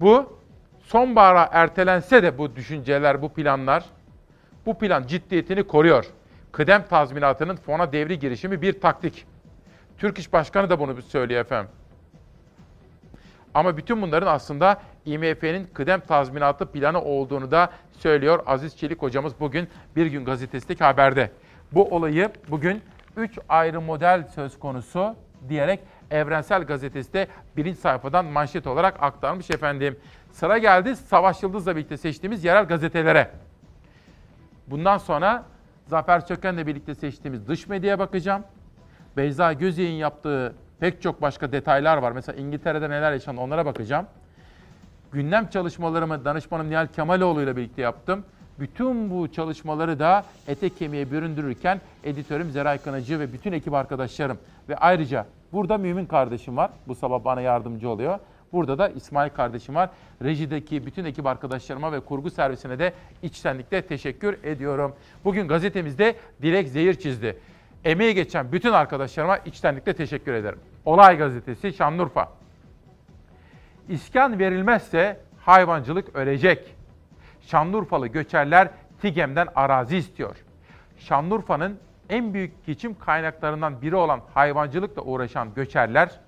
[0.00, 0.38] Bu
[0.82, 3.84] sonbahara ertelense de bu düşünceler, bu planlar,
[4.66, 6.06] bu plan ciddiyetini koruyor.
[6.52, 9.26] Kıdem tazminatının fona devri girişimi bir taktik.
[9.98, 11.70] Türk İş Başkanı da bunu söylüyor efendim.
[13.54, 19.68] Ama bütün bunların aslında IMF'nin kıdem tazminatı planı olduğunu da söylüyor Aziz Çelik hocamız bugün
[19.96, 21.30] Bir Gün Gazetesi'ndeki haberde.
[21.72, 22.82] Bu olayı bugün
[23.16, 25.14] 3 ayrı model söz konusu
[25.48, 25.80] diyerek
[26.10, 29.98] Evrensel Gazetesi de birinci sayfadan manşet olarak aktarmış efendim.
[30.32, 33.30] Sıra geldi Savaş Yıldız'la birlikte seçtiğimiz yerel gazetelere.
[34.66, 35.44] Bundan sonra
[35.86, 38.44] Zafer Söken'le birlikte seçtiğimiz dış medyaya bakacağım.
[39.16, 42.12] Beyza Gözey'in yaptığı pek çok başka detaylar var.
[42.12, 44.06] Mesela İngiltere'de neler yaşandı onlara bakacağım.
[45.12, 48.24] Gündem çalışmalarımı danışmanım Nihal Kemaloğlu ile birlikte yaptım.
[48.58, 54.38] Bütün bu çalışmaları da ete kemiğe büründürürken editörüm Zeray Kınacı ve bütün ekip arkadaşlarım
[54.68, 56.70] ve ayrıca burada Mümin kardeşim var.
[56.88, 58.18] Bu sabah bana yardımcı oluyor.
[58.52, 59.90] Burada da İsmail kardeşim var.
[60.22, 62.92] Rejideki bütün ekip arkadaşlarıma ve kurgu servisine de
[63.22, 64.94] içtenlikle teşekkür ediyorum.
[65.24, 67.38] Bugün gazetemizde Dilek Zehir çizdi.
[67.88, 70.58] Emeği geçen bütün arkadaşlarıma içtenlikle teşekkür ederim.
[70.84, 72.32] Olay Gazetesi Şanlıurfa.
[73.88, 76.74] İskan verilmezse hayvancılık ölecek.
[77.40, 78.68] Şanlıurfalı göçerler
[79.02, 80.36] TİGEM'den arazi istiyor.
[80.98, 81.78] Şanlıurfa'nın
[82.08, 86.20] en büyük geçim kaynaklarından biri olan hayvancılıkla uğraşan göçerler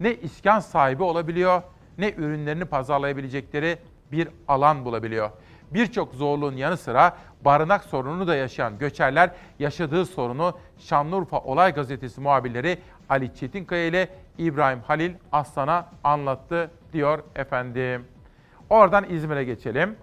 [0.00, 1.62] ne iskan sahibi olabiliyor
[1.98, 3.78] ne ürünlerini pazarlayabilecekleri
[4.12, 5.30] bir alan bulabiliyor.
[5.70, 12.78] Birçok zorluğun yanı sıra barınak sorununu da yaşayan göçerler yaşadığı sorunu Şanlıurfa Olay Gazetesi muhabirleri
[13.08, 18.04] Ali Çetinkaya ile İbrahim Halil Aslan'a anlattı diyor efendim.
[18.70, 19.96] Oradan İzmir'e geçelim.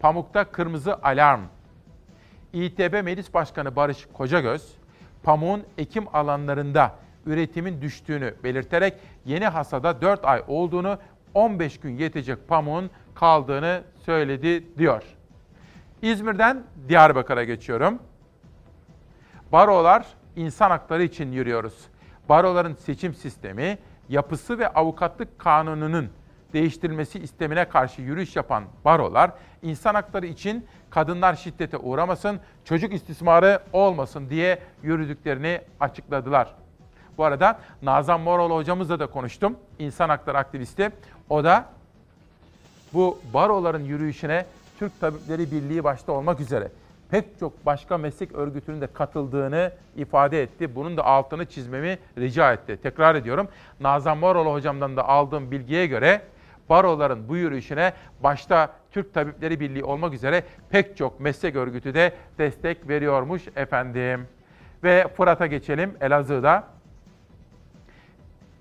[0.00, 1.40] Pamuk'ta kırmızı alarm.
[2.52, 4.74] İTB Meclis Başkanı Barış Kocagöz,
[5.22, 6.94] pamuğun ekim alanlarında
[7.26, 8.94] üretimin düştüğünü belirterek
[9.24, 10.98] yeni hasada 4 ay olduğunu,
[11.34, 15.02] 15 gün yetecek pamuğun kaldığını söyledi diyor.
[16.02, 17.98] İzmir'den Diyarbakır'a geçiyorum.
[19.52, 20.06] Barolar
[20.36, 21.74] insan hakları için yürüyoruz.
[22.28, 23.78] Baroların seçim sistemi,
[24.08, 26.10] yapısı ve avukatlık kanununun
[26.52, 29.30] değiştirilmesi istemine karşı yürüyüş yapan barolar,
[29.62, 36.54] insan hakları için kadınlar şiddete uğramasın, çocuk istismarı olmasın diye yürüdüklerini açıkladılar.
[37.18, 39.56] Bu arada Nazan Moroğlu hocamızla da konuştum.
[39.78, 40.90] İnsan hakları aktivisti.
[41.28, 41.64] O da
[42.94, 44.46] bu baroların yürüyüşüne
[44.78, 46.68] Türk Tabipleri Birliği başta olmak üzere
[47.10, 50.74] pek çok başka meslek örgütünün de katıldığını ifade etti.
[50.74, 52.78] Bunun da altını çizmemi rica etti.
[52.82, 53.48] Tekrar ediyorum.
[53.80, 56.20] Nazan Moroğlu hocamdan da aldığım bilgiye göre
[56.68, 57.92] baroların bu yürüyüşüne
[58.22, 64.28] başta Türk Tabipleri Birliği olmak üzere pek çok meslek örgütü de destek veriyormuş efendim.
[64.84, 66.64] Ve Fırat'a geçelim Elazığ'da.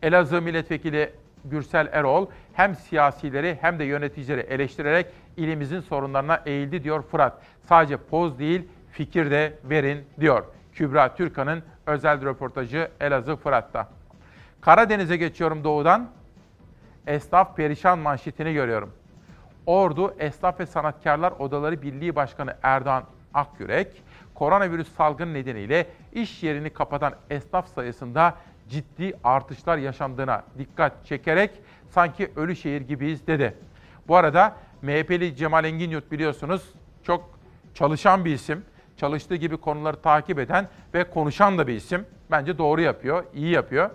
[0.03, 1.11] Elazığ Milletvekili
[1.45, 5.06] Gürsel Erol hem siyasileri hem de yöneticileri eleştirerek
[5.38, 7.41] ilimizin sorunlarına eğildi diyor Fırat.
[7.70, 10.44] Sadece poz değil fikir de verin diyor.
[10.74, 13.88] Kübra Türkan'ın özel röportajı Elazığ Fırat'ta.
[14.61, 16.10] Karadeniz'e geçiyorum doğudan.
[17.07, 18.94] Esnaf perişan manşetini görüyorum.
[19.66, 23.03] Ordu Esnaf ve Sanatkarlar Odaları Birliği Başkanı Erdoğan
[23.34, 24.03] Akyürek,
[24.36, 28.36] koronavirüs salgını nedeniyle iş yerini kapatan esnaf sayısında
[28.69, 31.51] ciddi artışlar yaşandığına dikkat çekerek
[31.89, 33.55] sanki ölü şehir gibiyiz dedi.
[34.07, 36.73] Bu arada MHP'li Cemal Enginyurt biliyorsunuz
[37.03, 37.39] çok
[37.73, 38.65] çalışan bir isim.
[38.97, 42.05] Çalıştığı gibi konuları takip eden ve konuşan da bir isim.
[42.31, 43.89] Bence doğru yapıyor, iyi yapıyor.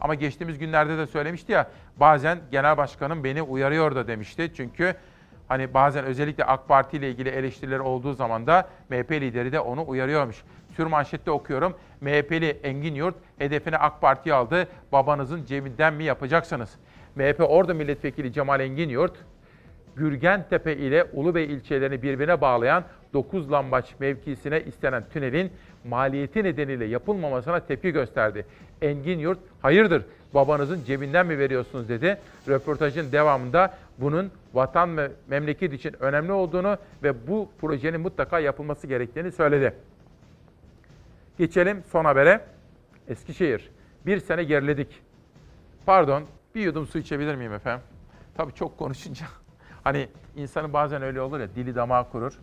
[0.00, 4.52] Ama geçtiğimiz günlerde de söylemişti ya bazen genel başkanım beni uyarıyor da demişti.
[4.56, 4.94] Çünkü
[5.48, 9.88] hani bazen özellikle AK Parti ile ilgili eleştirileri olduğu zaman da MHP lideri de onu
[9.88, 10.36] uyarıyormuş.
[10.78, 11.74] Sür manşette okuyorum.
[12.00, 14.68] MHP'li Engin Yurt hedefine AK Parti aldı.
[14.92, 16.70] Babanızın cebinden mi yapacaksınız?
[17.16, 19.12] MHP Ordu Milletvekili Cemal Engin Yurt,
[19.96, 25.50] Gürgentepe ile Ulubey ilçelerini birbirine bağlayan 9 lambaç mevkisine istenen tünelin
[25.84, 28.46] maliyeti nedeniyle yapılmamasına tepki gösterdi.
[28.82, 30.02] Engin Yurt, hayırdır
[30.34, 32.18] babanızın cebinden mi veriyorsunuz dedi.
[32.48, 39.32] Röportajın devamında bunun vatan ve memleket için önemli olduğunu ve bu projenin mutlaka yapılması gerektiğini
[39.32, 39.74] söyledi.
[41.38, 42.44] Geçelim son habere.
[43.08, 43.70] Eskişehir.
[44.06, 45.02] Bir sene geriledik.
[45.86, 46.24] Pardon,
[46.54, 47.84] bir yudum su içebilir miyim efendim?
[48.36, 49.26] Tabii çok konuşunca.
[49.84, 52.38] Hani insanın bazen öyle olur ya, dili damağı kurur.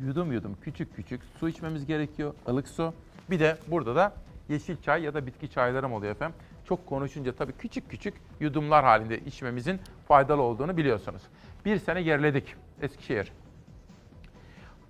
[0.00, 2.94] Yudum yudum, küçük küçük su içmemiz gerekiyor, ılık su.
[3.30, 4.12] Bir de burada da
[4.48, 6.36] yeşil çay ya da bitki çaylarım oluyor efendim.
[6.64, 11.22] Çok konuşunca tabii küçük küçük yudumlar halinde içmemizin faydalı olduğunu biliyorsunuz.
[11.64, 13.32] Bir sene geriledik Eskişehir.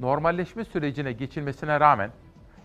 [0.01, 2.11] Normalleşme sürecine geçilmesine rağmen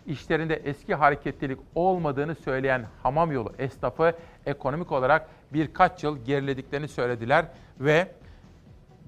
[0.05, 4.13] işlerinde eski hareketlilik olmadığını söyleyen hamam yolu esnafı
[4.45, 7.45] ekonomik olarak birkaç yıl gerilediklerini söylediler
[7.79, 8.11] ve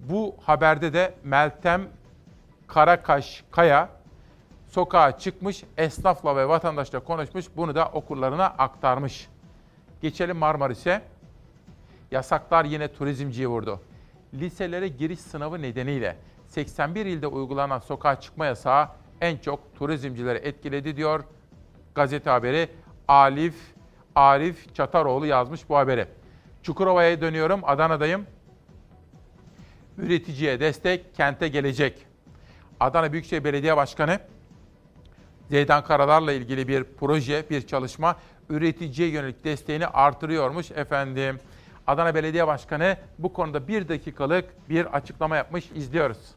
[0.10, 1.82] bu haberde de Meltem
[2.68, 3.90] Karakaş Kaya
[4.68, 9.28] sokağa çıkmış, esnafla ve vatandaşla konuşmuş, bunu da okurlarına aktarmış.
[10.02, 11.02] Geçelim Marmaris'e.
[12.12, 13.80] Yasaklar yine turizmciyi vurdu.
[14.34, 16.16] Liselere giriş sınavı nedeniyle
[16.48, 18.90] 81 ilde uygulanan sokağa çıkma yasağı
[19.22, 21.24] en çok turizmcileri etkiledi diyor
[21.96, 22.70] gazete haberi.
[23.08, 23.56] Alif
[24.16, 26.08] Arif Çataroğlu yazmış bu haberi.
[26.64, 27.62] Çukurova'ya dönüyorum.
[27.64, 28.26] Adana'dayım.
[29.98, 32.06] Üreticiye destek, kente gelecek.
[32.80, 34.20] Adana Büyükşehir Belediye Başkanı
[35.50, 38.16] Zeydan Karalar'la ilgili bir proje, bir çalışma
[38.50, 41.40] üreticiye yönelik desteğini artırıyormuş efendim.
[41.88, 45.72] Adana Belediye Başkanı bu konuda bir dakikalık bir açıklama yapmış.
[45.76, 46.37] İzliyoruz.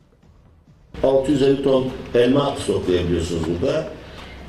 [1.03, 3.89] 650 ton elma stoklayabiliyorsunuz burada.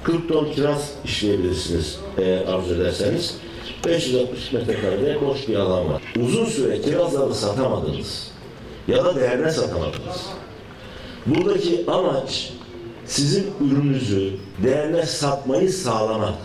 [0.04, 3.38] 40 ton kiraz işleyebilirsiniz eğer arzu ederseniz.
[3.86, 6.02] 560 metrekarede boş bir alan var.
[6.20, 8.32] Uzun süre kirazları satamadınız
[8.88, 10.26] ya da değerine satamadınız.
[11.26, 12.54] Buradaki amaç
[13.06, 16.38] sizin ürününüzü değerine satmayı sağlamak.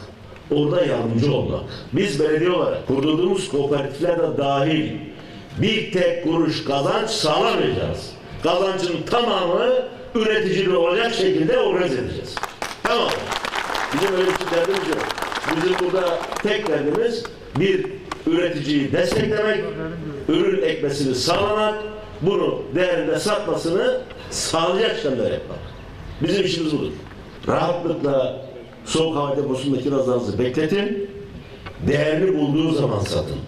[0.51, 1.65] Orada yardımcı olmak.
[1.93, 4.91] Biz belediye olarak kurduğumuz kooperatifler de dahil
[5.59, 8.16] bir tek kuruş kazanç sağlamayacağız.
[8.43, 9.73] Kazancın tamamı
[10.15, 12.35] üreticili olacak şekilde organize edeceğiz.
[12.83, 13.09] Tamam.
[13.95, 15.07] Bizim öyle bir şey derdimiz yok.
[15.57, 17.25] Bizim burada tek derdimiz
[17.59, 17.87] bir
[18.27, 19.65] üreticiyi desteklemek,
[20.29, 21.75] ürün ekmesini sağlamak,
[22.23, 24.01] bunu değerinde satmasını
[24.31, 25.59] sağlayacak işlemler yapmak.
[26.23, 26.93] Bizim işimiz budur.
[27.49, 28.47] Rahatlıkla
[28.85, 31.11] soğuk hava deposundaki kirazlarınızı bekletin,
[31.87, 33.39] değerini bulduğu zaman satın.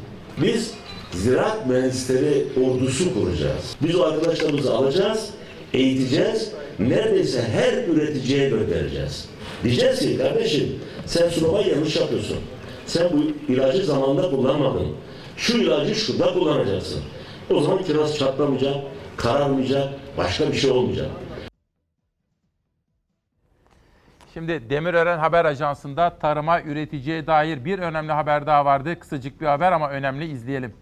[0.42, 0.74] Biz
[1.12, 3.76] ziraat mühendisleri ordusu kuracağız.
[3.82, 5.30] Biz o arkadaşlarımızı alacağız,
[5.74, 9.28] eğiteceğiz, neredeyse her üreticiye göndereceğiz.
[9.64, 12.38] Diyeceğiz ki kardeşim sen sunumayı yanlış yapıyorsun.
[12.86, 14.88] Sen bu ilacı zamanında kullanmadın.
[15.36, 17.02] Şu ilacı şurada kullanacaksın.
[17.50, 18.74] O zaman kiraz çatlamayacak,
[19.16, 21.08] kararmayacak, başka bir şey olmayacak.
[24.34, 28.98] Şimdi Demirören Haber Ajansı'nda tarıma üreticiye dair bir önemli haber daha vardı.
[29.00, 30.74] Kısacık bir haber ama önemli izleyelim.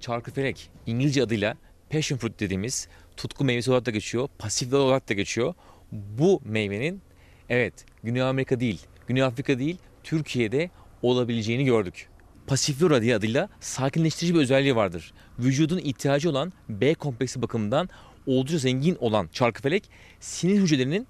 [0.00, 1.56] Çarkıfelek İngilizce adıyla
[1.90, 5.54] passion fruit dediğimiz tutku meyvesi olarak da geçiyor, pasifler olarak da geçiyor.
[5.92, 7.02] Bu meyvenin
[7.48, 10.70] evet Güney Amerika değil, Güney Afrika değil, Türkiye'de
[11.02, 12.08] olabileceğini gördük.
[12.46, 15.12] Pasiflora diye adıyla sakinleştirici bir özelliği vardır.
[15.38, 17.88] Vücudun ihtiyacı olan B kompleksi bakımından
[18.26, 19.90] oldukça zengin olan çarkıfelek
[20.20, 21.06] sinir hücrelerinin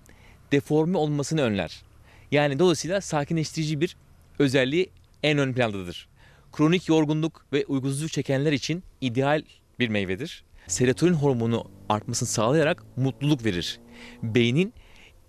[0.52, 1.82] deforme olmasını önler.
[2.30, 3.96] Yani dolayısıyla sakinleştirici bir
[4.38, 4.90] özelliği
[5.22, 6.09] en ön plandadır.
[6.52, 9.42] Kronik yorgunluk ve uykusuzluk çekenler için ideal
[9.78, 10.44] bir meyvedir.
[10.66, 13.80] Serotonin hormonu artmasını sağlayarak mutluluk verir.
[14.22, 14.74] Beynin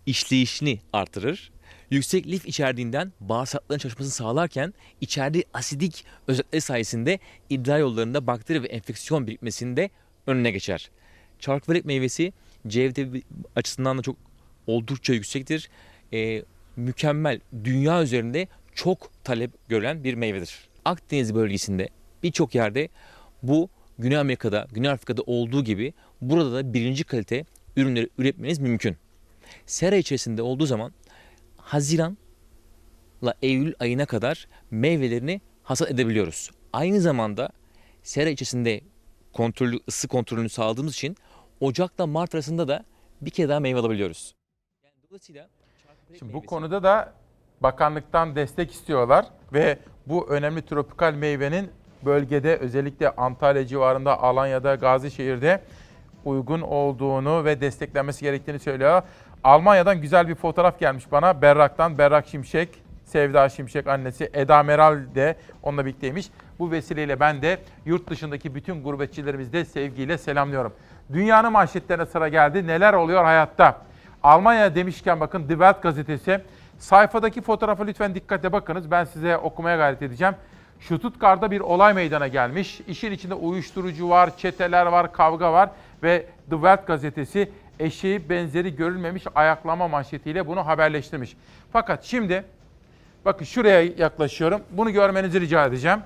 [0.05, 1.51] işleyişini artırır.
[1.91, 7.19] yüksek lif içerdiğinden bağırsakların çalışmasını sağlarken içerdiği asidik özellikleri sayesinde
[7.49, 9.89] idrar yollarında bakteri ve enfeksiyon birikmesinde
[10.27, 10.91] önüne geçer.
[11.39, 12.33] Çarkıfelek meyvesi
[12.67, 13.23] C vitamini
[13.55, 14.17] açısından da çok
[14.67, 15.69] oldukça yüksektir.
[16.13, 16.43] Ee,
[16.75, 20.70] mükemmel, dünya üzerinde çok talep gören bir meyvedir.
[20.85, 21.89] Akdeniz bölgesinde
[22.23, 22.89] birçok yerde
[23.43, 27.45] bu Güney Amerika'da, Güney Afrika'da olduğu gibi burada da birinci kalite
[27.75, 28.97] ürünleri üretmeniz mümkün.
[29.65, 30.93] Sera içerisinde olduğu zaman
[31.57, 32.15] Haziranla
[33.41, 36.51] Eylül ayına kadar meyvelerini hasat edebiliyoruz.
[36.73, 37.49] Aynı zamanda
[38.03, 38.81] sera içerisinde
[39.33, 41.17] kontrolü, ısı kontrolünü sağladığımız için
[41.59, 42.85] Ocak'la Mart arasında da
[43.21, 44.35] bir kere daha meyve alabiliyoruz.
[45.09, 45.49] dolayısıyla
[46.19, 47.13] Şimdi bu konuda da
[47.61, 51.71] bakanlıktan destek istiyorlar ve bu önemli tropikal meyvenin
[52.05, 55.61] bölgede özellikle Antalya civarında, Alanya'da, Gazişehir'de
[56.25, 59.01] uygun olduğunu ve desteklenmesi gerektiğini söylüyor.
[59.43, 61.41] Almanya'dan güzel bir fotoğraf gelmiş bana.
[61.41, 62.69] Berrak'tan Berrak Şimşek,
[63.05, 66.29] Sevda Şimşek annesi Eda Meral de onunla birlikteymiş.
[66.59, 70.73] Bu vesileyle ben de yurt dışındaki bütün gurbetçilerimizi de sevgiyle selamlıyorum.
[71.13, 72.67] Dünyanın manşetlerine sıra geldi.
[72.67, 73.77] Neler oluyor hayatta?
[74.23, 76.41] Almanya demişken bakın Die Welt gazetesi.
[76.81, 78.91] Sayfadaki fotoğrafa lütfen dikkatle bakınız.
[78.91, 80.35] Ben size okumaya gayret edeceğim.
[80.79, 82.81] Stuttgart'ta bir olay meydana gelmiş.
[82.87, 85.69] İşin içinde uyuşturucu var, çeteler var, kavga var
[86.03, 91.35] ve The Welt gazetesi eşeği benzeri görülmemiş ayaklama manşetiyle bunu haberleştirmiş.
[91.73, 92.43] Fakat şimdi
[93.25, 94.61] bakın şuraya yaklaşıyorum.
[94.71, 95.99] Bunu görmenizi rica edeceğim.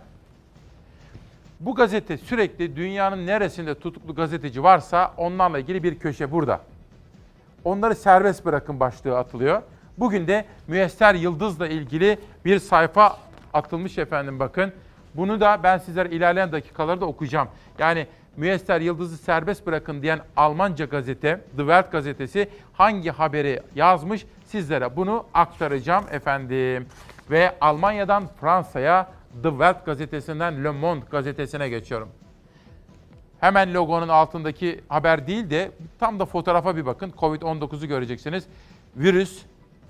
[1.59, 6.61] Bu gazete sürekli dünyanın neresinde tutuklu gazeteci varsa onlarla ilgili bir köşe burada.
[7.63, 9.61] Onları serbest bırakın başlığı atılıyor.
[9.97, 13.17] Bugün de Müesser Yıldız'la ilgili bir sayfa
[13.53, 14.73] atılmış efendim bakın.
[15.13, 17.47] Bunu da ben sizlere ilerleyen dakikalarda okuyacağım.
[17.79, 18.07] Yani
[18.37, 25.25] Müesser Yıldız'ı serbest bırakın diyen Almanca gazete, The Welt gazetesi hangi haberi yazmış sizlere bunu
[25.33, 26.87] aktaracağım efendim.
[27.31, 29.09] Ve Almanya'dan Fransa'ya
[29.43, 32.09] The Welt gazetesinden Le Monde gazetesine geçiyorum.
[33.39, 37.13] Hemen logonun altındaki haber değil de tam da fotoğrafa bir bakın.
[37.17, 38.43] Covid-19'u göreceksiniz.
[38.95, 39.45] Virüs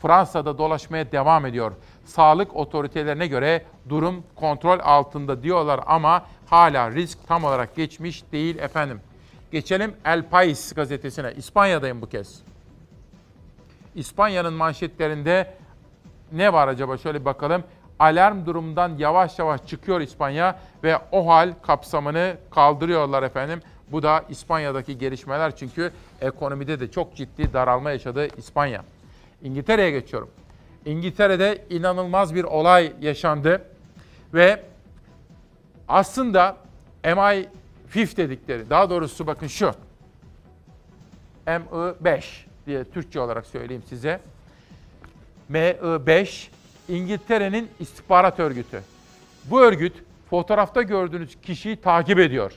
[0.06, 1.72] Fransa'da dolaşmaya devam ediyor.
[2.06, 9.02] Sağlık otoritelerine göre durum kontrol altında diyorlar ama hala risk tam olarak geçmiş değil efendim.
[9.52, 11.34] Geçelim El País gazetesine.
[11.38, 12.42] İspanya'dayım bu kez.
[13.96, 15.54] İspanya'nın manşetlerinde
[16.32, 17.64] ne var acaba şöyle bakalım.
[18.00, 23.62] Alarm durumundan yavaş yavaş çıkıyor İspanya ve o hal kapsamını kaldırıyorlar efendim.
[23.92, 25.92] Bu da İspanya'daki gelişmeler çünkü
[26.22, 28.84] ekonomide de çok ciddi daralma yaşadı İspanya.
[29.46, 30.30] İngiltere'ye geçiyorum.
[30.86, 33.62] İngiltere'de inanılmaz bir olay yaşandı
[34.34, 34.64] ve
[35.88, 36.58] aslında
[37.04, 39.72] MI5 dedikleri, daha doğrusu bakın şu,
[41.48, 42.24] MI5
[42.66, 44.20] diye Türkçe olarak söyleyeyim size.
[45.52, 46.48] MI5
[46.90, 48.82] İngiltere'nin istihbarat örgütü.
[49.46, 49.94] Bu örgüt
[50.30, 52.54] fotoğrafta gördüğünüz kişiyi takip ediyor.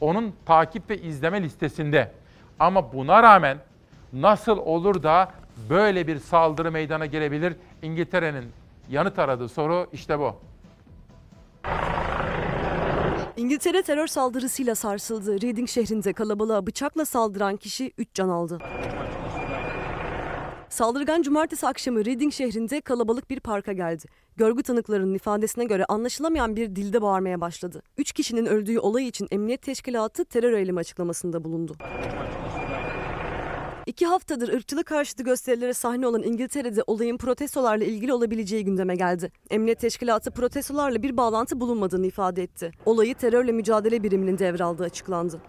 [0.00, 2.12] Onun takip ve izleme listesinde.
[2.58, 3.58] Ama buna rağmen
[4.12, 5.32] nasıl olur da
[5.70, 7.56] böyle bir saldırı meydana gelebilir?
[7.82, 8.44] İngiltere'nin
[8.90, 10.34] yanıt aradığı soru işte bu.
[13.36, 15.42] İngiltere terör saldırısıyla sarsıldı.
[15.42, 18.58] Reading şehrinde kalabalığa bıçakla saldıran kişi 3 can aldı.
[20.68, 24.04] Saldırgan cumartesi akşamı Reading şehrinde kalabalık bir parka geldi.
[24.36, 27.82] Görgü tanıklarının ifadesine göre anlaşılamayan bir dilde bağırmaya başladı.
[27.98, 31.76] Üç kişinin öldüğü olay için Emniyet Teşkilatı terör eylemi açıklamasında bulundu.
[33.88, 39.32] İki haftadır ırkçılık karşıtı gösterilere sahne olan İngiltere'de olayın protestolarla ilgili olabileceği gündeme geldi.
[39.50, 42.70] Emniyet Teşkilatı protestolarla bir bağlantı bulunmadığını ifade etti.
[42.86, 45.40] Olayı terörle mücadele biriminin devraldığı açıklandı.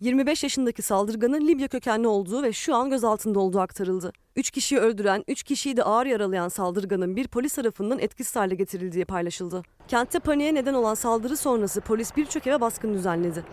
[0.00, 4.12] 25 yaşındaki saldırganın Libya kökenli olduğu ve şu an gözaltında olduğu aktarıldı.
[4.36, 9.04] 3 kişiyi öldüren, 3 kişiyi de ağır yaralayan saldırganın bir polis tarafından etkisiz hale getirildiği
[9.04, 9.62] paylaşıldı.
[9.88, 13.44] Kentte paniğe neden olan saldırı sonrası polis birçok eve baskın düzenledi.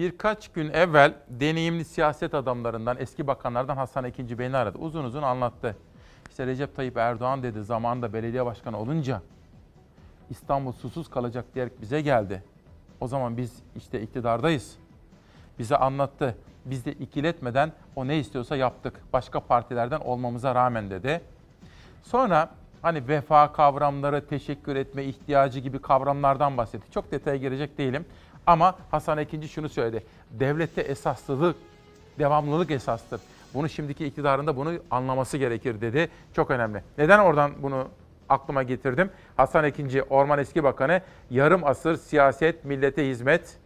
[0.00, 4.78] Birkaç gün evvel deneyimli siyaset adamlarından, eski bakanlardan Hasan II beni aradı.
[4.78, 5.76] Uzun uzun anlattı.
[6.30, 9.22] İşte Recep Tayyip Erdoğan dedi zamanında belediye başkanı olunca
[10.30, 12.42] İstanbul susuz kalacak diyerek bize geldi.
[13.00, 14.76] O zaman biz işte iktidardayız.
[15.58, 16.36] Bize anlattı.
[16.64, 19.00] Biz de ikiletmeden o ne istiyorsa yaptık.
[19.12, 21.20] Başka partilerden olmamıza rağmen dedi.
[22.02, 22.50] Sonra
[22.82, 26.90] hani vefa kavramları, teşekkür etme ihtiyacı gibi kavramlardan bahsetti.
[26.90, 28.06] Çok detaya girecek değilim.
[28.46, 30.04] Ama Hasan II şunu söyledi.
[30.30, 31.56] Devlette esaslılık,
[32.18, 33.20] devamlılık esastır.
[33.54, 36.08] Bunu şimdiki iktidarında bunu anlaması gerekir dedi.
[36.32, 36.82] Çok önemli.
[36.98, 37.88] Neden oradan bunu
[38.28, 39.10] aklıma getirdim?
[39.36, 41.00] Hasan II Orman Eski Bakanı
[41.30, 43.56] yarım asır siyaset, millete hizmet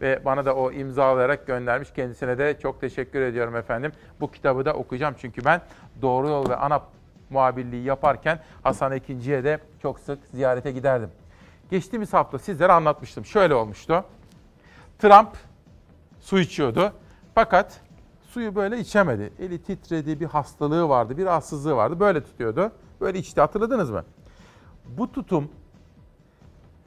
[0.00, 1.92] ve bana da o imzalayarak göndermiş.
[1.92, 3.92] Kendisine de çok teşekkür ediyorum efendim.
[4.20, 5.60] Bu kitabı da okuyacağım çünkü ben
[6.02, 6.82] Doğru Yol ve ANAP
[7.30, 11.10] muhabirliği yaparken Hasan Ekinci'ye de çok sık ziyarete giderdim.
[11.70, 13.24] Geçtiğimiz hafta sizlere anlatmıştım.
[13.24, 14.04] Şöyle olmuştu.
[14.98, 15.28] Trump
[16.20, 16.92] su içiyordu.
[17.34, 17.80] Fakat
[18.22, 19.32] suyu böyle içemedi.
[19.38, 22.00] Eli titredi, bir hastalığı vardı, bir rahatsızlığı vardı.
[22.00, 22.72] Böyle tutuyordu.
[23.00, 24.04] Böyle içti hatırladınız mı?
[24.84, 25.48] Bu tutum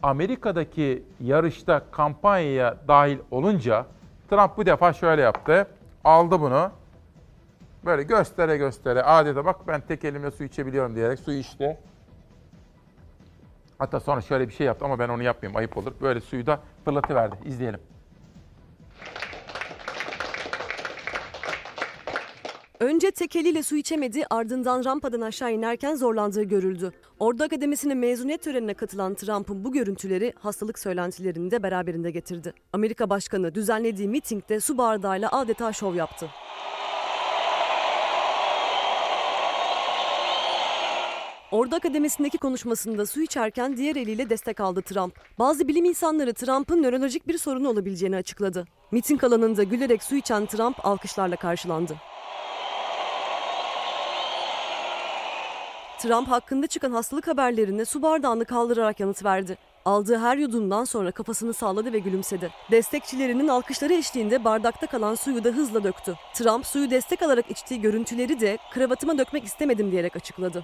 [0.04, 3.86] Amerika'daki yarışta kampanyaya dahil olunca
[4.30, 5.68] Trump bu defa şöyle yaptı.
[6.04, 6.72] Aldı bunu.
[7.86, 11.78] Böyle göstere göstere adeta bak ben tek elimle su içebiliyorum diyerek su içti.
[13.80, 15.92] Hatta sonra şöyle bir şey yaptı ama ben onu yapmayayım ayıp olur.
[16.02, 17.36] Böyle suyu da fırlatıverdi.
[17.46, 17.80] İzleyelim.
[22.80, 26.92] Önce tek eliyle su içemedi, ardından rampadan aşağı inerken zorlandığı görüldü.
[27.20, 32.54] Ordu Akademisi'nin mezuniyet törenine katılan Trump'ın bu görüntüleri hastalık söylentilerini de beraberinde getirdi.
[32.74, 36.30] Amerika Başkanı düzenlediği mitingde su bardağıyla adeta şov yaptı.
[41.52, 45.20] Ordu Akademisi'ndeki konuşmasında su içerken diğer eliyle destek aldı Trump.
[45.40, 48.66] Bazı bilim insanları Trump'ın nörolojik bir sorunu olabileceğini açıkladı.
[48.92, 51.96] Miting alanında gülerek su içen Trump alkışlarla karşılandı.
[56.00, 59.58] Trump hakkında çıkan hastalık haberlerine su bardağını kaldırarak yanıt verdi.
[59.86, 62.52] Aldığı her yudumdan sonra kafasını salladı ve gülümsedi.
[62.72, 66.16] Destekçilerinin alkışları eşliğinde bardakta kalan suyu da hızla döktü.
[66.34, 70.64] Trump suyu destek alarak içtiği görüntüleri de kravatıma dökmek istemedim diyerek açıkladı.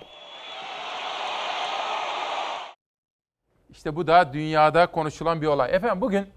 [3.74, 5.76] İşte bu da dünyada konuşulan bir olay.
[5.76, 6.28] Efendim bugün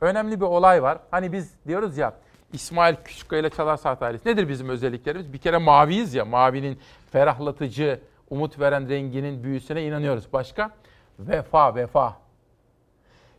[0.00, 0.98] önemli bir olay var.
[1.10, 2.14] Hani biz diyoruz ya
[2.52, 4.28] İsmail Küçükkaya ile Çalar Saat ailesi.
[4.28, 5.32] Nedir bizim özelliklerimiz?
[5.32, 6.24] Bir kere maviyiz ya.
[6.24, 6.78] Mavinin
[7.12, 8.00] ferahlatıcı,
[8.30, 10.32] umut veren renginin büyüsüne inanıyoruz.
[10.32, 10.70] Başka?
[11.18, 12.16] Vefa, vefa.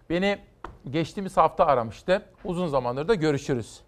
[0.09, 0.39] Beni
[0.89, 2.25] geçtiğimiz hafta aramıştı.
[2.43, 3.81] Uzun zamandır da görüşürüz.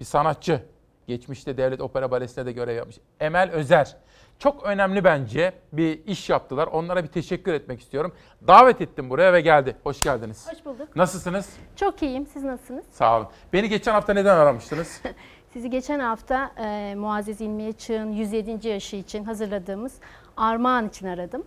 [0.00, 0.62] Bir sanatçı.
[1.10, 2.96] Geçmişte Devlet Opera Balesi'nde de görev yapmış.
[3.20, 3.96] Emel Özer.
[4.38, 6.66] Çok önemli bence bir iş yaptılar.
[6.66, 8.12] Onlara bir teşekkür etmek istiyorum.
[8.46, 9.76] Davet ettim buraya ve geldi.
[9.84, 10.48] Hoş geldiniz.
[10.52, 10.96] Hoş bulduk.
[10.96, 11.56] Nasılsınız?
[11.76, 12.26] Çok iyiyim.
[12.26, 12.84] Siz nasılsınız?
[12.90, 13.28] Sağ olun.
[13.52, 15.02] Beni geçen hafta neden aramıştınız?
[15.52, 18.68] Sizi geçen hafta e, Muazzez İlmiye Çığ'ın 107.
[18.68, 19.94] yaşı için hazırladığımız
[20.36, 21.44] armağan için aradım.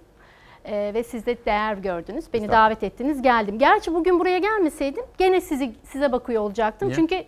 [0.66, 2.34] E, ve siz de değer gördünüz.
[2.34, 3.22] Beni davet ettiniz.
[3.22, 3.60] Geldim.
[3.60, 6.88] Gerçi bugün buraya gelmeseydim gene sizi size bakıyor olacaktım.
[6.88, 6.96] Niye?
[6.96, 7.26] Çünkü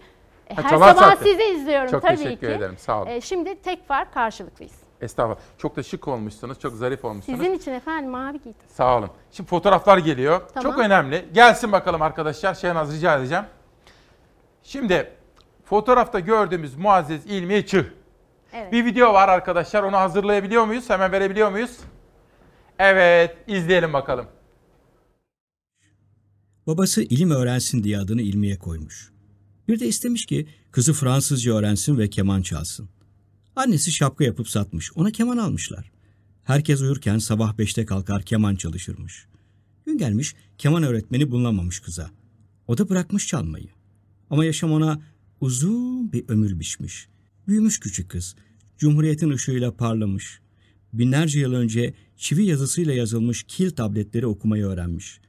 [0.50, 1.26] Ha, her Çalar sabah Saat'te.
[1.32, 2.54] sizi izliyorum Çok tabii teşekkür ki.
[2.54, 3.10] ederim, sağ olun.
[3.10, 4.74] E, şimdi tek fark karşılıklıyız.
[5.02, 5.40] Estağfurullah.
[5.58, 6.60] Çok da şık olmuşsunuz.
[6.60, 7.40] Çok zarif olmuşsunuz.
[7.40, 8.54] Sizin için efendim mavi giydim.
[8.68, 9.10] Sağ olun.
[9.32, 10.42] Şimdi fotoğraflar geliyor.
[10.54, 10.72] Tamam.
[10.72, 11.26] Çok önemli.
[11.34, 12.54] Gelsin bakalım arkadaşlar.
[12.54, 13.44] Şehnaz rica edeceğim.
[14.64, 15.12] Şimdi
[15.66, 17.94] fotoğrafta gördüğümüz Muazzez İlmiye Çığ.
[18.54, 18.72] Evet.
[18.72, 19.84] Bir video var arkadaşlar.
[19.84, 20.90] Onu hazırlayabiliyor muyuz?
[20.90, 21.80] Hemen verebiliyor muyuz?
[22.80, 23.38] Evet.
[23.48, 24.26] izleyelim bakalım.
[26.68, 29.15] Babası ilim öğrensin diye adını ilmiye koymuş.
[29.68, 32.90] Bir de istemiş ki kızı Fransızca öğrensin ve keman çalsın.
[33.56, 34.92] Annesi şapka yapıp satmış.
[34.96, 35.92] Ona keman almışlar.
[36.44, 39.28] Herkes uyurken sabah beşte kalkar keman çalışırmış.
[39.86, 42.10] Gün gelmiş keman öğretmeni bulunamamış kıza.
[42.68, 43.70] O da bırakmış çalmayı.
[44.30, 45.02] Ama yaşam ona
[45.42, 47.08] uzun bir ömür biçmiş.
[47.48, 48.36] Büyümüş küçük kız.
[48.78, 50.40] Cumhuriyetin ışığıyla parlamış.
[50.94, 55.20] Binlerce yıl önce çivi yazısıyla yazılmış kil tabletleri okumayı öğrenmiş.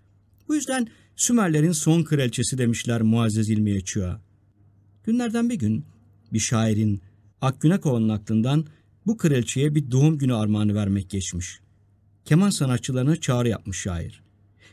[0.49, 4.26] Bu yüzden Sümerlerin son kraliçesi demişler Muazzez İlmiye Çığa.
[5.07, 5.85] Günlerden bir gün
[6.33, 7.03] bir şairin
[7.41, 8.67] Akgünekova'nın aklından
[9.07, 11.61] bu kraliçeye bir doğum günü armağanı vermek geçmiş.
[12.25, 14.23] Keman sanatçılarına çağrı yapmış şair.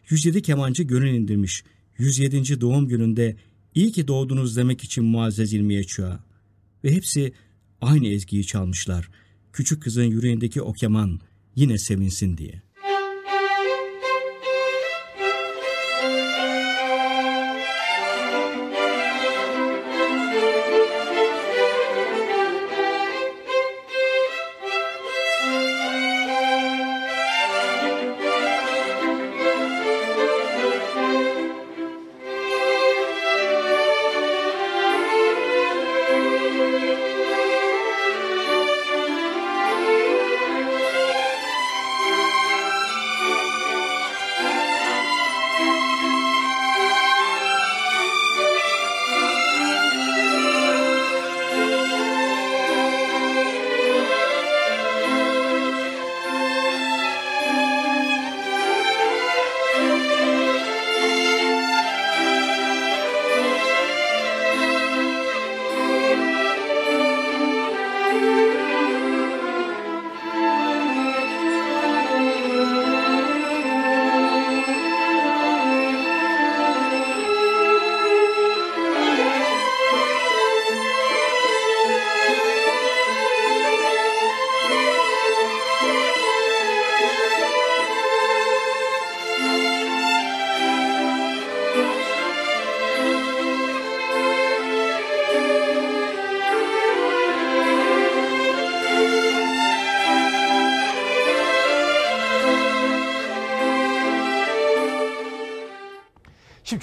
[0.09, 1.63] 107 kemancı gönül indirmiş.
[1.97, 2.61] 107.
[2.61, 3.35] doğum gününde
[3.75, 6.23] iyi ki doğdunuz demek için Muazzez İlmiye Çığa.
[6.83, 7.33] Ve hepsi
[7.81, 9.09] aynı ezgiyi çalmışlar.
[9.53, 11.19] Küçük kızın yüreğindeki o keman
[11.55, 12.62] yine sevinsin diye.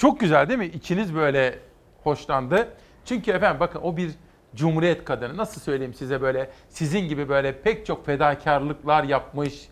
[0.01, 0.65] Çok güzel değil mi?
[0.65, 1.59] İçiniz böyle
[2.03, 2.67] hoşlandı.
[3.05, 4.11] Çünkü efendim bakın o bir
[4.55, 5.37] cumhuriyet kadını.
[5.37, 9.67] Nasıl söyleyeyim size böyle sizin gibi böyle pek çok fedakarlıklar yapmış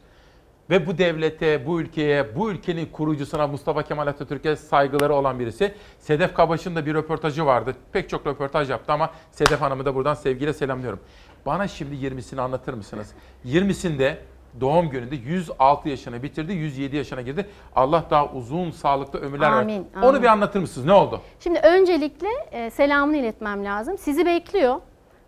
[0.69, 5.73] ve bu devlete, bu ülkeye, bu ülkenin kurucusuna Mustafa Kemal Atatürk'e saygıları olan birisi.
[5.99, 7.75] Sedef Kabaş'ın da bir röportajı vardı.
[7.91, 10.99] Pek çok röportaj yaptı ama Sedef Hanım'ı da buradan sevgiyle selamlıyorum.
[11.45, 13.13] Bana şimdi 20'sini anlatır mısınız?
[13.45, 14.15] 20'sinde
[14.61, 17.45] doğum gününde 106 yaşına bitirdi, 107 yaşına girdi.
[17.75, 19.87] Allah daha uzun, sağlıklı ömürler Amin, versin.
[19.95, 20.07] amin.
[20.07, 20.85] Onu bir anlatır mısınız?
[20.87, 21.21] Ne oldu?
[21.39, 23.97] Şimdi öncelikle e, selamını iletmem lazım.
[23.97, 24.75] Sizi bekliyor.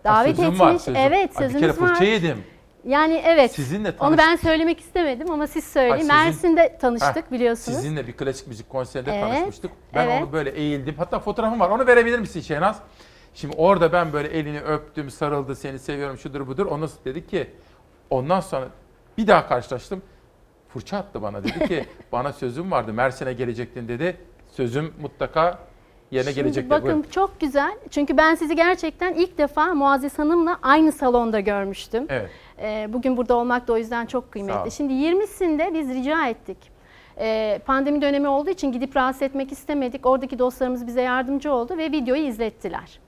[0.04, 0.60] Davet sözüm etmiş.
[0.60, 0.96] var, sözüm.
[0.96, 1.88] Evet, sözünüz Bir kere var.
[1.88, 2.44] fırça yedim.
[2.86, 3.52] Yani evet.
[3.52, 5.92] Sizinle Onu tanış- ben söylemek istemedim ama siz söyleyin.
[5.94, 6.16] Ay, sizin-
[6.56, 7.78] Mersin'de tanıştık Heh, biliyorsunuz.
[7.78, 9.72] Sizinle bir klasik müzik konserinde Evet, tanışmıştık.
[9.94, 10.24] Ben evet.
[10.24, 10.96] onu böyle eğildim.
[10.98, 11.70] Hatta fotoğrafım var.
[11.70, 12.80] Onu verebilir misin Şehnaz?
[13.34, 16.66] Şimdi orada ben böyle elini öptüm, sarıldı, seni seviyorum, şudur budur.
[16.66, 17.48] Ondan sonra dedi ki,
[18.10, 18.66] ondan sonra
[19.18, 20.02] bir daha karşılaştım.
[20.70, 21.44] Fırça attı bana.
[21.44, 22.94] Dedi ki, bana sözüm vardı.
[22.94, 24.18] Mersin'e gelecektin dedi.
[24.52, 25.60] Sözüm mutlaka
[26.12, 26.70] yerine Şimdi gelecek dedi.
[26.70, 27.10] bakın Buyurun.
[27.12, 27.78] çok güzel.
[27.90, 32.06] Çünkü ben sizi gerçekten ilk defa Muazzez Hanım'la aynı salonda görmüştüm.
[32.10, 32.30] Evet.
[32.60, 34.72] Ee, bugün burada olmak da o yüzden çok kıymetli.
[34.72, 36.58] Şimdi 20'sinde biz rica ettik.
[37.18, 40.06] Ee, pandemi dönemi olduğu için gidip rahatsız etmek istemedik.
[40.06, 43.00] Oradaki dostlarımız bize yardımcı oldu ve videoyu izlettiler.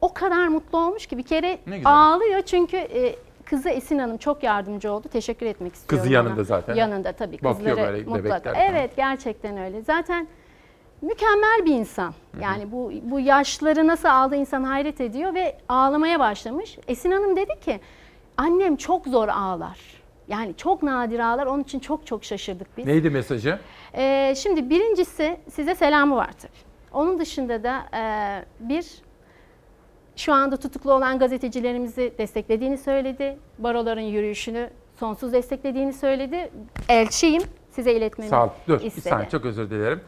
[0.00, 3.14] O kadar mutlu olmuş ki bir kere ağlıyor çünkü e,
[3.50, 5.08] kızı Esin Hanım çok yardımcı oldu.
[5.08, 6.02] Teşekkür etmek istiyorum.
[6.04, 6.44] Kızı yanında ona.
[6.44, 6.74] zaten.
[6.74, 8.44] Yanında tabii Bakıyor kızları böyle mutlaka.
[8.50, 8.70] bebekler.
[8.70, 9.82] Evet gerçekten öyle.
[9.82, 10.28] Zaten
[11.02, 12.14] mükemmel bir insan.
[12.42, 16.78] Yani bu bu yaşları nasıl aldı insan hayret ediyor ve ağlamaya başlamış.
[16.88, 17.80] Esin Hanım dedi ki
[18.36, 19.78] annem çok zor ağlar.
[20.28, 21.46] Yani çok nadir ağlar.
[21.46, 22.86] Onun için çok çok şaşırdık biz.
[22.86, 23.58] Neydi mesajı?
[23.94, 26.68] Ee, şimdi birincisi size selamı var tabii.
[26.92, 28.86] Onun dışında da e, bir
[30.18, 33.38] şu anda tutuklu olan gazetecilerimizi desteklediğini söyledi.
[33.58, 34.70] Baroların yürüyüşünü
[35.00, 36.50] sonsuz desteklediğini söyledi.
[36.88, 38.50] Elçiyim size iletmemi Sağ ol.
[38.68, 39.08] Dur bir istedi.
[39.08, 40.00] saniye çok özür dilerim.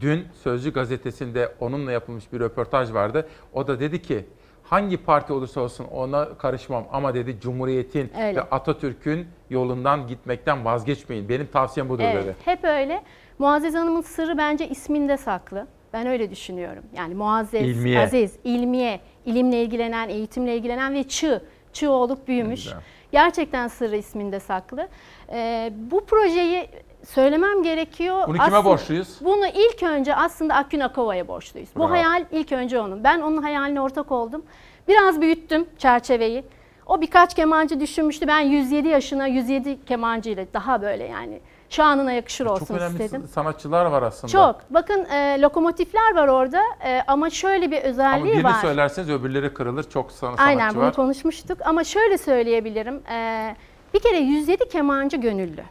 [0.00, 3.28] Dün Sözcü gazetesinde onunla yapılmış bir röportaj vardı.
[3.52, 4.24] O da dedi ki
[4.62, 8.36] hangi parti olursa olsun ona karışmam ama dedi Cumhuriyet'in Öyle.
[8.36, 11.28] ve Atatürk'ün yolundan gitmekten vazgeçmeyin.
[11.28, 12.36] Benim tavsiyem budur Evet, dedi.
[12.44, 13.02] hep öyle.
[13.38, 15.66] Muazzez Hanım'ın sırrı bence isminde saklı.
[15.92, 16.82] Ben öyle düşünüyorum.
[16.96, 18.00] Yani Muazzez, İlmiye.
[18.00, 21.42] Aziz, ilmiye, ilimle ilgilenen, eğitimle ilgilenen ve çığ.
[21.72, 22.64] Çığ olup büyümüş.
[22.64, 22.80] güzel.
[23.12, 24.88] Gerçekten sırrı isminde saklı.
[25.32, 26.68] Ee, bu projeyi
[27.04, 28.28] söylemem gerekiyor.
[28.28, 29.18] Bunu kime borçluyuz?
[29.20, 31.68] Bunu ilk önce aslında Akgün Akova'ya borçluyuz.
[31.76, 31.84] Bravo.
[31.84, 33.04] Bu hayal ilk önce onun.
[33.04, 34.42] Ben onun hayaline ortak oldum.
[34.88, 36.44] Biraz büyüttüm çerçeveyi.
[36.86, 38.26] O birkaç kemancı düşünmüştü.
[38.26, 41.40] Ben 107 yaşına 107 kemancı ile daha böyle yani
[41.70, 43.28] şanına yakışır olsun Çok önemli istedim.
[43.34, 44.32] sanatçılar var aslında.
[44.32, 44.60] Çok.
[44.70, 48.52] Bakın e, lokomotifler var orada e, ama şöyle bir Ama özelliği birini var.
[48.60, 49.82] söylerseniz öbürleri kırılır.
[49.90, 50.94] Çok san- sanatçı Aynen bunu var.
[50.94, 53.02] konuşmuştuk ama şöyle söyleyebilirim.
[53.12, 53.56] e,
[53.94, 55.62] bir kere 107 kemancı gönüllü.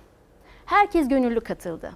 [0.66, 1.92] Herkes gönüllü katıldı.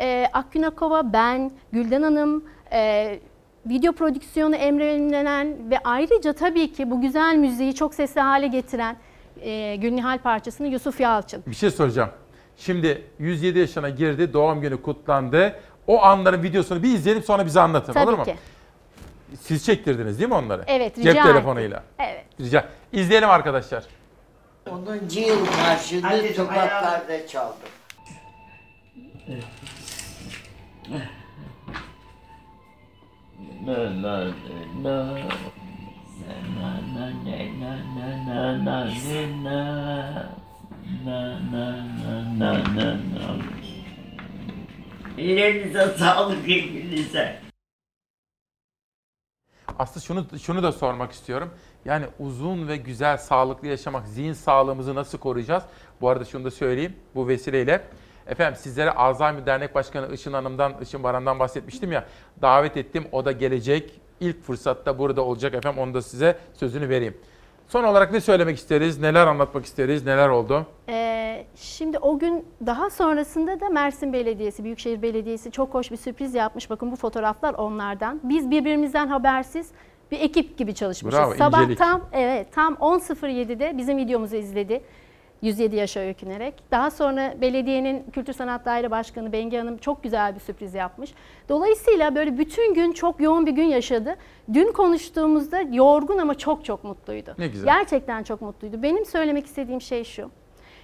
[0.00, 3.18] E, Akgün Akova, ben, Gülden Hanım, e,
[3.66, 8.96] video prodüksiyonu Emre Ünlenen ve ayrıca tabii ki bu güzel müziği çok sesli hale getiren
[9.40, 11.42] e, Gülnihal parçasını Yusuf Yalçın.
[11.46, 12.10] Bir şey soracağım.
[12.56, 15.56] Şimdi 107 yaşına girdi, doğum günü kutlandı.
[15.86, 18.24] O anların videosunu bir izleyelim sonra bize anlatın Tabii olur mu?
[18.24, 18.36] ki.
[19.40, 20.64] Siz çektirdiniz değil mi onları?
[20.66, 21.76] Evet, Cep rica telefonuyla.
[21.76, 21.94] ettim.
[21.98, 22.24] Evet.
[22.40, 22.68] Rica.
[22.92, 23.84] İzleyelim arkadaşlar.
[24.70, 24.78] 10.
[25.20, 27.56] yıl marşını sokaklarda çaldım.
[33.66, 34.32] Na na
[34.82, 35.14] na na
[36.58, 40.41] na na na na na na na
[41.04, 41.86] na na
[42.38, 43.36] na na na
[45.18, 47.40] Ellerinize sağlık hepinize.
[49.78, 51.50] Aslında şunu şunu da sormak istiyorum.
[51.84, 55.62] Yani uzun ve güzel, sağlıklı yaşamak, zihin sağlığımızı nasıl koruyacağız?
[56.00, 57.84] Bu arada şunu da söyleyeyim bu vesileyle.
[58.26, 62.06] Efendim sizlere Alzheimer Dernek Başkanı Işın Hanım'dan, Işın Baran'dan bahsetmiştim ya.
[62.42, 63.06] Davet ettim.
[63.12, 64.00] O da gelecek.
[64.20, 65.82] İlk fırsatta burada olacak efendim.
[65.82, 67.16] Onu da size sözünü vereyim.
[67.68, 69.00] Son olarak ne söylemek isteriz?
[69.00, 70.06] Neler anlatmak isteriz?
[70.06, 70.66] Neler oldu?
[70.88, 76.34] Ee, şimdi o gün daha sonrasında da Mersin Belediyesi, Büyükşehir Belediyesi çok hoş bir sürpriz
[76.34, 76.70] yapmış.
[76.70, 78.20] Bakın bu fotoğraflar onlardan.
[78.22, 79.68] Biz birbirimizden habersiz
[80.10, 81.20] bir ekip gibi çalışmışız.
[81.20, 81.78] Bravo, Sabah incelik.
[81.78, 84.82] tam evet tam 10.07'de bizim videomuzu izledi.
[85.42, 86.54] 107 yaşa öykünerek.
[86.70, 91.14] Daha sonra belediyenin Kültür Sanat Daire Başkanı Bengi Hanım çok güzel bir sürpriz yapmış.
[91.48, 94.16] Dolayısıyla böyle bütün gün çok yoğun bir gün yaşadı.
[94.52, 97.34] Dün konuştuğumuzda yorgun ama çok çok mutluydu.
[97.38, 97.64] Ne güzel.
[97.64, 98.82] Gerçekten çok mutluydu.
[98.82, 100.30] Benim söylemek istediğim şey şu.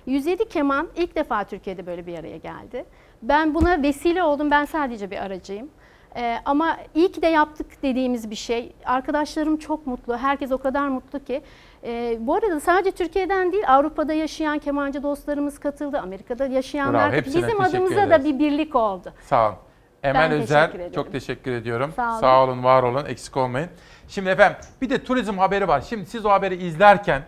[0.07, 2.85] 107 keman ilk defa Türkiye'de böyle bir araya geldi.
[3.23, 4.51] Ben buna vesile oldum.
[4.51, 5.69] Ben sadece bir aracıyım.
[6.17, 8.73] Ee, ama iyi ki de yaptık dediğimiz bir şey.
[8.85, 10.17] Arkadaşlarım çok mutlu.
[10.17, 11.43] Herkes o kadar mutlu ki.
[11.85, 15.99] Ee, bu arada sadece Türkiye'den değil Avrupa'da yaşayan kemancı dostlarımız katıldı.
[15.99, 19.13] Amerika'da yaşayanlar Bravo, Bizim adımıza da bir birlik oldu.
[19.23, 19.57] Sağ olun.
[20.03, 20.93] Emel Ben teşekkür ederim.
[20.93, 21.93] çok teşekkür ediyorum.
[21.97, 22.53] Sağ olun.
[22.53, 23.69] olun, var olun, eksik olmayın.
[24.09, 25.81] Şimdi efendim bir de turizm haberi var.
[25.81, 27.23] Şimdi siz o haberi izlerken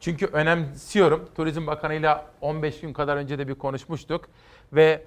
[0.00, 1.28] çünkü önemsiyorum.
[1.36, 4.24] Turizm Bakanı'yla 15 gün kadar önce de bir konuşmuştuk
[4.72, 5.02] ve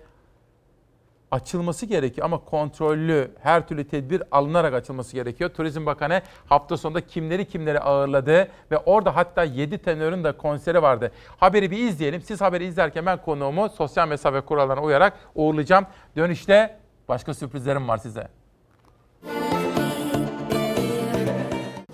[1.31, 5.49] açılması gerekiyor ama kontrollü her türlü tedbir alınarak açılması gerekiyor.
[5.49, 11.11] Turizm Bakanı hafta sonunda kimleri kimleri ağırladı ve orada hatta 7 tenörün de konseri vardı.
[11.37, 12.21] Haberi bir izleyelim.
[12.21, 15.85] Siz haberi izlerken ben konuğumu sosyal mesafe kurallarına uyarak uğurlayacağım.
[16.15, 16.77] Dönüşte
[17.07, 18.27] başka sürprizlerim var size.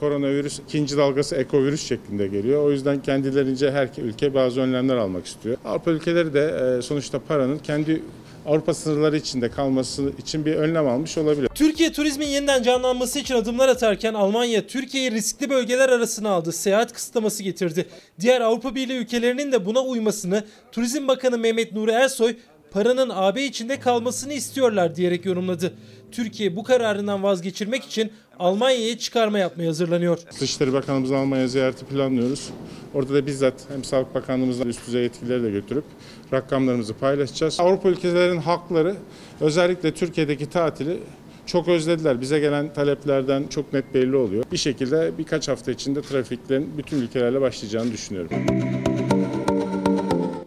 [0.03, 2.63] Koronavirüs ikinci dalgası ekovirüs şeklinde geliyor.
[2.63, 5.57] O yüzden kendilerince her ülke bazı önlemler almak istiyor.
[5.65, 8.03] Avrupa ülkeleri de e, sonuçta paranın kendi
[8.45, 11.47] Avrupa sınırları içinde kalması için bir önlem almış olabilir.
[11.55, 16.51] Türkiye turizmin yeniden canlanması için adımlar atarken Almanya Türkiye'yi riskli bölgeler arasına aldı.
[16.51, 17.85] Seyahat kısıtlaması getirdi.
[18.19, 22.35] Diğer Avrupa Birliği ülkelerinin de buna uymasını Turizm Bakanı Mehmet Nuri Ersoy
[22.74, 25.74] paranın AB içinde kalmasını istiyorlar diyerek yorumladı.
[26.12, 30.20] Türkiye bu kararından vazgeçirmek için Almanya'ya çıkarma yapmaya hazırlanıyor.
[30.40, 32.50] Dışişleri Bakanımızın Almanya ziyareti planlıyoruz.
[32.94, 35.84] Orada da bizzat hem Sağlık Bakanlığımızla üst düzey yetkilileri de götürüp
[36.34, 37.60] rakamlarımızı paylaşacağız.
[37.60, 38.95] Avrupa ülkelerinin halkları
[39.41, 41.00] özellikle Türkiye'deki tatili
[41.45, 42.22] çok özlediler.
[42.22, 44.44] Bize gelen taleplerden çok net belli oluyor.
[44.52, 48.30] Bir şekilde birkaç hafta içinde trafiklerin bütün ülkelerle başlayacağını düşünüyorum.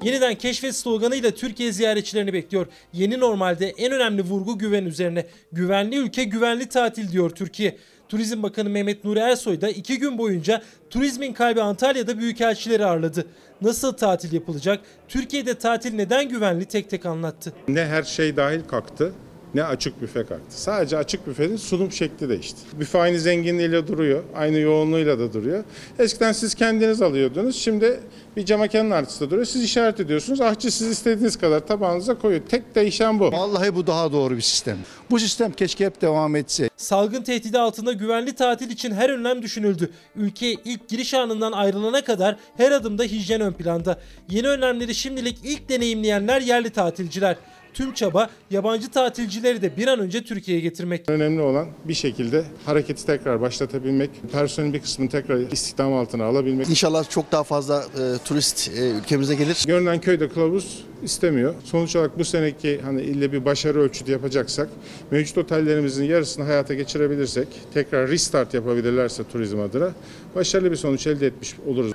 [0.06, 2.66] Yeniden keşfet sloganıyla Türkiye ziyaretçilerini bekliyor.
[2.92, 5.26] Yeni normalde en önemli vurgu güven üzerine.
[5.52, 7.76] Güvenli ülke güvenli tatil diyor Türkiye.
[8.08, 13.26] Turizm Bakanı Mehmet Nuri Ersoy da iki gün boyunca turizmin kalbi Antalya'da büyükelçileri ağırladı.
[13.62, 14.80] Nasıl tatil yapılacak?
[15.08, 17.52] Türkiye'de tatil neden güvenli tek tek anlattı.
[17.68, 19.12] Ne her şey dahil kalktı
[19.56, 20.62] ne açık büfe kalktı.
[20.62, 22.58] Sadece açık büfenin sunum şekli değişti.
[22.80, 25.64] Büfe aynı zenginliğiyle duruyor, aynı yoğunluğuyla da duruyor.
[25.98, 28.00] Eskiden siz kendiniz alıyordunuz, şimdi
[28.36, 29.46] bir cama kenarın artısı duruyor.
[29.46, 32.42] Siz işaret ediyorsunuz, ahçı siz istediğiniz kadar tabağınıza koyuyor.
[32.48, 33.32] Tek değişen bu.
[33.32, 34.78] Vallahi bu daha doğru bir sistem.
[35.10, 36.70] Bu sistem keşke hep devam etse.
[36.76, 39.90] Salgın tehdidi altında güvenli tatil için her önlem düşünüldü.
[40.16, 44.00] Ülkeye ilk giriş anından ayrılana kadar her adımda hijyen ön planda.
[44.30, 47.36] Yeni önlemleri şimdilik ilk deneyimleyenler yerli tatilciler.
[47.76, 51.10] Tüm çaba yabancı tatilcileri de bir an önce Türkiye'ye getirmek.
[51.10, 56.68] Önemli olan bir şekilde hareketi tekrar başlatabilmek, personelin bir kısmını tekrar istihdam altına alabilmek.
[56.68, 59.64] İnşallah çok daha fazla e, turist e, ülkemize gelir.
[59.66, 61.54] Görünen köyde kılavuz istemiyor.
[61.64, 64.68] Sonuç olarak bu seneki hani ille bir başarı ölçütü yapacaksak,
[65.10, 69.90] mevcut otellerimizin yarısını hayata geçirebilirsek, tekrar restart yapabilirlerse turizm adına
[70.34, 71.92] başarılı bir sonuç elde etmiş oluruz.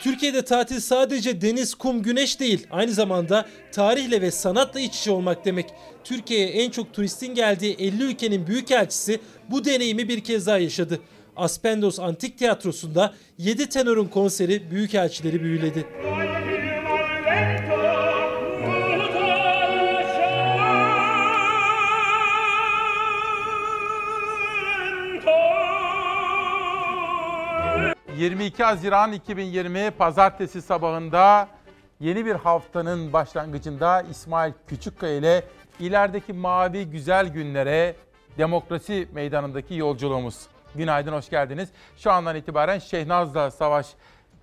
[0.00, 2.66] Türkiye'de tatil sadece deniz, kum, güneş değil.
[2.70, 5.66] Aynı zamanda tarihle ve sanatla iç içe olmak demek.
[6.04, 9.20] Türkiye'ye en çok turistin geldiği 50 ülkenin büyükelçisi
[9.50, 11.00] bu deneyimi bir kez daha yaşadı.
[11.36, 15.86] Aspendos Antik Tiyatrosu'nda 7 tenörün konseri büyükelçileri büyüledi.
[28.18, 31.48] 22 Haziran 2020 Pazartesi sabahında
[32.00, 35.44] yeni bir haftanın başlangıcında İsmail Küçükkaya ile
[35.80, 37.96] ilerideki mavi güzel günlere
[38.38, 40.46] demokrasi meydanındaki yolculuğumuz.
[40.74, 41.68] Günaydın, hoş geldiniz.
[41.96, 43.86] Şu andan itibaren Şehnaz'la Savaş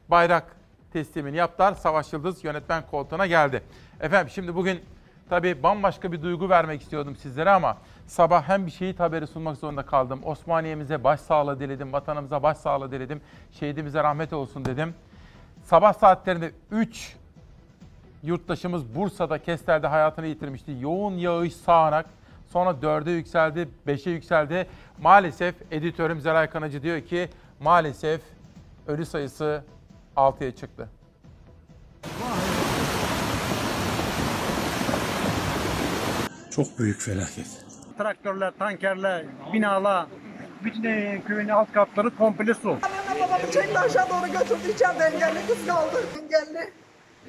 [0.09, 0.55] bayrak
[0.93, 1.73] teslimini yaptılar.
[1.73, 3.63] Savaş Yıldız yönetmen koltuğuna geldi.
[4.01, 4.79] Efendim şimdi bugün
[5.29, 7.77] tabii bambaşka bir duygu vermek istiyordum sizlere ama
[8.07, 10.19] sabah hem bir şehit haberi sunmak zorunda kaldım.
[10.23, 13.21] Osmaniye'mize başsağlığı diledim, vatanımıza başsağlığı diledim.
[13.51, 14.93] Şehidimize rahmet olsun dedim.
[15.63, 17.15] Sabah saatlerinde 3
[18.23, 20.77] yurttaşımız Bursa'da Kestel'de hayatını yitirmişti.
[20.79, 22.05] Yoğun yağış sağanak.
[22.53, 24.67] Sonra 4'e yükseldi, 5'e yükseldi.
[25.01, 27.29] Maalesef editörüm Zelay Kanacı diyor ki
[27.59, 28.21] maalesef
[28.87, 29.63] ölü sayısı
[30.17, 30.89] 6'ya çıktı.
[36.51, 37.64] Çok büyük felaket.
[37.97, 40.05] Traktörler, tankerler, binalar,
[40.63, 42.69] bütün e, köyün alt katları komple su.
[42.69, 46.03] Babamı çekti aşağı doğru götürdü içeride engelli kız kaldı.
[46.23, 46.71] Engelli.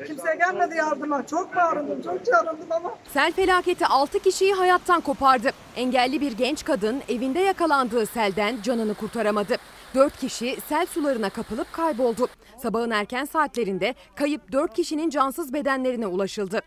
[0.07, 1.27] Kimse gelmedi yardıma.
[1.27, 2.91] Çok bağırdım, çok çağırdım ama.
[3.13, 5.51] Sel felaketi 6 kişiyi hayattan kopardı.
[5.77, 9.57] Engelli bir genç kadın evinde yakalandığı selden canını kurtaramadı.
[9.95, 12.29] 4 kişi sel sularına kapılıp kayboldu.
[12.63, 16.61] Sabahın erken saatlerinde kayıp 4 kişinin cansız bedenlerine ulaşıldı.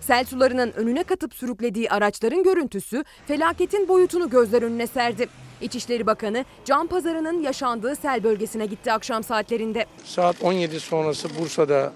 [0.00, 5.28] Sel sularının önüne katıp sürüklediği araçların görüntüsü felaketin boyutunu gözler önüne serdi.
[5.60, 9.86] İçişleri Bakanı Can Pazarı'nın yaşandığı sel bölgesine gitti akşam saatlerinde.
[10.04, 11.92] Saat 17 sonrası Bursa'da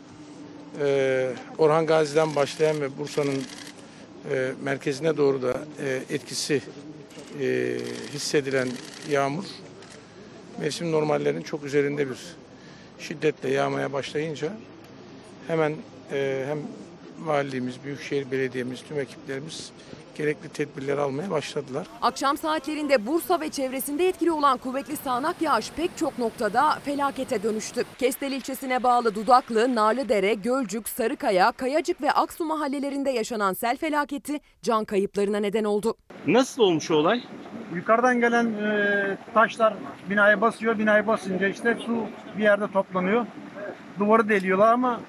[0.81, 3.43] e, Orhan Gazi'den başlayan ve Bursa'nın
[4.31, 6.63] e, merkezine doğru da e, etkisi
[7.41, 7.77] e,
[8.15, 8.69] hissedilen
[9.11, 9.45] yağmur
[10.61, 12.19] mevsim normallerinin çok üzerinde bir
[12.99, 14.53] şiddetle yağmaya başlayınca
[15.47, 15.75] hemen
[16.13, 16.59] e, hem
[17.25, 19.73] valiliğimiz, Büyükşehir Belediye'miz, tüm ekiplerimiz
[20.21, 21.87] gerekli tedbirleri almaya başladılar.
[22.03, 27.85] Akşam saatlerinde Bursa ve çevresinde etkili olan kuvvetli sağanak yağış pek çok noktada felakete dönüştü.
[27.99, 34.85] Kestel ilçesine bağlı Dudaklı, Narlıdere, Gölcük, Sarıkaya, Kayacık ve Aksu mahallelerinde yaşanan sel felaketi can
[34.85, 35.95] kayıplarına neden oldu.
[36.27, 37.23] Nasıl olmuş olay?
[37.75, 39.75] Yukarıdan gelen e, taşlar
[40.11, 40.79] binaya basıyor.
[40.79, 42.07] Binayı basınca işte su
[42.39, 43.27] bir yerde toplanıyor.
[43.99, 45.01] Duvarı deliyorlar ama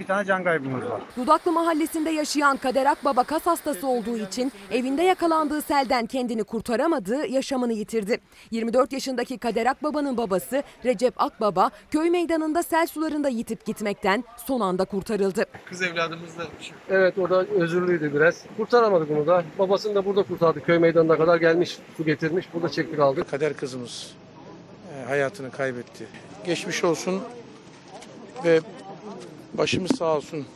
[0.00, 1.02] bir tane can kaybımız var.
[1.16, 7.72] Dudaklı mahallesinde yaşayan Kader Akbaba kas hastası olduğu için evinde yakalandığı selden kendini kurtaramadı, yaşamını
[7.72, 8.20] yitirdi.
[8.50, 14.84] 24 yaşındaki Kader Akbaba'nın babası Recep Akbaba köy meydanında sel sularında yitip gitmekten son anda
[14.84, 15.44] kurtarıldı.
[15.68, 16.42] Kız evladımız da
[16.90, 18.44] Evet orada özürlüydü biraz.
[18.56, 19.44] Kurtaramadık onu da.
[19.58, 20.66] Babasını da burada kurtardık.
[20.66, 22.48] Köy meydanına kadar gelmiş, su getirmiş.
[22.54, 23.30] Burada çektik aldık.
[23.30, 24.14] Kader kızımız
[24.94, 26.06] e, hayatını kaybetti.
[26.46, 27.22] Geçmiş olsun
[28.44, 28.60] ve
[29.58, 30.46] başımız sağ olsun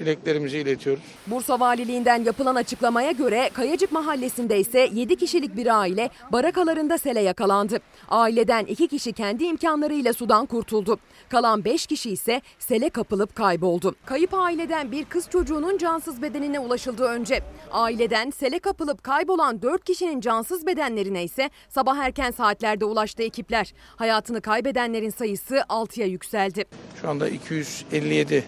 [0.00, 1.02] dileklerimizi iletiyoruz.
[1.26, 7.78] Bursa Valiliğinden yapılan açıklamaya göre Kayacık Mahallesi'nde ise 7 kişilik bir aile barakalarında sele yakalandı.
[8.08, 10.98] Aileden 2 kişi kendi imkanlarıyla sudan kurtuldu.
[11.28, 13.94] Kalan 5 kişi ise sele kapılıp kayboldu.
[14.04, 17.40] Kayıp aileden bir kız çocuğunun cansız bedenine ulaşıldı önce.
[17.72, 23.74] Aileden sele kapılıp kaybolan 4 kişinin cansız bedenlerine ise sabah erken saatlerde ulaştı ekipler.
[23.96, 26.64] Hayatını kaybedenlerin sayısı 6'ya yükseldi.
[27.00, 28.44] Şu anda 257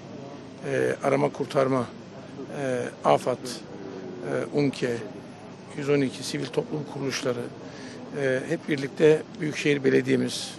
[0.66, 1.86] e, arama kurtarma,
[2.60, 4.97] e, AFAD, e, UNKE,
[5.78, 7.43] 112 sivil toplum kuruluşları,
[8.20, 10.55] e, hep birlikte Büyükşehir Belediye'miz,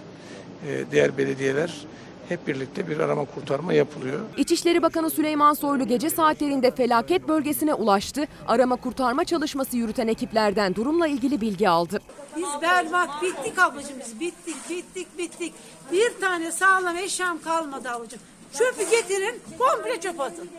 [0.67, 1.85] e, diğer belediyeler
[2.29, 4.19] hep birlikte bir arama kurtarma yapılıyor.
[4.37, 8.27] İçişleri Bakanı Süleyman Soylu gece saatlerinde felaket bölgesine ulaştı.
[8.47, 11.99] Arama kurtarma çalışması yürüten ekiplerden durumla ilgili bilgi aldı.
[12.37, 15.53] Biz berbat bittik ablacığım biz bittik bittik bittik.
[15.91, 18.19] Bir tane sağlam eşyam kalmadı ablacığım.
[18.57, 20.49] Çöpü getirin komple çöp atın.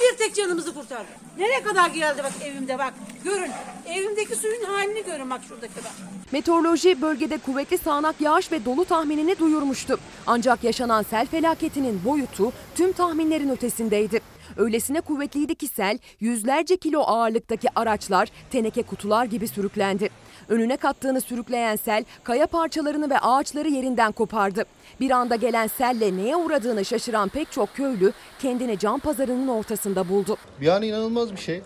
[0.00, 1.08] Bir tek canımızı kurtardı.
[1.38, 2.94] Nereye kadar geldi bak evimde bak.
[3.24, 3.50] Görün.
[3.86, 5.92] Evimdeki suyun halini görün bak şuradaki bak.
[6.32, 9.98] Meteoroloji bölgede kuvvetli sağanak yağış ve dolu tahminini duyurmuştu.
[10.26, 14.20] Ancak yaşanan sel felaketinin boyutu tüm tahminlerin ötesindeydi.
[14.56, 20.10] Öylesine kuvvetliydi ki sel yüzlerce kilo ağırlıktaki araçlar teneke kutular gibi sürüklendi.
[20.48, 24.64] Önüne kattığını sürükleyen sel kaya parçalarını ve ağaçları yerinden kopardı.
[25.00, 30.36] Bir anda gelen selle neye uğradığını şaşıran pek çok köylü kendini can pazarının ortasında buldu.
[30.60, 31.62] Yani inanılmaz bir şey.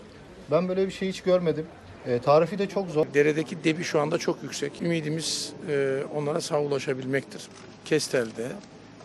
[0.51, 1.65] Ben böyle bir şey hiç görmedim.
[2.05, 3.05] E, tarifi de çok zor.
[3.13, 4.81] Deredeki debi şu anda çok yüksek.
[4.81, 7.47] Ümidimiz e, onlara sağ ulaşabilmektir.
[7.85, 8.47] Kestel'de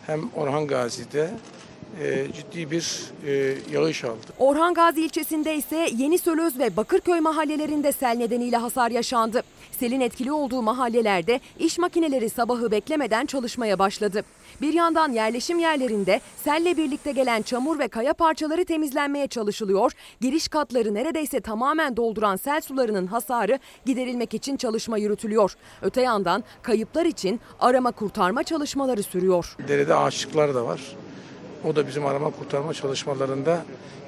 [0.07, 1.29] hem Orhan Gazi'de
[2.01, 4.25] e, ciddi bir e, yağış aldı.
[4.39, 9.43] Orhan Gazi ilçesinde ise Yeni Sölöz ve Bakırköy mahallelerinde sel nedeniyle hasar yaşandı.
[9.79, 14.23] Selin etkili olduğu mahallelerde iş makineleri sabahı beklemeden çalışmaya başladı.
[14.61, 19.91] Bir yandan yerleşim yerlerinde selle birlikte gelen çamur ve kaya parçaları temizlenmeye çalışılıyor.
[20.21, 25.55] Giriş katları neredeyse tamamen dolduran sel sularının hasarı giderilmek için çalışma yürütülüyor.
[25.81, 29.55] Öte yandan kayıplar için arama kurtarma çalışmaları sürüyor.
[29.67, 30.81] Derede ağaçlıklar da var.
[31.65, 33.65] O da bizim arama kurtarma çalışmalarında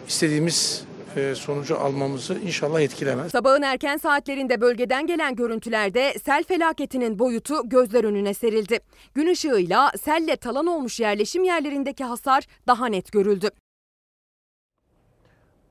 [0.07, 0.85] istediğimiz
[1.15, 3.31] e, sonucu almamızı inşallah etkilemez.
[3.31, 8.79] Sabahın erken saatlerinde bölgeden gelen görüntülerde sel felaketinin boyutu gözler önüne serildi.
[9.13, 13.49] Gün ışığıyla selle talan olmuş yerleşim yerlerindeki hasar daha net görüldü.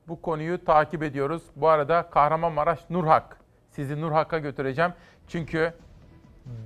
[0.07, 1.41] Bu konuyu takip ediyoruz.
[1.55, 3.37] Bu arada Kahramanmaraş Nurhak.
[3.71, 4.93] Sizi Nurhak'a götüreceğim.
[5.27, 5.73] Çünkü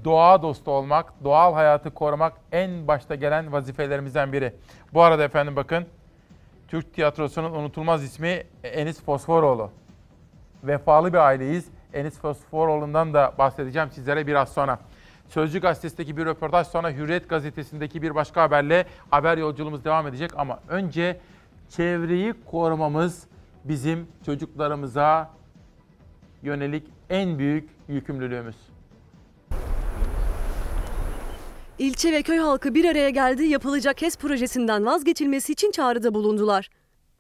[0.06, 4.54] doğa dostu olmak, doğal hayatı korumak en başta gelen vazifelerimizden biri.
[4.94, 5.86] Bu arada efendim bakın
[6.68, 9.72] Türk tiyatrosunun unutulmaz ismi Enis Fosforoğlu.
[10.64, 11.68] Vefalı bir aileyiz.
[11.94, 14.80] Enis Fosforoğlu'ndan da bahsedeceğim sizlere biraz sonra.
[15.30, 20.32] Sözcü gazetesindeki bir röportaj sonra Hürriyet gazetesindeki bir başka haberle haber yolculuğumuz devam edecek.
[20.38, 21.20] Ama önce
[21.70, 23.28] çevreyi korumamız
[23.64, 25.30] bizim çocuklarımıza
[26.44, 28.71] yönelik en büyük yükümlülüğümüz.
[31.80, 36.70] İlçe ve köy halkı bir araya geldi yapılacak HES projesinden vazgeçilmesi için çağrıda bulundular.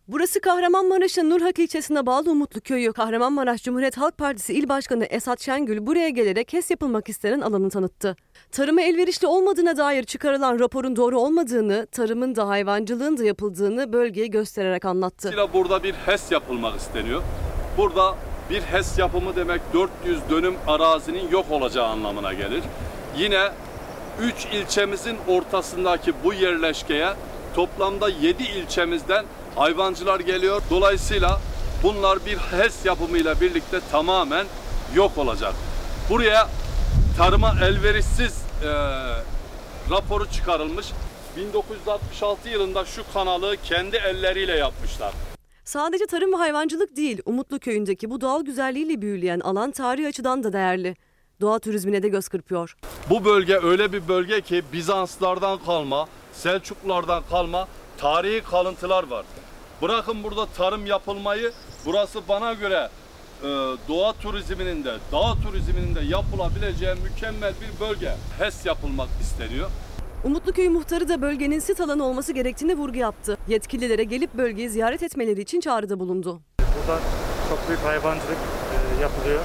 [0.07, 2.93] Burası Kahramanmaraş'ın Nurhak ilçesine bağlı Umutlu Köyü.
[2.93, 8.15] Kahramanmaraş Cumhuriyet Halk Partisi İl Başkanı Esat Şengül buraya gelerek HES yapılmak istenen alanı tanıttı.
[8.51, 14.85] Tarıma elverişli olmadığına dair çıkarılan raporun doğru olmadığını, tarımın da hayvancılığın da yapıldığını bölgeye göstererek
[14.85, 15.33] anlattı.
[15.53, 17.21] Burada bir HES yapılmak isteniyor.
[17.77, 18.15] Burada
[18.49, 22.63] bir HES yapımı demek 400 dönüm arazinin yok olacağı anlamına gelir.
[23.17, 23.49] Yine
[24.21, 27.13] 3 ilçemizin ortasındaki bu yerleşkeye
[27.55, 29.25] toplamda 7 ilçemizden
[29.55, 30.61] hayvancılar geliyor.
[30.69, 31.39] Dolayısıyla
[31.83, 34.45] bunlar bir HES yapımıyla birlikte tamamen
[34.95, 35.53] yok olacak.
[36.09, 36.47] Buraya
[37.17, 38.69] tarıma elverişsiz e,
[39.91, 40.85] raporu çıkarılmış.
[41.37, 45.13] 1966 yılında şu kanalı kendi elleriyle yapmışlar.
[45.65, 50.53] Sadece tarım ve hayvancılık değil, Umutlu köyündeki bu doğal güzelliğiyle büyüleyen alan tarihi açıdan da
[50.53, 50.95] değerli.
[51.41, 52.75] Doğa turizmine de göz kırpıyor.
[53.09, 59.25] Bu bölge öyle bir bölge ki Bizanslardan kalma, Selçuklulardan kalma tarihi kalıntılar var.
[59.81, 61.51] Bırakın burada tarım yapılmayı,
[61.85, 62.89] burası bana göre
[63.43, 63.47] e,
[63.87, 68.15] doğa turizminin de, dağ turizminin de yapılabileceği mükemmel bir bölge.
[68.39, 69.69] HES yapılmak isteniyor.
[70.23, 73.37] Umutluköy muhtarı da bölgenin sit alanı olması gerektiğine vurgu yaptı.
[73.47, 76.41] Yetkililere gelip bölgeyi ziyaret etmeleri için çağrıda bulundu.
[76.59, 76.99] Burada
[77.49, 78.37] çok büyük hayvancılık
[78.97, 79.39] e, yapılıyor.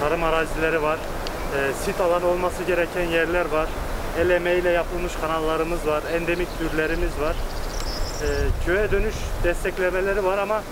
[0.00, 0.98] Tarım arazileri var.
[1.56, 3.68] E, sit alanı olması gereken yerler var.
[4.18, 6.02] El emeğiyle yapılmış kanallarımız var.
[6.12, 7.36] Endemik türlerimiz var.
[8.22, 8.26] E,
[8.64, 9.14] köye dönüş
[9.44, 10.62] desteklemeleri var ama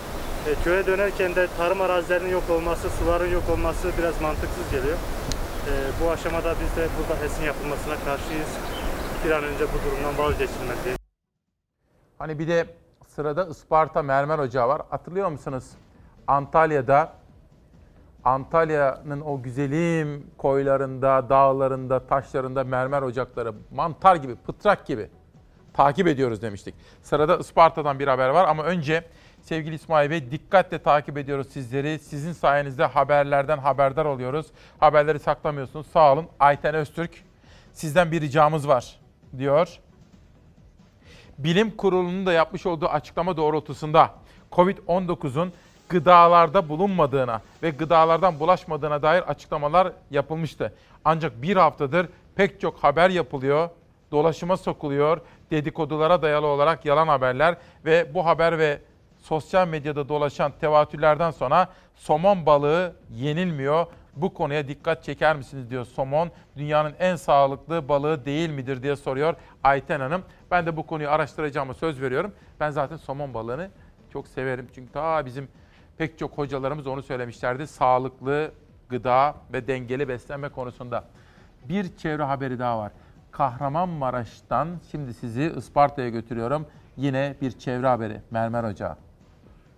[0.48, 4.97] e, köye dönerken de tarım arazilerinin yok olması, suların yok olması biraz mantıksız geliyor.
[5.66, 5.73] E,
[6.05, 8.48] bu aşamada biz de burada HES'in yapılmasına karşıyız.
[9.24, 10.98] Bir an önce bu durumdan vazgeçilmeliyiz.
[12.19, 12.66] Hani bir de
[13.15, 14.82] sırada Isparta Mermer Ocağı var.
[14.90, 15.65] Hatırlıyor musunuz?
[16.27, 17.12] Antalya'da
[18.25, 25.09] Antalya'nın o güzelim koylarında, dağlarında, taşlarında mermer ocakları mantar gibi, pıtrak gibi
[25.73, 26.75] takip ediyoruz demiştik.
[27.03, 29.05] Sırada Isparta'dan bir haber var ama önce
[29.41, 31.99] sevgili İsmail Bey dikkatle takip ediyoruz sizleri.
[31.99, 34.47] Sizin sayenizde haberlerden haberdar oluyoruz.
[34.79, 35.87] Haberleri saklamıyorsunuz.
[35.87, 36.27] Sağ olun.
[36.41, 37.11] Ayten Öztürk
[37.73, 39.01] sizden bir ricamız var
[39.39, 39.79] diyor.
[41.39, 44.11] Bilim Kurulu'nun da yapmış olduğu açıklama doğrultusunda
[44.53, 45.53] COVID-19'un
[45.89, 50.73] gıdalarda bulunmadığına ve gıdalardan bulaşmadığına dair açıklamalar yapılmıştı.
[51.05, 53.69] Ancak bir haftadır pek çok haber yapılıyor,
[54.12, 55.20] dolaşıma sokuluyor,
[55.51, 58.81] dedikodulara dayalı olarak yalan haberler ve bu haber ve
[59.23, 63.86] sosyal medyada dolaşan tevatürlerden sonra somon balığı yenilmiyor.
[64.16, 66.31] Bu konuya dikkat çeker misiniz diyor somon.
[66.56, 69.35] Dünyanın en sağlıklı balığı değil midir diye soruyor
[69.65, 70.23] Ayten Hanım.
[70.51, 72.32] Ben de bu konuyu araştıracağıma söz veriyorum.
[72.61, 73.70] Ben zaten somon balığını
[74.12, 74.69] çok severim.
[74.74, 75.48] Çünkü ta bizim
[75.99, 77.66] pek çok hocalarımız onu söylemişlerdi.
[77.66, 78.53] Sağlıklı
[78.89, 81.05] gıda ve dengeli beslenme konusunda.
[81.69, 82.93] Bir çevre haberi daha var.
[83.31, 86.66] Kahramanmaraş'tan şimdi sizi Isparta'ya götürüyorum.
[86.97, 88.21] Yine bir çevre haberi.
[88.31, 88.97] Mermer Ocağı.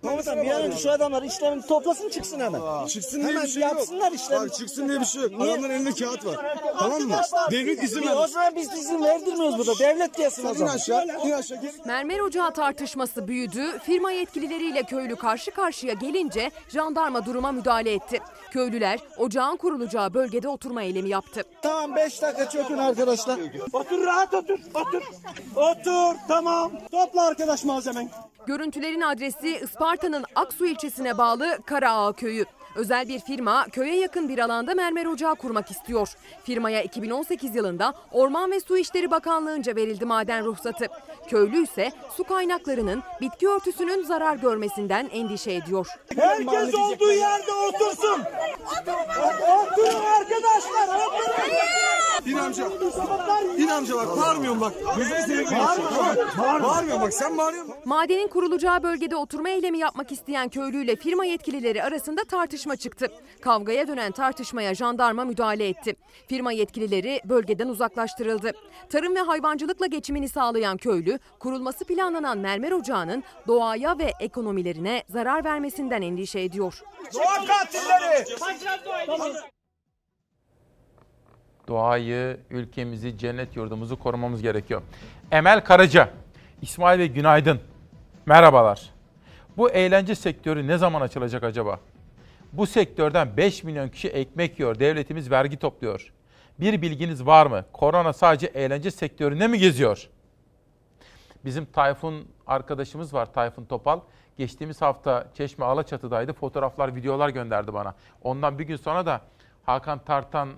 [0.01, 2.85] Komutan bir an önce şu adamlar işlerini toplasın çıksın hemen.
[2.87, 3.71] Çıksın diye hemen bir şey yok.
[3.71, 4.45] yapsınlar işlerini.
[4.49, 5.31] Bak çıksın diye bir şey yok.
[5.31, 5.51] Niye?
[5.51, 6.57] Adamların elinde kağıt var.
[6.79, 7.21] Tamam mı?
[7.51, 8.17] Devlet izin Bir- verdi.
[8.19, 9.79] O zaman biz izin verdirmiyoruz burada.
[9.79, 10.75] Devlet gelsin o İn zaman.
[10.75, 11.61] aşağı, in aşağı.
[11.61, 11.73] Gel.
[11.85, 13.79] Mermer ocağı tartışması büyüdü.
[13.79, 18.19] Firma yetkilileriyle köylü karşı karşıya gelince jandarma duruma müdahale etti.
[18.51, 21.43] Köylüler ocağın kurulacağı bölgede oturma eylemi yaptı.
[21.61, 23.39] Tamam 5 dakika çökün arkadaşlar.
[23.73, 24.59] Otur rahat otur.
[24.73, 25.01] Otur.
[25.55, 26.71] Otur tamam.
[26.91, 28.09] Topla arkadaş malzemen.
[28.47, 32.45] Görüntülerin adresi Isparta'nın Aksu ilçesine bağlı Karaağ köyü.
[32.77, 36.09] Özel bir firma köye yakın bir alanda mermer ocağı kurmak istiyor.
[36.43, 40.85] Firmaya 2018 yılında Orman ve Su İşleri Bakanlığı'nca verildi maden ruhsatı.
[41.27, 45.87] Köylü ise su kaynaklarının bitki örtüsünün zarar görmesinden endişe ediyor.
[46.15, 48.21] Herkes olduğu yerde otursun.
[49.41, 50.95] Oturun arkadaşlar.
[50.95, 51.37] Oturun.
[52.25, 52.67] İn amca.
[53.57, 54.73] İn amca bak bağırmıyorum bak.
[54.97, 55.47] Gözünü seveyim.
[55.51, 56.63] Bağırmıyorum.
[56.63, 57.75] Bağırmıyorum bak sen bağırıyorsun.
[57.85, 63.07] Madenin kurulacağı bölgede oturma eylemi yapmak isteyen köylüyle firma yetkilileri arasında tartışma çıktı.
[63.41, 65.95] Kavgaya dönen tartışmaya jandarma müdahale etti.
[66.27, 68.51] Firma yetkilileri bölgeden uzaklaştırıldı.
[68.89, 76.01] Tarım ve hayvancılıkla geçimini sağlayan köylü, kurulması planlanan mermer ocağının doğaya ve ekonomilerine zarar vermesinden
[76.01, 76.81] endişe ediyor.
[77.13, 78.25] Doğa katilleri.
[81.67, 84.81] Doğayı, ülkemizi, cennet yurdumuzu korumamız gerekiyor.
[85.31, 86.09] Emel Karaca,
[86.61, 87.59] İsmail Bey günaydın.
[88.25, 88.89] Merhabalar.
[89.57, 91.79] Bu eğlence sektörü ne zaman açılacak acaba?
[92.53, 94.79] Bu sektörden 5 milyon kişi ekmek yiyor.
[94.79, 96.13] Devletimiz vergi topluyor.
[96.59, 97.65] Bir bilginiz var mı?
[97.73, 100.09] Korona sadece eğlence sektöründe mi geziyor?
[101.45, 103.99] Bizim Tayfun arkadaşımız var Tayfun Topal.
[104.37, 106.33] Geçtiğimiz hafta Çeşme Alaçatı'daydı.
[106.33, 107.95] Fotoğraflar, videolar gönderdi bana.
[108.21, 109.21] Ondan bir gün sonra da
[109.65, 110.49] Hakan Tartan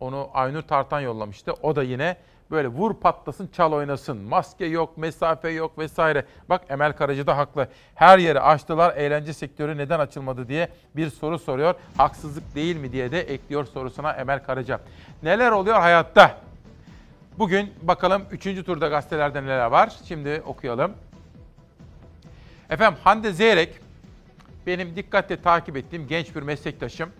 [0.00, 1.52] onu Aynur Tartan yollamıştı.
[1.62, 2.16] O da yine
[2.52, 4.18] böyle vur patlasın çal oynasın.
[4.18, 6.24] Maske yok, mesafe yok vesaire.
[6.48, 7.68] Bak Emel Karacı da haklı.
[7.94, 8.96] Her yeri açtılar.
[8.96, 11.74] Eğlence sektörü neden açılmadı diye bir soru soruyor.
[11.96, 14.80] Haksızlık değil mi diye de ekliyor sorusuna Emel Karaca.
[15.22, 16.36] Neler oluyor hayatta?
[17.38, 18.64] Bugün bakalım 3.
[18.64, 19.92] turda gazetelerde neler var.
[20.08, 20.92] Şimdi okuyalım.
[22.70, 23.74] Efendim Hande Zeyrek
[24.66, 27.10] benim dikkatle takip ettiğim genç bir meslektaşım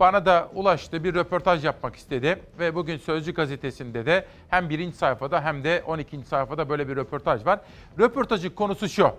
[0.00, 5.44] bana da ulaştı bir röportaj yapmak istedi ve bugün Sözcü gazetesinde de hem birinci sayfada
[5.44, 6.18] hem de 12.
[6.22, 7.60] sayfada böyle bir röportaj var.
[7.98, 9.10] Röportajın konusu şu.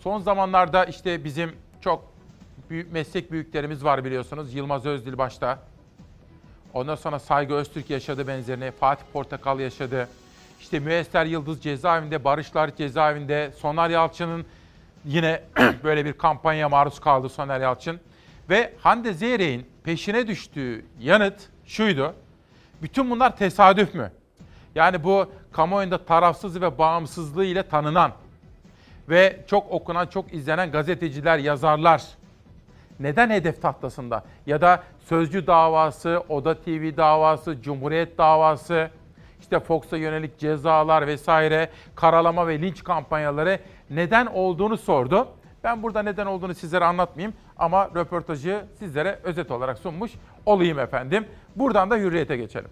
[0.00, 2.04] Son zamanlarda işte bizim çok
[2.70, 4.54] büyük meslek büyüklerimiz var biliyorsunuz.
[4.54, 5.58] Yılmaz Özdil başta.
[6.74, 8.70] Ondan sonra Saygı Öztürk yaşadı benzerini.
[8.70, 10.08] Fatih Portakal yaşadı.
[10.60, 13.52] İşte Müesser Yıldız cezaevinde, Barışlar cezaevinde.
[13.58, 14.46] Soner Yalçın'ın
[15.04, 15.42] yine
[15.84, 18.00] böyle bir kampanya maruz kaldı Soner Yalçın.
[18.50, 22.14] Ve Hande Zeyrek'in peşine düştüğü yanıt şuydu.
[22.82, 24.12] Bütün bunlar tesadüf mü?
[24.74, 28.12] Yani bu kamuoyunda tarafsız ve bağımsızlığı ile tanınan
[29.08, 32.02] ve çok okunan, çok izlenen gazeteciler, yazarlar
[33.00, 34.24] neden hedef tahtasında?
[34.46, 38.90] Ya da Sözcü davası, Oda TV davası, Cumhuriyet davası,
[39.40, 43.58] işte Fox'a yönelik cezalar vesaire, karalama ve linç kampanyaları
[43.90, 45.28] neden olduğunu sordu.
[45.64, 50.12] Ben burada neden olduğunu sizlere anlatmayayım ama röportajı sizlere özet olarak sunmuş
[50.46, 51.26] olayım efendim.
[51.56, 52.70] Buradan da hürriyete geçelim.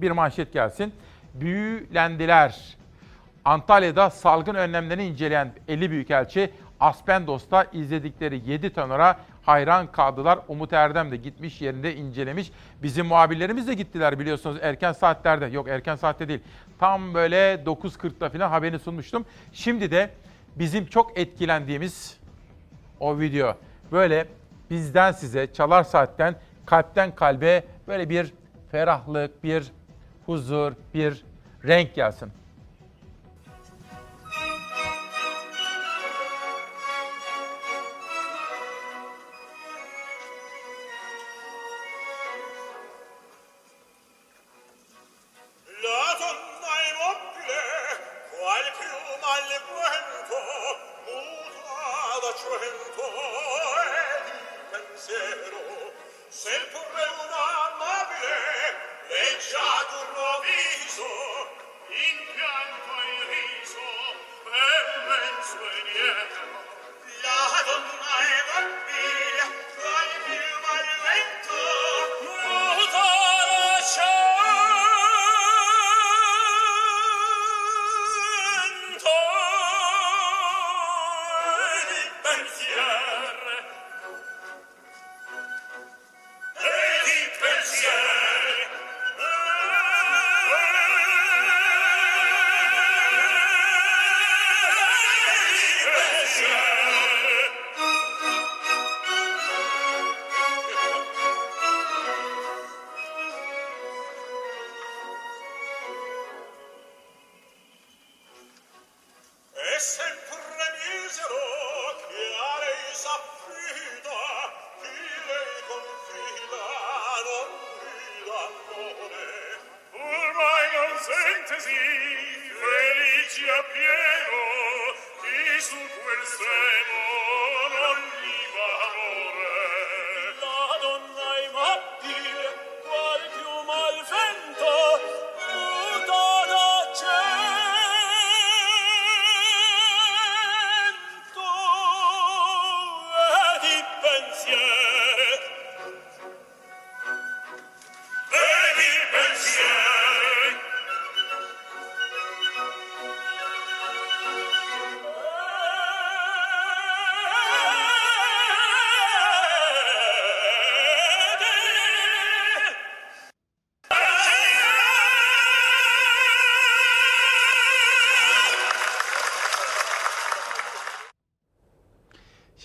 [0.00, 0.92] Bir manşet gelsin.
[1.34, 2.76] Büyülendiler.
[3.44, 10.38] Antalya'da salgın önlemlerini inceleyen 50 Büyükelçi Aspendos'ta izledikleri 7 tanora hayran kaldılar.
[10.48, 12.52] Umut Erdem de gitmiş yerinde incelemiş.
[12.82, 15.46] Bizim muhabirlerimiz de gittiler biliyorsunuz erken saatlerde.
[15.46, 16.40] Yok erken saatte değil.
[16.78, 19.26] Tam böyle 9.40'da falan haberini sunmuştum.
[19.52, 20.10] Şimdi de
[20.56, 22.25] bizim çok etkilendiğimiz
[23.00, 23.54] o video.
[23.92, 24.26] Böyle
[24.70, 26.34] bizden size çalar saatten
[26.66, 28.32] kalpten kalbe böyle bir
[28.70, 29.72] ferahlık, bir
[30.26, 31.24] huzur, bir
[31.66, 32.28] renk gelsin.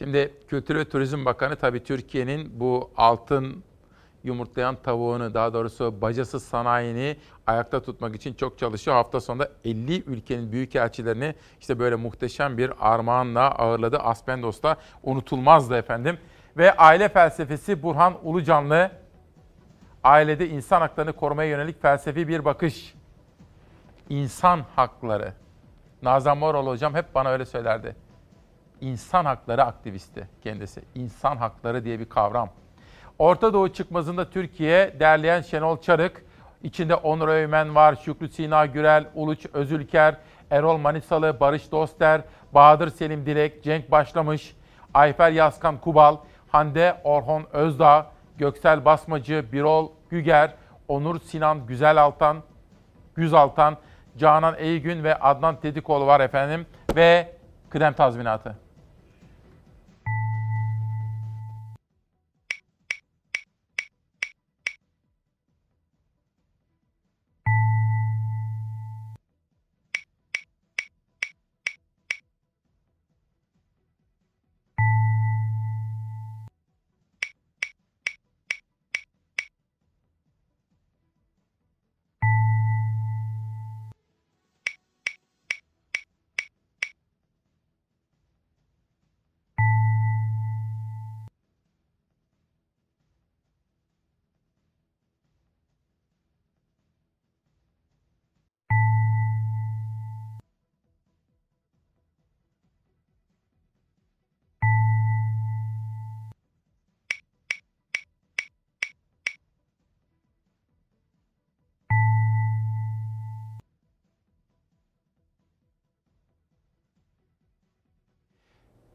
[0.01, 3.63] Şimdi Kültür ve Turizm Bakanı tabii Türkiye'nin bu altın
[4.23, 7.17] yumurtlayan tavuğunu daha doğrusu bacasız sanayini
[7.47, 8.97] ayakta tutmak için çok çalışıyor.
[8.97, 13.97] Hafta sonunda 50 ülkenin büyükelçilerini işte böyle muhteşem bir armağanla ağırladı.
[13.97, 16.17] Aspendos'ta unutulmazdı efendim.
[16.57, 18.91] Ve aile felsefesi Burhan Ulucanlı
[20.03, 22.95] ailede insan haklarını korumaya yönelik felsefi bir bakış.
[24.09, 25.33] İnsan hakları.
[26.01, 27.95] Nazan Moroğlu hocam hep bana öyle söylerdi
[28.81, 30.81] insan hakları aktivisti kendisi.
[30.95, 32.49] İnsan hakları diye bir kavram.
[33.19, 36.25] Orta Doğu çıkmazında Türkiye derleyen Şenol Çarık,
[36.63, 40.17] içinde Onur Öymen var, Şükrü Sina Gürel, Uluç Özülker,
[40.51, 42.21] Erol Manisalı, Barış Doster,
[42.53, 44.55] Bahadır Selim Dilek, Cenk Başlamış,
[44.93, 46.17] Ayfer Yazkan Kubal,
[46.51, 50.53] Hande Orhon Özdağ, Göksel Basmacı, Birol Güger,
[50.87, 52.37] Onur Sinan Güzelaltan,
[53.15, 53.77] Güzaltan,
[54.17, 57.35] Canan Eygün ve Adnan Tedikoğlu var efendim ve
[57.69, 58.60] kıdem tazminatı.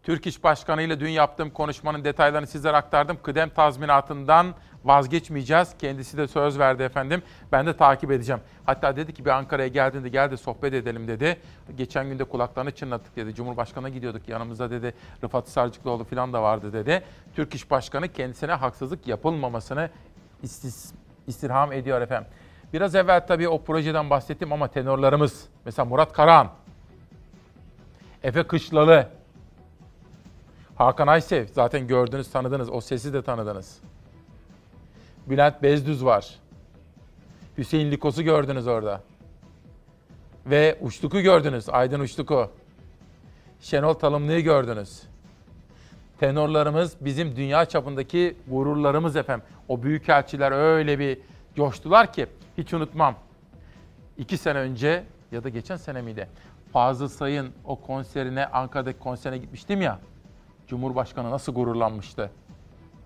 [0.07, 3.19] Türk İş Başkanı ile dün yaptığım konuşmanın detaylarını sizlere aktardım.
[3.23, 4.55] Kıdem tazminatından
[4.85, 5.75] vazgeçmeyeceğiz.
[5.79, 7.23] Kendisi de söz verdi efendim.
[7.53, 8.41] Ben de takip edeceğim.
[8.67, 11.41] Hatta dedi ki bir Ankara'ya geldiğinde gel de sohbet edelim dedi.
[11.77, 13.35] Geçen günde kulaklarını çınlattık dedi.
[13.35, 14.95] Cumhurbaşkanı'na gidiyorduk yanımızda dedi.
[15.25, 17.03] Rıfat Sarcıklıoğlu falan da vardı dedi.
[17.35, 19.91] Türk İş Başkanı kendisine haksızlık yapılmamasını
[20.45, 20.95] istis-
[21.27, 22.29] istirham ediyor efendim.
[22.73, 26.49] Biraz evvel tabii o projeden bahsettim ama tenorlarımız mesela Murat Karahan,
[28.23, 29.16] Efe Kışlalı,
[30.77, 33.79] Hakan Aysev zaten gördünüz tanıdınız o sesi de tanıdınız.
[35.27, 36.35] Bülent Bezdüz var.
[37.59, 39.03] Hüseyin Likos'u gördünüz orada.
[40.47, 41.69] Ve Uçtuk'u gördünüz.
[41.69, 42.51] Aydın Uçtuk'u.
[43.61, 45.03] Şenol Talımlı'yı gördünüz.
[46.21, 49.47] Tenorlarımız bizim dünya çapındaki gururlarımız efendim.
[49.69, 51.19] O büyükelçiler öyle bir
[51.55, 52.27] coştular ki
[52.59, 53.15] hiç unutmam.
[54.19, 56.29] İki sene önce ya da geçen sene miydi?
[56.73, 59.99] Fazıl Say'ın o konserine, Ankara'daki konserine gitmiştim ya.
[60.69, 62.31] Cumhurbaşkanı nasıl gururlanmıştı.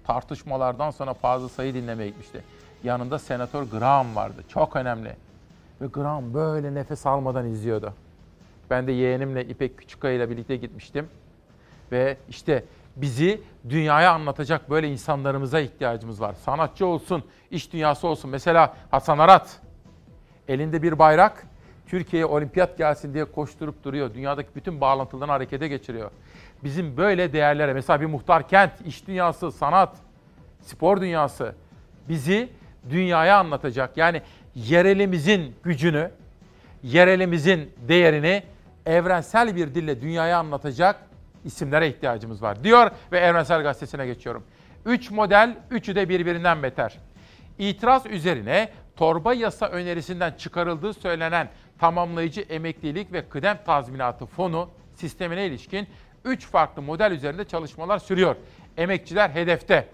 [0.05, 2.43] Tartışmalardan sonra Fazıl Say'ı dinlemeye gitmişti.
[2.85, 4.45] Yanında Senatör Graham vardı.
[4.49, 5.17] Çok önemli.
[5.81, 7.95] Ve Graham böyle nefes almadan izliyordu.
[8.71, 11.09] Ben de yeğenimle İpek Küçükkaya ile birlikte gitmiştim.
[11.93, 12.65] Ve işte
[12.97, 16.35] bizi dünyaya anlatacak böyle insanlarımıza ihtiyacımız var.
[16.45, 18.31] Sanatçı olsun, iş dünyası olsun.
[18.31, 19.61] Mesela Hasan Arat.
[20.49, 21.47] Elinde bir bayrak,
[21.87, 24.15] Türkiye'ye olimpiyat gelsin diye koşturup duruyor.
[24.15, 26.11] Dünyadaki bütün bağlantılarını harekete geçiriyor.
[26.65, 29.97] Bizim böyle değerlere, mesela bir muhtar kent, iş dünyası, sanat,
[30.61, 31.55] spor dünyası
[32.09, 32.49] bizi
[32.91, 33.97] dünyaya anlatacak.
[33.97, 34.23] Yani
[34.55, 36.11] yerelimizin gücünü,
[36.83, 38.43] yerelimizin değerini
[38.87, 40.97] evrensel bir dille dünyaya anlatacak
[41.45, 44.45] isimlere ihtiyacımız var diyor ve Evrensel Gazetesi'ne geçiyorum.
[44.87, 46.99] Üç model, üçü de birbirinden beter.
[47.59, 55.89] İtiraz üzerine torba yasa önerisinden çıkarıldığı söylenen tamamlayıcı emeklilik ve kıdem tazminatı fonu sistemine ilişkin
[56.25, 58.37] 3 farklı model üzerinde çalışmalar sürüyor.
[58.77, 59.89] Emekçiler hedefte.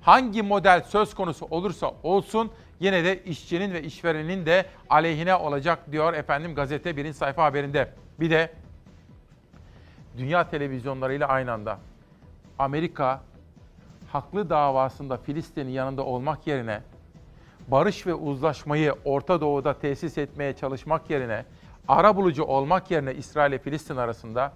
[0.00, 6.14] Hangi model söz konusu olursa olsun yine de işçinin ve işverenin de aleyhine olacak diyor
[6.14, 7.92] efendim gazete birinci sayfa haberinde.
[8.20, 8.52] Bir de
[10.18, 11.78] dünya televizyonlarıyla aynı anda
[12.58, 13.20] Amerika
[14.12, 16.80] haklı davasında Filistin'in yanında olmak yerine
[17.68, 21.44] barış ve uzlaşmayı Orta Doğu'da tesis etmeye çalışmak yerine
[21.88, 24.52] ara bulucu olmak yerine İsrail ile Filistin arasında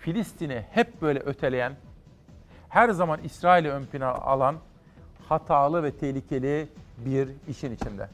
[0.00, 1.76] Filistin'i hep böyle öteleyen,
[2.68, 4.56] her zaman İsrail'i ön plana alan
[5.28, 6.68] hatalı ve tehlikeli
[6.98, 8.08] bir işin içinde.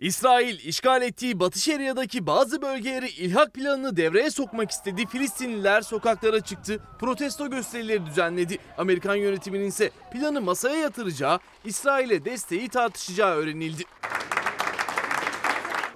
[0.00, 5.06] İsrail işgal ettiği Batı Şeria'daki bazı bölgeleri ilhak planını devreye sokmak istedi.
[5.06, 8.58] Filistinliler sokaklara çıktı, protesto gösterileri düzenledi.
[8.78, 13.82] Amerikan yönetiminin ise planı masaya yatıracağı, İsrail'e desteği tartışacağı öğrenildi.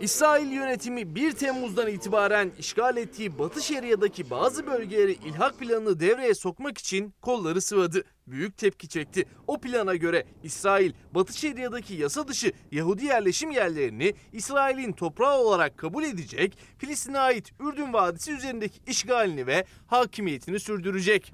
[0.00, 6.78] İsrail yönetimi 1 Temmuz'dan itibaren işgal ettiği Batı Şeria'daki bazı bölgeleri ilhak planını devreye sokmak
[6.78, 8.04] için kolları sıvadı.
[8.26, 9.24] Büyük tepki çekti.
[9.46, 16.04] O plana göre İsrail, Batı Şeria'daki yasa dışı Yahudi yerleşim yerlerini İsrail'in toprağı olarak kabul
[16.04, 21.32] edecek, Filistin'e ait Ürdün Vadisi üzerindeki işgalini ve hakimiyetini sürdürecek.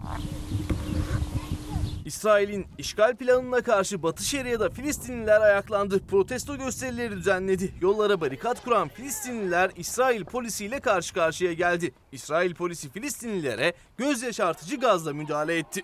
[2.05, 6.07] İsrail'in işgal planına karşı Batı Şeria'da Filistinliler ayaklandı.
[6.07, 7.75] Protesto gösterileri düzenledi.
[7.81, 11.93] Yollara barikat kuran Filistinliler İsrail polisiyle karşı karşıya geldi.
[12.13, 15.83] İsrail polisi Filistinlilere göz yaşartıcı gazla müdahale etti.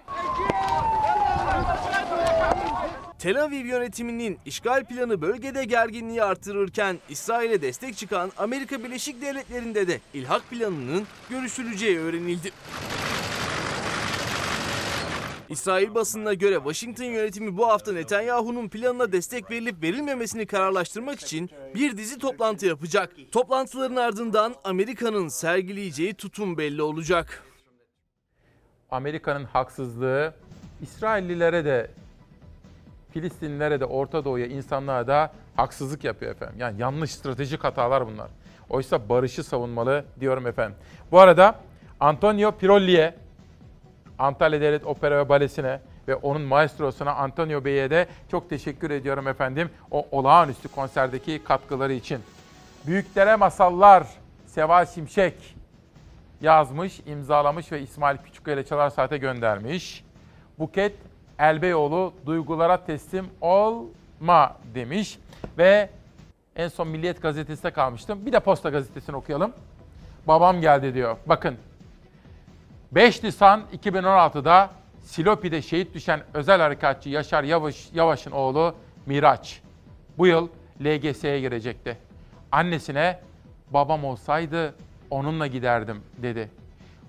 [3.18, 10.00] Tel Aviv yönetiminin işgal planı bölgede gerginliği artırırken İsrail'e destek çıkan Amerika Birleşik Devletleri'nde de
[10.14, 12.52] ilhak planının görüşüleceği öğrenildi.
[15.48, 21.96] İsrail basınına göre Washington yönetimi bu hafta Netanyahu'nun planına destek verilip verilmemesini kararlaştırmak için bir
[21.96, 23.12] dizi toplantı yapacak.
[23.32, 27.44] Toplantıların ardından Amerika'nın sergileyeceği tutum belli olacak.
[28.90, 30.34] Amerika'nın haksızlığı
[30.82, 31.90] İsraillilere de
[33.12, 36.56] Filistinlilere de Orta Doğu'ya insanlığa da haksızlık yapıyor efendim.
[36.58, 38.28] Yani yanlış stratejik hatalar bunlar.
[38.70, 40.76] Oysa barışı savunmalı diyorum efendim.
[41.10, 41.60] Bu arada
[42.00, 43.14] Antonio Pirolli'ye
[44.18, 49.70] Antalya Devlet Opera ve Balesi'ne ve onun maestrosuna Antonio Bey'e de çok teşekkür ediyorum efendim.
[49.90, 52.20] O olağanüstü konserdeki katkıları için.
[52.86, 54.06] Büyüklere Masallar
[54.46, 55.56] Seval Şimşek
[56.40, 60.04] yazmış, imzalamış ve İsmail Küçükkaya ile Çalar Saat'e göndermiş.
[60.58, 60.94] Buket
[61.38, 65.18] Elbeyoğlu duygulara teslim olma demiş.
[65.58, 65.90] Ve
[66.56, 68.26] en son Milliyet Gazetesi'nde kalmıştım.
[68.26, 69.52] Bir de Posta Gazetesi'ni okuyalım.
[70.26, 71.16] Babam geldi diyor.
[71.26, 71.56] Bakın
[72.92, 74.70] 5 Nisan 2016'da
[75.02, 78.74] Silopi'de şehit düşen özel harekatçı Yaşar Yavaş, Yavaş'ın oğlu
[79.06, 79.60] Miraç
[80.18, 80.48] bu yıl
[80.84, 81.98] LGS'ye girecekti.
[82.52, 83.20] Annesine
[83.70, 84.74] Babam olsaydı
[85.10, 86.50] onunla giderdim dedi.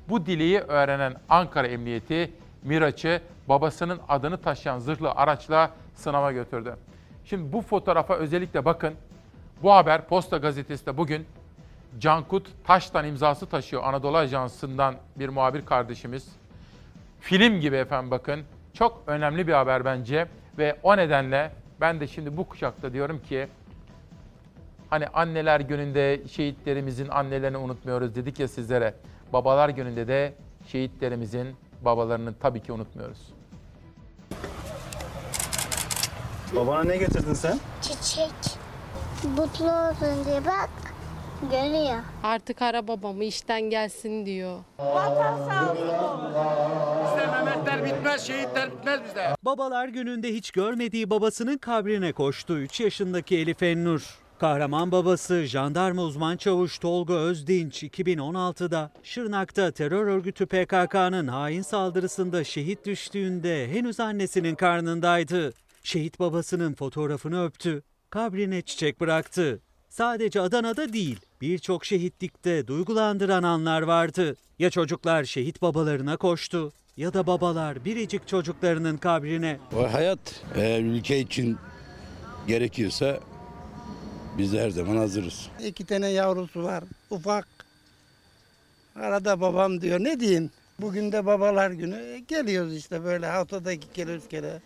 [0.09, 2.31] Bu dileği öğrenen Ankara Emniyeti
[2.63, 6.75] Miraç'ı babasının adını taşıyan zırhlı araçla sınava götürdü.
[7.25, 8.93] Şimdi bu fotoğrafa özellikle bakın.
[9.63, 11.25] Bu haber Posta Gazetesi'de bugün
[11.97, 16.27] Cankut Taş'tan imzası taşıyor Anadolu Ajansı'ndan bir muhabir kardeşimiz.
[17.19, 18.43] Film gibi efendim bakın.
[18.73, 21.51] Çok önemli bir haber bence ve o nedenle
[21.81, 23.47] ben de şimdi bu kuşakta diyorum ki
[24.89, 28.93] hani anneler gününde şehitlerimizin annelerini unutmuyoruz dedik ya sizlere.
[29.33, 30.33] Babalar gününde de
[30.67, 33.33] şehitlerimizin babalarını tabii ki unutmuyoruz.
[36.55, 37.59] Babana ne getirdin sen?
[37.81, 38.31] Çiçek.
[39.37, 40.88] Mutlu olsun diye bak.
[41.41, 42.03] Görüyor.
[42.23, 44.59] Artık ara babamı işten gelsin diyor.
[47.03, 49.35] Bizde Mehmetler bitmez, şehitler bitmez bizde.
[49.43, 54.19] Babalar gününde hiç görmediği babasının kabrine koştu 3 yaşındaki Elif Ennur.
[54.39, 62.85] Kahraman babası jandarma uzman çavuş Tolga Özdinç 2016'da Şırnak'ta terör örgütü PKK'nın hain saldırısında şehit
[62.85, 65.53] düştüğünde henüz annesinin karnındaydı.
[65.83, 69.59] Şehit babasının fotoğrafını öptü, kabrine çiçek bıraktı.
[69.89, 74.35] Sadece Adana'da değil, birçok şehitlikte duygulandıran anlar vardı.
[74.59, 79.59] Ya çocuklar şehit babalarına koştu ya da babalar biricik çocuklarının kabrine.
[79.75, 81.57] O hayat eğer ülke için
[82.47, 83.19] gerekiyorsa
[84.37, 85.49] biz her zaman hazırız.
[85.63, 86.83] İki tane yavrusu var.
[87.09, 87.47] Ufak.
[88.95, 89.99] Arada babam diyor.
[89.99, 90.51] Ne diyeyim?
[90.81, 91.95] Bugün de babalar günü.
[91.95, 94.61] E, Geliyoruz işte böyle haftada iki kere üç kere.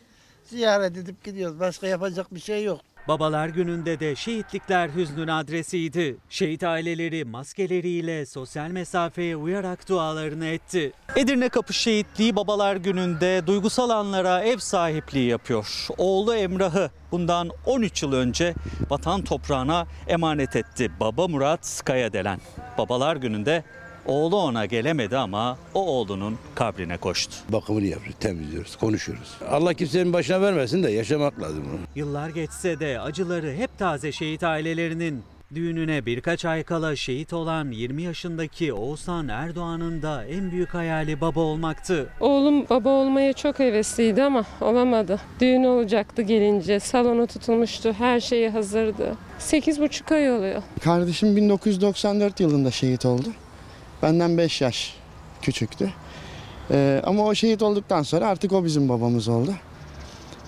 [0.45, 1.59] Ziyaret edip gidiyoruz.
[1.59, 2.81] Başka yapacak bir şey yok.
[3.07, 6.17] Babalar gününde de şehitlikler hüznün adresiydi.
[6.29, 10.91] Şehit aileleri maskeleriyle sosyal mesafeye uyarak dualarını etti.
[11.15, 15.87] Edirne Kapı Şehitliği Babalar Günü'nde duygusal anlara ev sahipliği yapıyor.
[15.97, 18.53] Oğlu Emrah'ı bundan 13 yıl önce
[18.89, 20.91] vatan toprağına emanet etti.
[20.99, 22.39] Baba Murat Kayadelen.
[22.77, 23.63] Babalar Günü'nde
[24.05, 27.35] oğlu ona gelemedi ama o oğlunun kabrine koştu.
[27.49, 29.37] Bakımını yapıyoruz, temizliyoruz, konuşuyoruz.
[29.49, 31.79] Allah kimsenin başına vermesin de yaşamak lazım bunu.
[31.95, 35.23] Yıllar geçse de acıları hep taze şehit ailelerinin.
[35.55, 41.39] Düğününe birkaç ay kala şehit olan 20 yaşındaki Oğuzhan Erdoğan'ın da en büyük hayali baba
[41.39, 42.09] olmaktı.
[42.19, 45.19] Oğlum baba olmaya çok hevesliydi ama olamadı.
[45.39, 46.79] Düğün olacaktı gelince.
[46.79, 47.93] Salonu tutulmuştu.
[47.93, 49.15] Her şeyi hazırdı.
[49.39, 50.61] 8,5 ay oluyor.
[50.83, 53.27] Kardeşim 1994 yılında şehit oldu.
[54.03, 54.95] Benden 5 yaş
[55.41, 55.89] küçüktü.
[56.71, 59.53] Ee, ama o şehit olduktan sonra artık o bizim babamız oldu.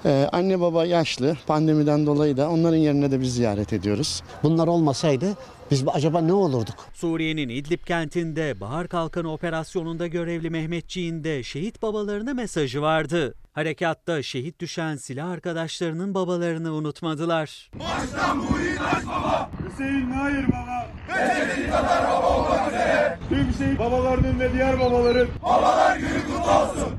[0.06, 4.24] Ee, anne baba yaşlı, pandemiden dolayı da onların yerine de biz ziyaret ediyoruz.
[4.44, 5.26] Bunlar olmasaydı
[5.72, 6.76] biz acaba ne olurduk?
[6.94, 13.36] Suriye'nin İdlib kentinde Bahar Kalkanı operasyonunda görevli Mehmetçiğin de şehit babalarına mesajı vardı.
[13.56, 17.72] Harekatta şehit düşen silah arkadaşlarının babalarını unutmadılar.
[17.74, 18.54] Baştan bu
[18.84, 19.50] kaç baba.
[19.66, 20.88] Hüseyin Nair baba.
[21.08, 23.20] Senin kadar baba olmak üzere.
[23.30, 25.28] Tüm şehit babalarının ve diğer babaların.
[25.44, 26.94] Babalar günü kutlu olsun.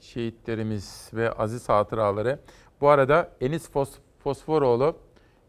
[0.00, 2.40] Şehitlerimiz ve aziz hatıraları.
[2.80, 3.90] Bu arada Enis Fos
[4.24, 4.96] Fosforoğlu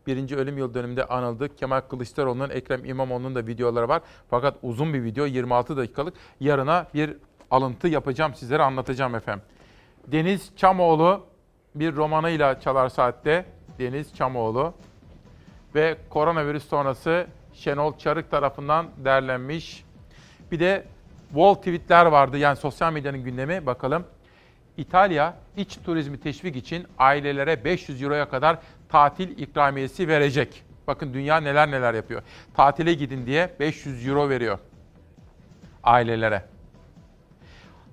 [0.07, 1.55] birinci ölüm yıl dönümünde anıldı.
[1.55, 4.01] Kemal Kılıçdaroğlu'nun, Ekrem İmamoğlu'nun da videoları var.
[4.29, 6.13] Fakat uzun bir video 26 dakikalık.
[6.39, 7.17] Yarına bir
[7.51, 9.43] alıntı yapacağım sizlere anlatacağım efendim.
[10.07, 11.25] Deniz Çamoğlu
[11.75, 13.45] bir romanıyla Çalar Saat'te.
[13.79, 14.73] Deniz Çamoğlu
[15.75, 19.85] ve koronavirüs sonrası Şenol Çarık tarafından derlenmiş.
[20.51, 20.85] Bir de
[21.29, 24.03] wall tweetler vardı yani sosyal medyanın gündemi bakalım.
[24.77, 28.57] İtalya iç turizmi teşvik için ailelere 500 euroya kadar
[28.89, 30.63] tatil ikramiyesi verecek.
[30.87, 32.21] Bakın dünya neler neler yapıyor.
[32.53, 34.59] Tatile gidin diye 500 euro veriyor
[35.83, 36.43] ailelere.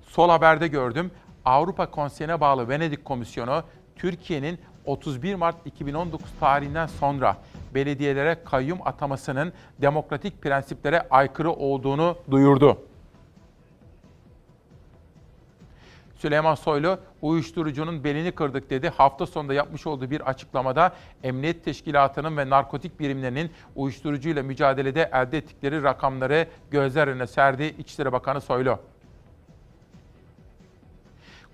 [0.02, 1.10] Sol haberde gördüm.
[1.48, 3.62] Avrupa Konseyi'ne bağlı Venedik Komisyonu
[3.96, 7.36] Türkiye'nin 31 Mart 2019 tarihinden sonra
[7.74, 12.78] belediyelere kayyum atamasının demokratik prensiplere aykırı olduğunu duyurdu.
[16.14, 18.88] Süleyman Soylu uyuşturucunun belini kırdık dedi.
[18.88, 20.92] Hafta sonunda yapmış olduğu bir açıklamada
[21.22, 28.40] Emniyet Teşkilatı'nın ve narkotik birimlerinin uyuşturucuyla mücadelede elde ettikleri rakamları gözler önüne serdi İçişleri Bakanı
[28.40, 28.78] Soylu.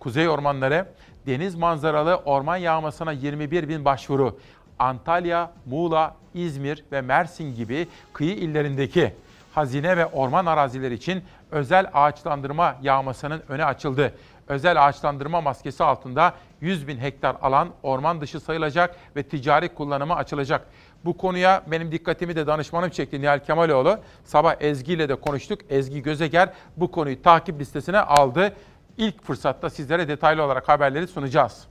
[0.04, 0.86] Kuzey ormanları
[1.26, 4.38] deniz manzaralı orman yağmasına 21 bin başvuru.
[4.78, 9.14] Antalya, Muğla, İzmir ve Mersin gibi kıyı illerindeki
[9.54, 14.14] hazine ve orman arazileri için özel ağaçlandırma yağmasının öne açıldı.
[14.48, 20.66] Özel ağaçlandırma maskesi altında 100 bin hektar alan orman dışı sayılacak ve ticari kullanıma açılacak.
[21.04, 23.98] Bu konuya benim dikkatimi de danışmanım çekti Nihal Kemaloğlu.
[24.24, 25.60] Sabah Ezgi ile de konuştuk.
[25.70, 28.52] Ezgi Gözeger bu konuyu takip listesine aldı.
[28.98, 31.66] İlk fırsatta sizlere detaylı olarak haberleri sunacağız.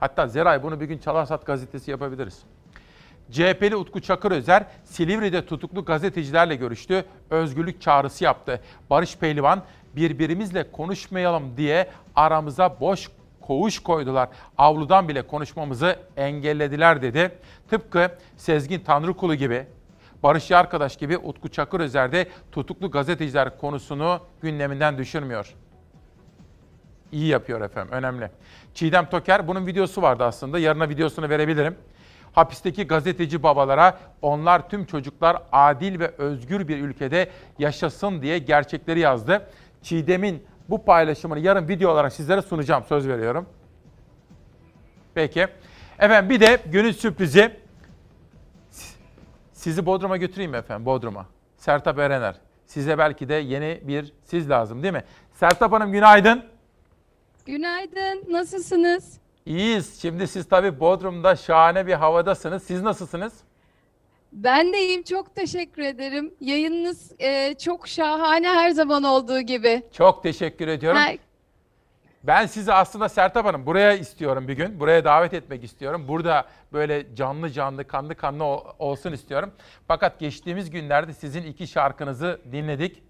[0.00, 2.42] Hatta Zeray bunu bir gün Çalarsat gazetesi yapabiliriz.
[3.30, 7.04] CHP'li Utku Çakırözer Silivri'de tutuklu gazetecilerle görüştü.
[7.30, 8.60] Özgürlük çağrısı yaptı.
[8.90, 9.62] Barış Pehlivan
[9.96, 13.10] birbirimizle konuşmayalım diye aramıza boş
[13.40, 14.28] koğuş koydular.
[14.58, 17.38] Avludan bile konuşmamızı engellediler dedi.
[17.70, 19.66] Tıpkı Sezgin Tanrıkulu gibi,
[20.24, 25.54] Barış Arkadaş gibi Utku Çakırözer de tutuklu gazeteciler konusunu gündeminden düşürmüyor.
[27.12, 28.30] İyi yapıyor efendim, önemli.
[28.74, 30.58] Çiğdem Toker, bunun videosu vardı aslında.
[30.58, 31.76] Yarına videosunu verebilirim.
[32.32, 39.46] Hapisteki gazeteci babalara onlar tüm çocuklar adil ve özgür bir ülkede yaşasın diye gerçekleri yazdı.
[39.82, 43.46] Çiğdem'in bu paylaşımını yarın video olarak sizlere sunacağım, söz veriyorum.
[45.14, 45.46] Peki.
[45.98, 47.63] Efendim bir de günün sürprizi.
[49.64, 51.26] Sizi Bodrum'a götüreyim mi efendim, Bodrum'a?
[51.56, 52.34] Sertap Erener.
[52.66, 55.04] Size belki de yeni bir siz lazım değil mi?
[55.32, 56.44] Sertap Hanım günaydın.
[57.46, 59.18] Günaydın, nasılsınız?
[59.46, 60.00] İyiyiz.
[60.02, 62.62] Şimdi siz tabii Bodrum'da şahane bir havadasınız.
[62.62, 63.32] Siz nasılsınız?
[64.32, 66.34] Ben de iyiyim, çok teşekkür ederim.
[66.40, 69.82] Yayınınız e, çok şahane her zaman olduğu gibi.
[69.92, 71.00] Çok teşekkür ediyorum.
[71.00, 71.18] Her-
[72.26, 74.80] Ben sizi aslında Sertap Hanım buraya istiyorum bir gün.
[74.80, 76.04] Buraya davet etmek istiyorum.
[76.08, 79.50] Burada böyle canlı canlı, kanlı kanlı ol- olsun istiyorum.
[79.88, 83.02] Fakat geçtiğimiz günlerde sizin iki şarkınızı dinledik.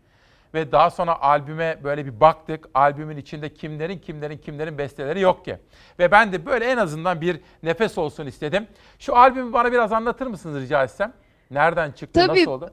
[0.55, 2.69] Ve daha sonra albüme böyle bir baktık.
[2.74, 5.59] Albümün içinde kimlerin kimlerin kimlerin besteleri yok ki.
[5.99, 8.66] Ve ben de böyle en azından bir nefes olsun istedim.
[8.99, 11.12] Şu albümü bana biraz anlatır mısınız rica etsem?
[11.51, 12.41] Nereden çıktı, Tabii.
[12.41, 12.70] nasıl oldu?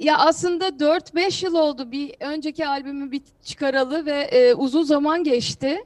[0.00, 5.84] Ya aslında 4-5 yıl oldu bir önceki albümü bir çıkaralı ve e, uzun zaman geçti.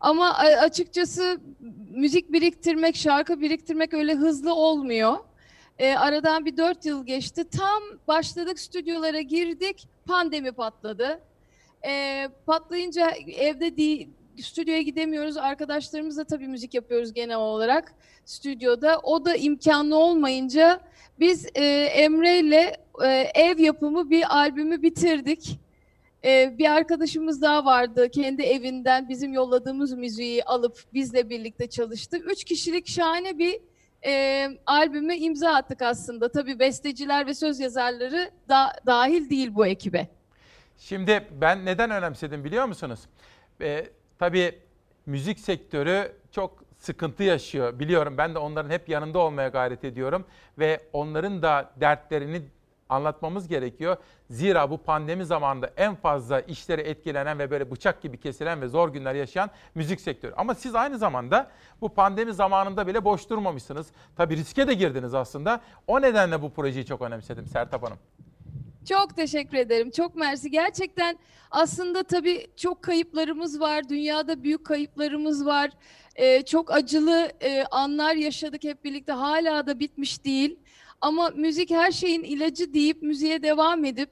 [0.00, 1.40] Ama e, açıkçası
[1.90, 5.16] müzik biriktirmek, şarkı biriktirmek öyle hızlı olmuyor.
[5.78, 7.44] E, aradan bir 4 yıl geçti.
[7.50, 11.20] Tam başladık stüdyolara girdik, pandemi patladı.
[11.86, 14.08] E, patlayınca evde değil,
[14.42, 15.36] stüdyoya gidemiyoruz.
[15.36, 17.94] Arkadaşlarımızla tabii müzik yapıyoruz genel olarak
[18.24, 19.00] stüdyoda.
[19.02, 20.80] O da imkanlı olmayınca
[21.20, 25.58] biz e, Emre ile e, ev yapımı bir albümü bitirdik.
[26.24, 28.10] E, bir arkadaşımız daha vardı.
[28.10, 32.16] Kendi evinden bizim yolladığımız müziği alıp bizle birlikte çalıştı.
[32.16, 33.60] Üç kişilik şahane bir
[34.06, 36.32] e, albüme imza attık aslında.
[36.32, 40.08] Tabii besteciler ve söz yazarları da dahil değil bu ekibe.
[40.78, 43.00] Şimdi ben neden önemsedim biliyor musunuz?
[43.60, 43.86] Ee,
[44.22, 44.58] tabii
[45.06, 48.14] müzik sektörü çok sıkıntı yaşıyor biliyorum.
[48.18, 50.24] Ben de onların hep yanında olmaya gayret ediyorum.
[50.58, 52.42] Ve onların da dertlerini
[52.88, 53.96] anlatmamız gerekiyor.
[54.30, 58.88] Zira bu pandemi zamanında en fazla işleri etkilenen ve böyle bıçak gibi kesilen ve zor
[58.88, 60.34] günler yaşayan müzik sektörü.
[60.36, 61.50] Ama siz aynı zamanda
[61.80, 63.86] bu pandemi zamanında bile boş durmamışsınız.
[64.16, 65.60] Tabii riske de girdiniz aslında.
[65.86, 67.98] O nedenle bu projeyi çok önemsedim Sertap Hanım.
[68.88, 69.90] Çok teşekkür ederim.
[69.90, 70.50] Çok mersi.
[70.50, 71.18] Gerçekten
[71.50, 73.88] aslında tabii çok kayıplarımız var.
[73.88, 75.70] Dünyada büyük kayıplarımız var.
[76.16, 79.12] Ee, çok acılı e, anlar yaşadık hep birlikte.
[79.12, 80.58] Hala da bitmiş değil.
[81.00, 84.10] Ama müzik her şeyin ilacı deyip müziğe devam edip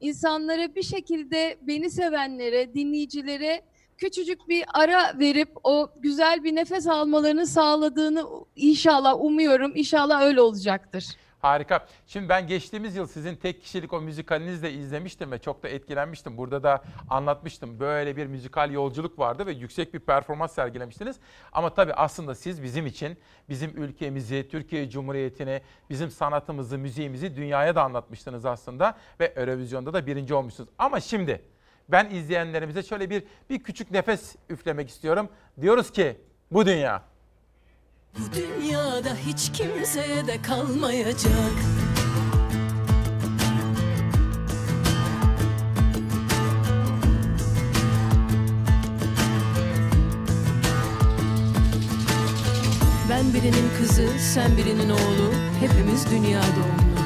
[0.00, 3.62] insanlara bir şekilde beni sevenlere, dinleyicilere
[3.98, 8.24] küçücük bir ara verip o güzel bir nefes almalarını sağladığını
[8.56, 9.72] inşallah umuyorum.
[9.74, 11.06] İnşallah öyle olacaktır.
[11.42, 11.86] Harika.
[12.06, 16.36] Şimdi ben geçtiğimiz yıl sizin tek kişilik o müzikalinizi de izlemiştim ve çok da etkilenmiştim.
[16.36, 17.80] Burada da anlatmıştım.
[17.80, 21.16] Böyle bir müzikal yolculuk vardı ve yüksek bir performans sergilemiştiniz.
[21.52, 27.82] Ama tabii aslında siz bizim için bizim ülkemizi, Türkiye Cumhuriyeti'ni, bizim sanatımızı, müziğimizi dünyaya da
[27.82, 30.70] anlatmıştınız aslında ve Eurovision'da da birinci olmuşsunuz.
[30.78, 31.42] Ama şimdi
[31.88, 35.28] ben izleyenlerimize şöyle bir bir küçük nefes üflemek istiyorum.
[35.60, 36.16] Diyoruz ki
[36.50, 37.11] bu dünya
[38.18, 41.52] Bu dünyada hiç kimseye de kalmayacak.
[53.10, 57.02] Ben birinin kızı, sen birinin oğlu Hepimiz dünya doğumlu.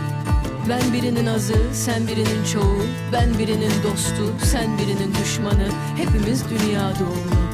[0.69, 7.46] Ben birinin azı, sen birinin çoğu Ben birinin dostu, sen birinin düşmanı Hepimiz dünya doğumlu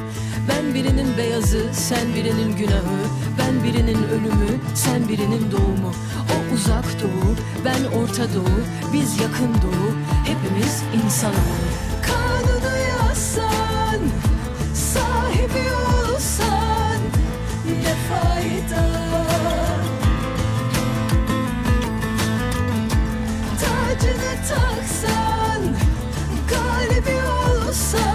[0.49, 3.03] Ben birinin beyazı, sen birinin günahı.
[3.39, 5.93] Ben birinin ölümü, sen birinin doğumu.
[6.33, 8.59] O uzak doğu, ben orta doğu
[8.93, 9.91] Biz yakın doğu,
[10.25, 11.67] hepimiz insanoğlu
[12.01, 13.99] Kanunu yazsan,
[14.73, 16.97] sahibi olsan
[17.65, 18.83] Ne fayda?
[23.59, 25.61] Tacını taksan,
[26.49, 28.12] galibi olsan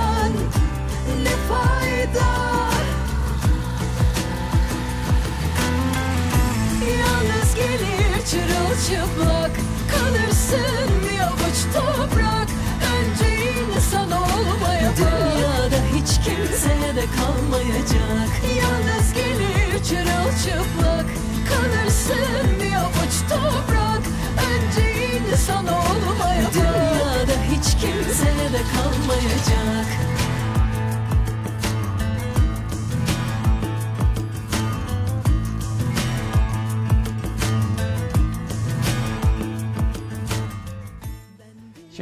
[8.31, 9.51] çırılçıplak
[9.93, 12.49] Kalırsın bir avuç toprak.
[12.95, 13.29] Önce
[13.77, 18.31] insan olmaya Dünyada hiç kimse de kalmayacak.
[18.59, 21.07] Yalnız gelir çırılçıplak
[21.49, 24.03] Kalırsın bir avuç toprak.
[24.51, 30.18] Önce insan olmaya Dünyada hiç kimse de kalmayacak.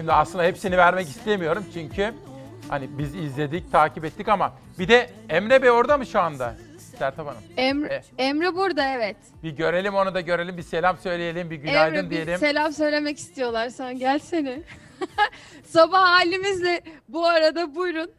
[0.07, 2.15] Şimdi aslında hepsini vermek istemiyorum çünkü
[2.69, 6.55] hani biz izledik, takip ettik ama bir de Emre Bey orada mı şu anda?
[6.99, 7.41] Sertab Hanım.
[7.57, 9.17] Emre, Emre burada evet.
[9.43, 12.39] Bir görelim onu da görelim, bir selam söyleyelim, bir günaydın Emre bir diyelim.
[12.39, 13.69] selam söylemek istiyorlar.
[13.69, 14.59] Sen gelsene.
[15.65, 18.11] Sabah halimizle bu arada buyurun.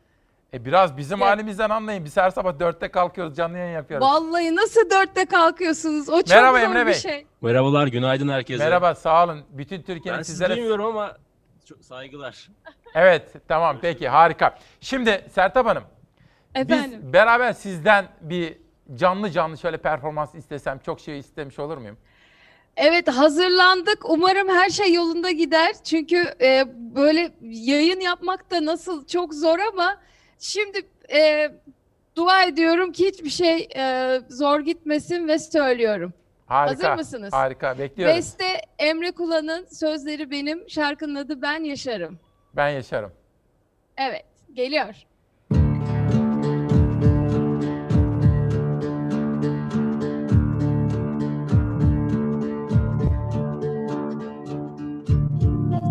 [0.54, 2.06] E biraz bizim Ya- halimizden anlayın.
[2.06, 4.08] Biz her sabah dörtte kalkıyoruz, canlı yayın yapıyoruz.
[4.08, 6.10] Vallahi nasıl dörtte kalkıyorsunuz?
[6.10, 6.94] O çok Merhaba zor Emre bir Bey.
[6.94, 7.26] şey.
[7.42, 8.64] Merhabalar, günaydın herkese.
[8.64, 9.40] Merhaba, sağ olun.
[9.50, 10.56] Bütün Türkiye'nin Ben sizi sizlere...
[10.56, 11.18] duymuyorum ama
[11.68, 12.50] çok saygılar.
[12.96, 14.60] Evet, tamam peki harika.
[14.82, 15.84] Şimdi Sertab Hanım,
[16.56, 17.00] Efendim.
[17.04, 18.58] biz beraber sizden bir
[18.96, 21.98] canlı canlı şöyle performans istesem çok şey istemiş olur muyum?
[22.78, 24.10] Evet hazırlandık.
[24.10, 25.76] Umarım her şey yolunda gider.
[25.84, 26.64] Çünkü e,
[26.96, 29.98] böyle yayın yapmak da nasıl çok zor ama
[30.40, 30.82] şimdi
[31.14, 31.52] e,
[32.16, 36.14] dua ediyorum ki hiçbir şey e, zor gitmesin ve söylüyorum.
[36.48, 36.90] Harika.
[36.90, 37.34] Hazır mısınız?
[37.34, 38.16] Harika, bekliyorum.
[38.18, 38.46] Beste
[38.80, 42.20] Emre Kula'nın sözleri benim, şarkının adı Ben Yaşarım.
[42.56, 43.12] Ben yaşarım.
[43.98, 44.96] Evet, geliyor.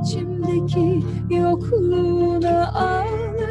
[0.02, 1.02] İçimdeki
[1.34, 2.74] yokluğuna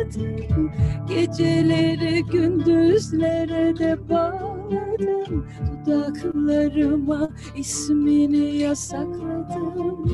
[0.06, 0.72] ağladım
[1.08, 5.48] Geceleri gündüzlere de bağladım.
[5.86, 10.06] Dudaklarıma ismini yasakladım.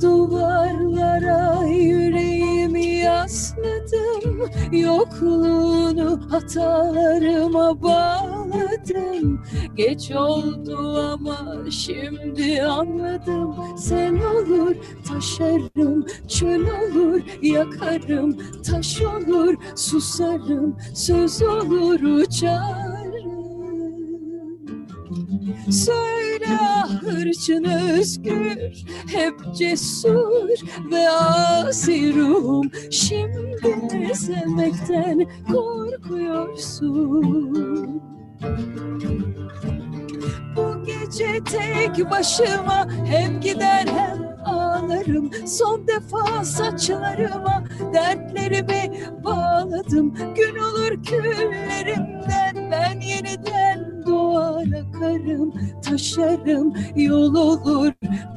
[0.00, 2.39] Duvarlara yüreğimi
[3.04, 9.42] yasladım Yokluğunu hatalarıma bağladım.
[9.76, 14.76] Geç oldu ama şimdi anladım Sen olur
[15.08, 22.89] taşarım Çöl olur yakarım Taş olur susarım Söz olur uçarım
[25.70, 26.46] Söyle
[27.00, 30.48] hırçın özgür Hep cesur
[30.92, 32.14] ve asi
[32.90, 36.90] Şimdi sevmekten korkuyorsun?
[40.56, 45.30] Bu gece tek başıma Hem gider hem ağlarım.
[45.46, 47.64] Son defa saçlarıma
[47.94, 50.14] Dertlerimi bağladım.
[50.14, 57.92] Gün olur küllerimden Ben yeniden doğar akarım Taşarım yol olur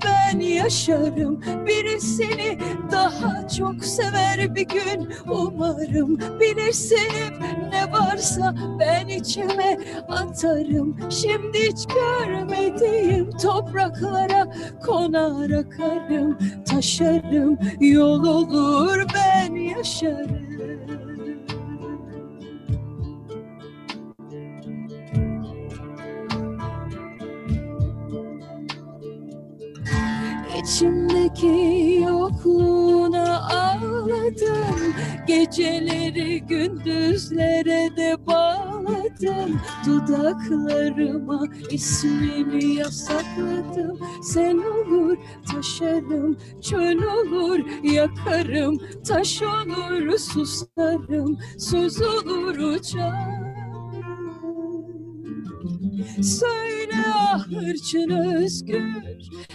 [0.06, 1.42] Ben yaşarım.
[1.68, 2.58] Birisini
[2.92, 6.20] daha çok sever bir gün Umarım.
[6.40, 7.40] Bilirsin hep
[7.72, 9.78] ne varsa Ben içime
[10.10, 10.98] atarım.
[11.12, 14.54] Şimdi hiç görmediğim topraklara
[14.86, 20.53] Konar akarım Taşarım yol olur Ben yaşarım
[30.64, 34.94] İçimdeki yokluğuna ağladım.
[35.28, 39.62] Geceleri gündüzlere de bağladım.
[39.86, 44.00] Dudaklarıma ismini yasakladım.
[44.24, 45.18] Sen olur
[45.54, 48.78] taşarım Çöl olur yakarım.
[49.08, 53.54] Taş olur susarım Söz olur uçarım
[56.22, 56.83] Söyle
[57.16, 58.84] ah hırçın özgür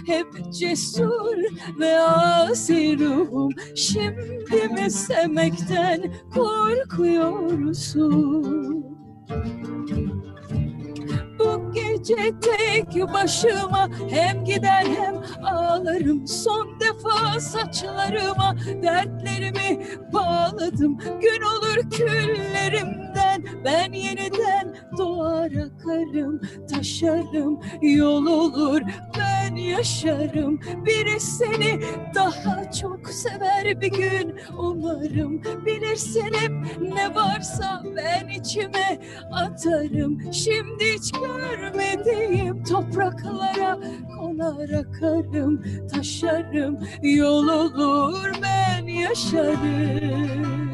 [0.06, 1.36] Hep cesur
[1.80, 3.50] ve asi ruhum.
[3.74, 8.08] Şimdi mi sevmekten korkuyorsun?
[11.38, 16.26] Bu gece tek başıma Hem gider hem ağlarım.
[16.26, 20.98] Son defa saçlarıma Dertlerimi bağladım.
[20.98, 23.07] Gün olur küllerimden
[23.64, 26.40] Ben yeniden doğar akarım
[26.72, 28.80] Taşarım yol olur
[29.18, 30.60] Ben yaşarım.
[30.86, 31.80] Biri seni
[32.14, 39.00] daha çok sever bir gün Umarım bilirsin hep ne varsa Ben içime
[39.32, 40.32] atarım.
[40.32, 43.78] Şimdi hiç görmediğim topraklara
[44.18, 45.64] Konar akarım
[45.94, 50.67] Taşarım yol olur Ben yaşarım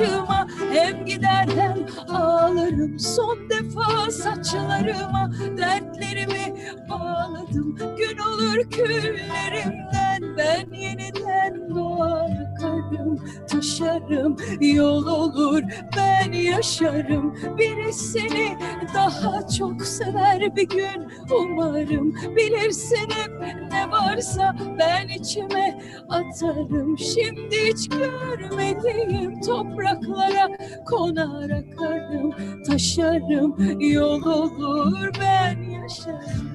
[0.00, 2.98] başıma Hem gider hem ağlarım.
[2.98, 6.54] Son defa saçlarıma Dertlerimi
[6.90, 7.76] bağladım.
[7.76, 13.18] Gün olur küllerimden Ben yeniden doğar kalbim
[13.50, 15.62] taşarım Yol olur
[15.96, 16.13] ben
[16.44, 17.34] yaşarım.
[17.58, 18.58] Biri seni
[18.94, 22.14] daha çok sever bir gün umarım.
[22.36, 23.32] Bilirsin hep
[23.72, 26.98] ne varsa ben içime atarım.
[26.98, 30.48] Şimdi hiç görmediğim topraklara
[30.86, 32.34] konar akarım
[32.66, 33.80] Taşarım.
[33.80, 36.53] Yol olur ben yaşarım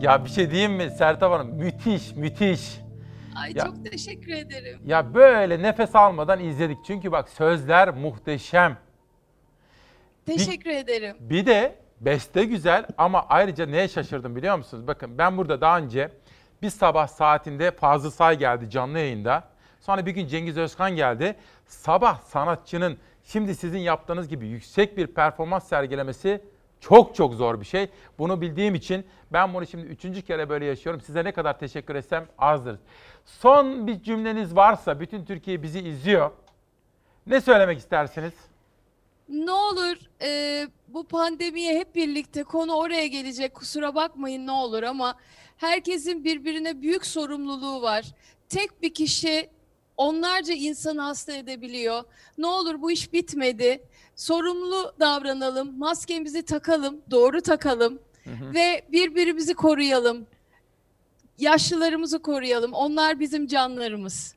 [0.00, 1.54] Ya bir şey diyeyim mi Sertab Hanım?
[1.54, 2.78] Müthiş, müthiş.
[3.42, 4.80] Ay Ya- çok teşekkür ederim.
[4.84, 6.78] Ya böyle nefes almadan izledik.
[6.86, 8.76] Çünkü bak sözler muhteşem.
[10.26, 11.16] Teşekkür ederim.
[11.20, 14.86] Bir de beste güzel ama ayrıca neye şaşırdım biliyor musunuz?
[14.86, 16.10] Bakın ben burada daha önce
[16.62, 19.44] bir sabah saatinde Fazıl Say geldi canlı yayında.
[19.80, 21.36] Sonra bir gün Cengiz Özkan geldi.
[21.66, 26.40] Sabah sanatçının şimdi sizin yaptığınız gibi yüksek bir performans sergilemesi
[26.80, 27.88] çok çok zor bir şey.
[28.18, 31.00] Bunu bildiğim için ben bunu şimdi üçüncü kere böyle yaşıyorum.
[31.00, 32.78] Size ne kadar teşekkür etsem azdır.
[33.24, 36.30] Son bir cümleniz varsa bütün Türkiye bizi izliyor.
[37.26, 38.32] Ne söylemek istersiniz?
[39.28, 45.14] Ne olur e, bu pandemiye hep birlikte konu oraya gelecek kusura bakmayın ne olur ama
[45.56, 48.04] herkesin birbirine büyük sorumluluğu var.
[48.48, 49.50] Tek bir kişi
[49.96, 52.04] onlarca insanı hasta edebiliyor.
[52.38, 53.82] Ne olur bu iş bitmedi.
[54.18, 60.26] Sorumlu davranalım, maskemizi takalım, doğru takalım ve birbirimizi koruyalım.
[61.38, 62.72] Yaşlılarımızı koruyalım.
[62.72, 64.34] Onlar bizim canlarımız.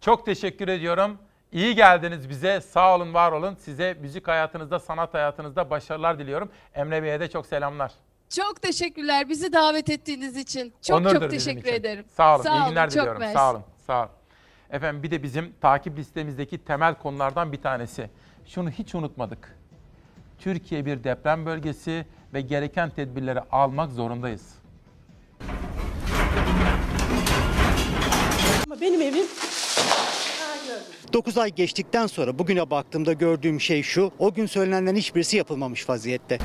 [0.00, 1.18] Çok teşekkür ediyorum.
[1.52, 2.60] İyi geldiniz bize.
[2.60, 3.54] Sağ olun, var olun.
[3.54, 6.50] Size müzik hayatınızda, sanat hayatınızda başarılar diliyorum.
[6.74, 7.92] Emre Bey'e de çok selamlar.
[8.28, 10.72] Çok teşekkürler bizi davet ettiğiniz için.
[10.82, 12.04] Çok Onurdur çok teşekkür ederim.
[12.16, 12.44] Sağ olun.
[12.44, 13.22] İyi günler çok diliyorum.
[13.32, 13.62] Sağ olun.
[13.86, 14.10] Sağ olun.
[14.70, 18.10] Efendim bir de bizim takip listemizdeki temel konulardan bir tanesi.
[18.48, 19.56] Şunu hiç unutmadık.
[20.38, 24.54] Türkiye bir deprem bölgesi ve gereken tedbirleri almak zorundayız.
[28.66, 29.26] Ama benim evim
[31.12, 34.12] 9 ay geçtikten sonra bugüne baktığımda gördüğüm şey şu.
[34.18, 36.38] O gün söylenenlerin hiçbirisi yapılmamış vaziyette.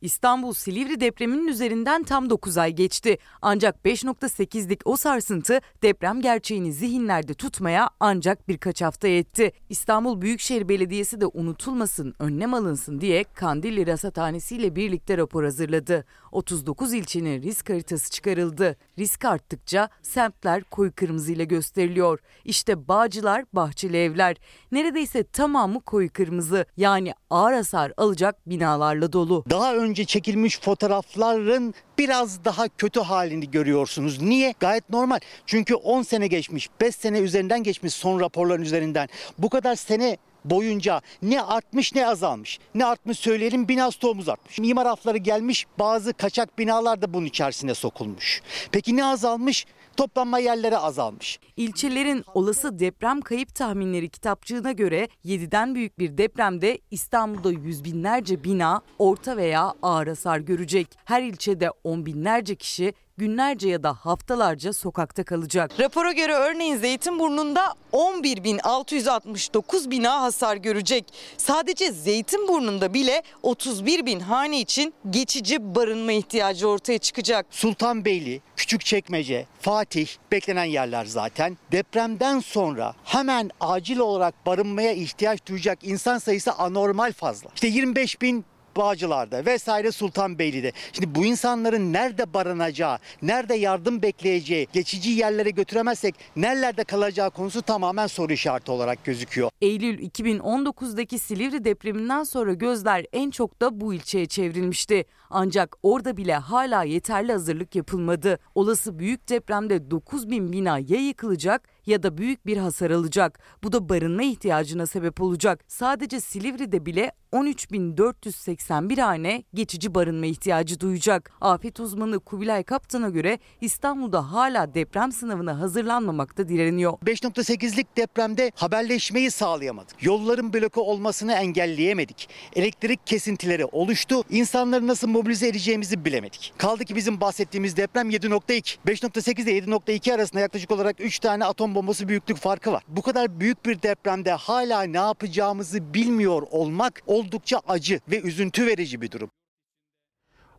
[0.00, 3.18] İstanbul Silivri depreminin üzerinden tam 9 ay geçti.
[3.42, 9.52] Ancak 5.8'lik o sarsıntı deprem gerçeğini zihinlerde tutmaya ancak birkaç hafta yetti.
[9.68, 16.04] İstanbul Büyükşehir Belediyesi de unutulmasın, önlem alınsın diye Kandilli Rasathanesi ile birlikte rapor hazırladı.
[16.32, 18.76] 39 ilçenin risk haritası çıkarıldı.
[18.98, 22.18] Risk arttıkça semtler koyu kırmızı ile gösteriliyor.
[22.44, 24.36] İşte Bağcılar, Bahçeli Evler.
[24.72, 29.44] Neredeyse tamamı koyu kırmızı yani ağır hasar alacak binalarla dolu.
[29.50, 34.22] Daha önce çekilmiş fotoğrafların biraz daha kötü halini görüyorsunuz.
[34.22, 34.54] Niye?
[34.60, 35.18] Gayet normal.
[35.46, 39.08] Çünkü 10 sene geçmiş, 5 sene üzerinden geçmiş son raporların üzerinden.
[39.38, 42.58] Bu kadar sene boyunca ne artmış ne azalmış.
[42.74, 44.58] Ne artmış söyleyelim bina stoğumuz artmış.
[44.58, 48.42] Mimar afları gelmiş bazı kaçak binalar da bunun içerisine sokulmuş.
[48.72, 49.66] Peki ne azalmış?
[49.96, 51.40] Toplanma yerleri azalmış.
[51.56, 58.82] İlçelerin olası deprem kayıp tahminleri kitapçığına göre 7'den büyük bir depremde İstanbul'da yüz binlerce bina
[58.98, 60.88] orta veya ağır hasar görecek.
[61.04, 65.70] Her ilçede on binlerce kişi günlerce ya da haftalarca sokakta kalacak.
[65.80, 71.04] Rapora göre örneğin Zeytinburnu'nda 11.669 bina hasar görecek.
[71.36, 77.46] Sadece Zeytinburnu'nda bile 31 bin hane için geçici barınma ihtiyacı ortaya çıkacak.
[77.50, 81.58] Sultanbeyli, Küçükçekmece, Fatih beklenen yerler zaten.
[81.72, 87.50] Depremden sonra hemen acil olarak barınmaya ihtiyaç duyacak insan sayısı anormal fazla.
[87.54, 88.44] İşte 25 bin
[88.78, 90.72] Bağcılar'da vesaire Sultanbeyli'de.
[90.92, 98.06] Şimdi bu insanların nerede barınacağı, nerede yardım bekleyeceği, geçici yerlere götüremezsek nerelerde kalacağı konusu tamamen
[98.06, 99.50] soru işareti olarak gözüküyor.
[99.60, 105.04] Eylül 2019'daki Silivri depreminden sonra gözler en çok da bu ilçeye çevrilmişti.
[105.30, 108.38] Ancak orada bile hala yeterli hazırlık yapılmadı.
[108.54, 113.38] Olası büyük depremde 9 bin bina ya yıkılacak ya da büyük bir hasar alacak.
[113.62, 115.64] Bu da barınma ihtiyacına sebep olacak.
[115.68, 121.30] Sadece Silivri'de bile 13.481 hane geçici barınma ihtiyacı duyacak.
[121.40, 126.92] Afet uzmanı Kubilay Kaptan'a göre İstanbul'da hala deprem sınavına hazırlanmamakta direniyor.
[126.92, 130.02] 5.8'lik depremde haberleşmeyi sağlayamadık.
[130.02, 132.28] Yolların bloke olmasını engelleyemedik.
[132.56, 134.22] Elektrik kesintileri oluştu.
[134.30, 136.52] İnsanları nasıl mobilize edeceğimizi bilemedik.
[136.58, 138.76] Kaldı ki bizim bahsettiğimiz deprem 7.2.
[138.86, 142.82] 5.8 ile 7.2 arasında yaklaşık olarak 3 tane atom bombası büyüklük farkı var.
[142.88, 149.00] Bu kadar büyük bir depremde hala ne yapacağımızı bilmiyor olmak oldukça acı ve üzüntü verici
[149.00, 149.30] bir durum.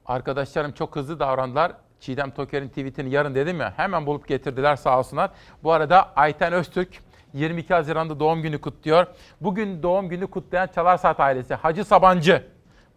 [0.05, 1.71] Arkadaşlarım çok hızlı davrandılar.
[1.99, 5.31] Çiğdem Toker'in tweetini yarın dedim ya hemen bulup getirdiler sağ olsunlar.
[5.63, 6.89] Bu arada Ayten Öztürk
[7.33, 9.07] 22 Haziran'da doğum günü kutluyor.
[9.41, 12.47] Bugün doğum günü kutlayan Çalar Saat ailesi Hacı Sabancı.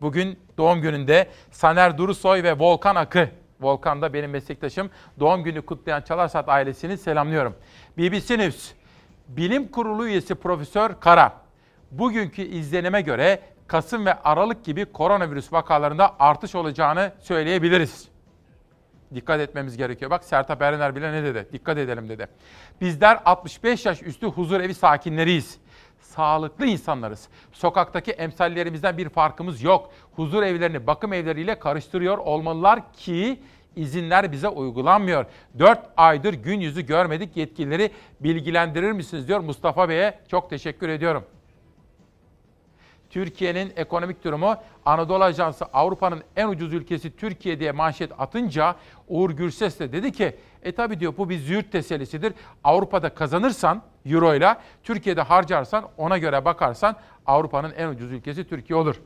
[0.01, 3.28] Bugün doğum gününde Saner Durusoy ve Volkan Akı.
[3.62, 4.91] Volkan da benim meslektaşım.
[5.20, 7.55] Doğum günü kutlayan Çalar Saat ailesini selamlıyorum.
[7.99, 8.73] BBC News
[9.28, 11.32] Bilim Kurulu üyesi Profesör Kara.
[11.91, 18.08] Bugünkü izlenime göre Kasım ve Aralık gibi koronavirüs vakalarında artış olacağını söyleyebiliriz.
[19.15, 20.10] Dikkat etmemiz gerekiyor.
[20.10, 21.49] Bak Sertab Erener bile ne dedi?
[21.52, 22.26] Dikkat edelim dedi.
[22.81, 25.58] Bizler 65 yaş üstü huzur evi sakinleriyiz.
[26.02, 27.28] Sağlıklı insanlarız.
[27.52, 29.90] Sokaktaki emsallerimizden bir farkımız yok.
[30.16, 33.40] Huzur evlerini bakım evleriyle karıştırıyor olmalılar ki
[33.76, 35.26] izinler bize uygulanmıyor.
[35.58, 37.90] 4 aydır gün yüzü görmedik yetkilileri
[38.20, 40.18] bilgilendirir misiniz diyor Mustafa Bey'e.
[40.28, 41.24] Çok teşekkür ediyorum.
[43.12, 48.76] Türkiye'nin ekonomik durumu Anadolu Ajansı Avrupa'nın en ucuz ülkesi Türkiye diye manşet atınca
[49.08, 52.32] Uğur Gürses de dedi ki e tabi diyor bu bir züğürt tesellisidir.
[52.65, 58.97] Avrupa'da kazanırsan euro ile Türkiye'de harcarsan ona göre bakarsan Avrupa'nın en ucuz ülkesi Türkiye olur.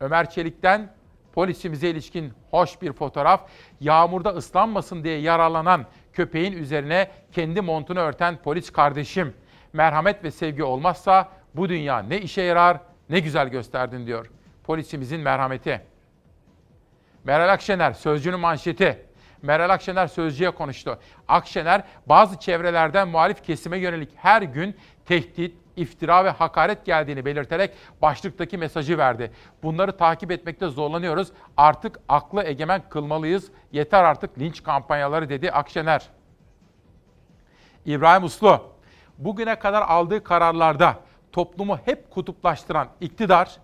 [0.00, 0.90] Ömer Çelik'ten
[1.32, 3.40] polisimize ilişkin hoş bir fotoğraf.
[3.80, 9.34] Yağmurda ıslanmasın diye yaralanan köpeğin üzerine kendi montunu örten polis kardeşim.
[9.72, 14.30] Merhamet ve sevgi olmazsa bu dünya ne işe yarar ne güzel gösterdin diyor.
[14.64, 15.82] Polisimizin merhameti.
[17.24, 19.06] Meral Akşener sözcünün manşeti.
[19.42, 20.98] Meral Akşener sözcüye konuştu.
[21.28, 28.58] Akşener bazı çevrelerden muhalif kesime yönelik her gün tehdit, iftira ve hakaret geldiğini belirterek başlıktaki
[28.58, 29.32] mesajı verdi.
[29.62, 31.32] Bunları takip etmekte zorlanıyoruz.
[31.56, 33.50] Artık aklı egemen kılmalıyız.
[33.72, 36.08] Yeter artık linç kampanyaları dedi Akşener.
[37.86, 38.72] İbrahim Uslu,
[39.18, 40.96] bugüne kadar aldığı kararlarda
[41.38, 43.56] toplumu hep kutuplaştıran iktidar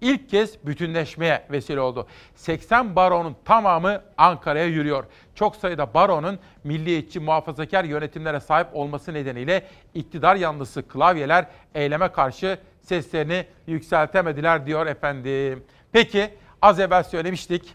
[0.00, 2.06] ilk kez bütünleşmeye vesile oldu.
[2.34, 5.04] 80 baronun tamamı Ankara'ya yürüyor.
[5.34, 13.46] Çok sayıda baronun milliyetçi muhafazakar yönetimlere sahip olması nedeniyle iktidar yanlısı klavyeler eyleme karşı seslerini
[13.66, 15.64] yükseltemediler diyor efendim.
[15.92, 16.30] Peki
[16.62, 17.74] az evvel söylemiştik.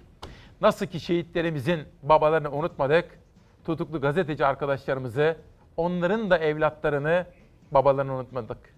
[0.61, 3.19] Nasıl ki şehitlerimizin babalarını unutmadık.
[3.66, 5.38] Tutuklu gazeteci arkadaşlarımızı,
[5.77, 7.26] onların da evlatlarını,
[7.72, 8.77] babalarını unutmadık.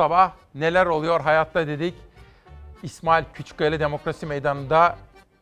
[0.00, 1.94] Sabah neler oluyor hayatta dedik.
[2.82, 4.96] İsmail Küçükkaya Demokrasi Meydanı'nda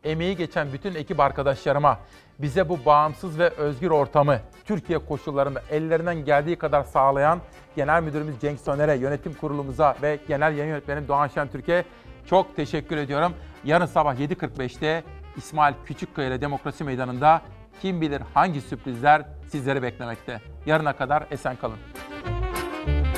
[0.04, 1.98] emeği geçen bütün ekip arkadaşlarıma
[2.38, 7.40] bize bu bağımsız ve özgür ortamı Türkiye koşullarında ellerinden geldiği kadar sağlayan
[7.76, 11.84] Genel Müdürümüz Cenk Soner'e, yönetim kurulumuza ve Genel Yayın Yönetmenim Doğan Şentürk'e
[12.26, 13.32] çok teşekkür ediyorum.
[13.64, 15.04] Yarın sabah 7.45'te
[15.36, 17.42] İsmail Küçükkaya Demokrasi Meydanı'nda
[17.82, 20.40] kim bilir hangi sürprizler sizleri beklemekte.
[20.66, 21.78] Yarına kadar esen kalın.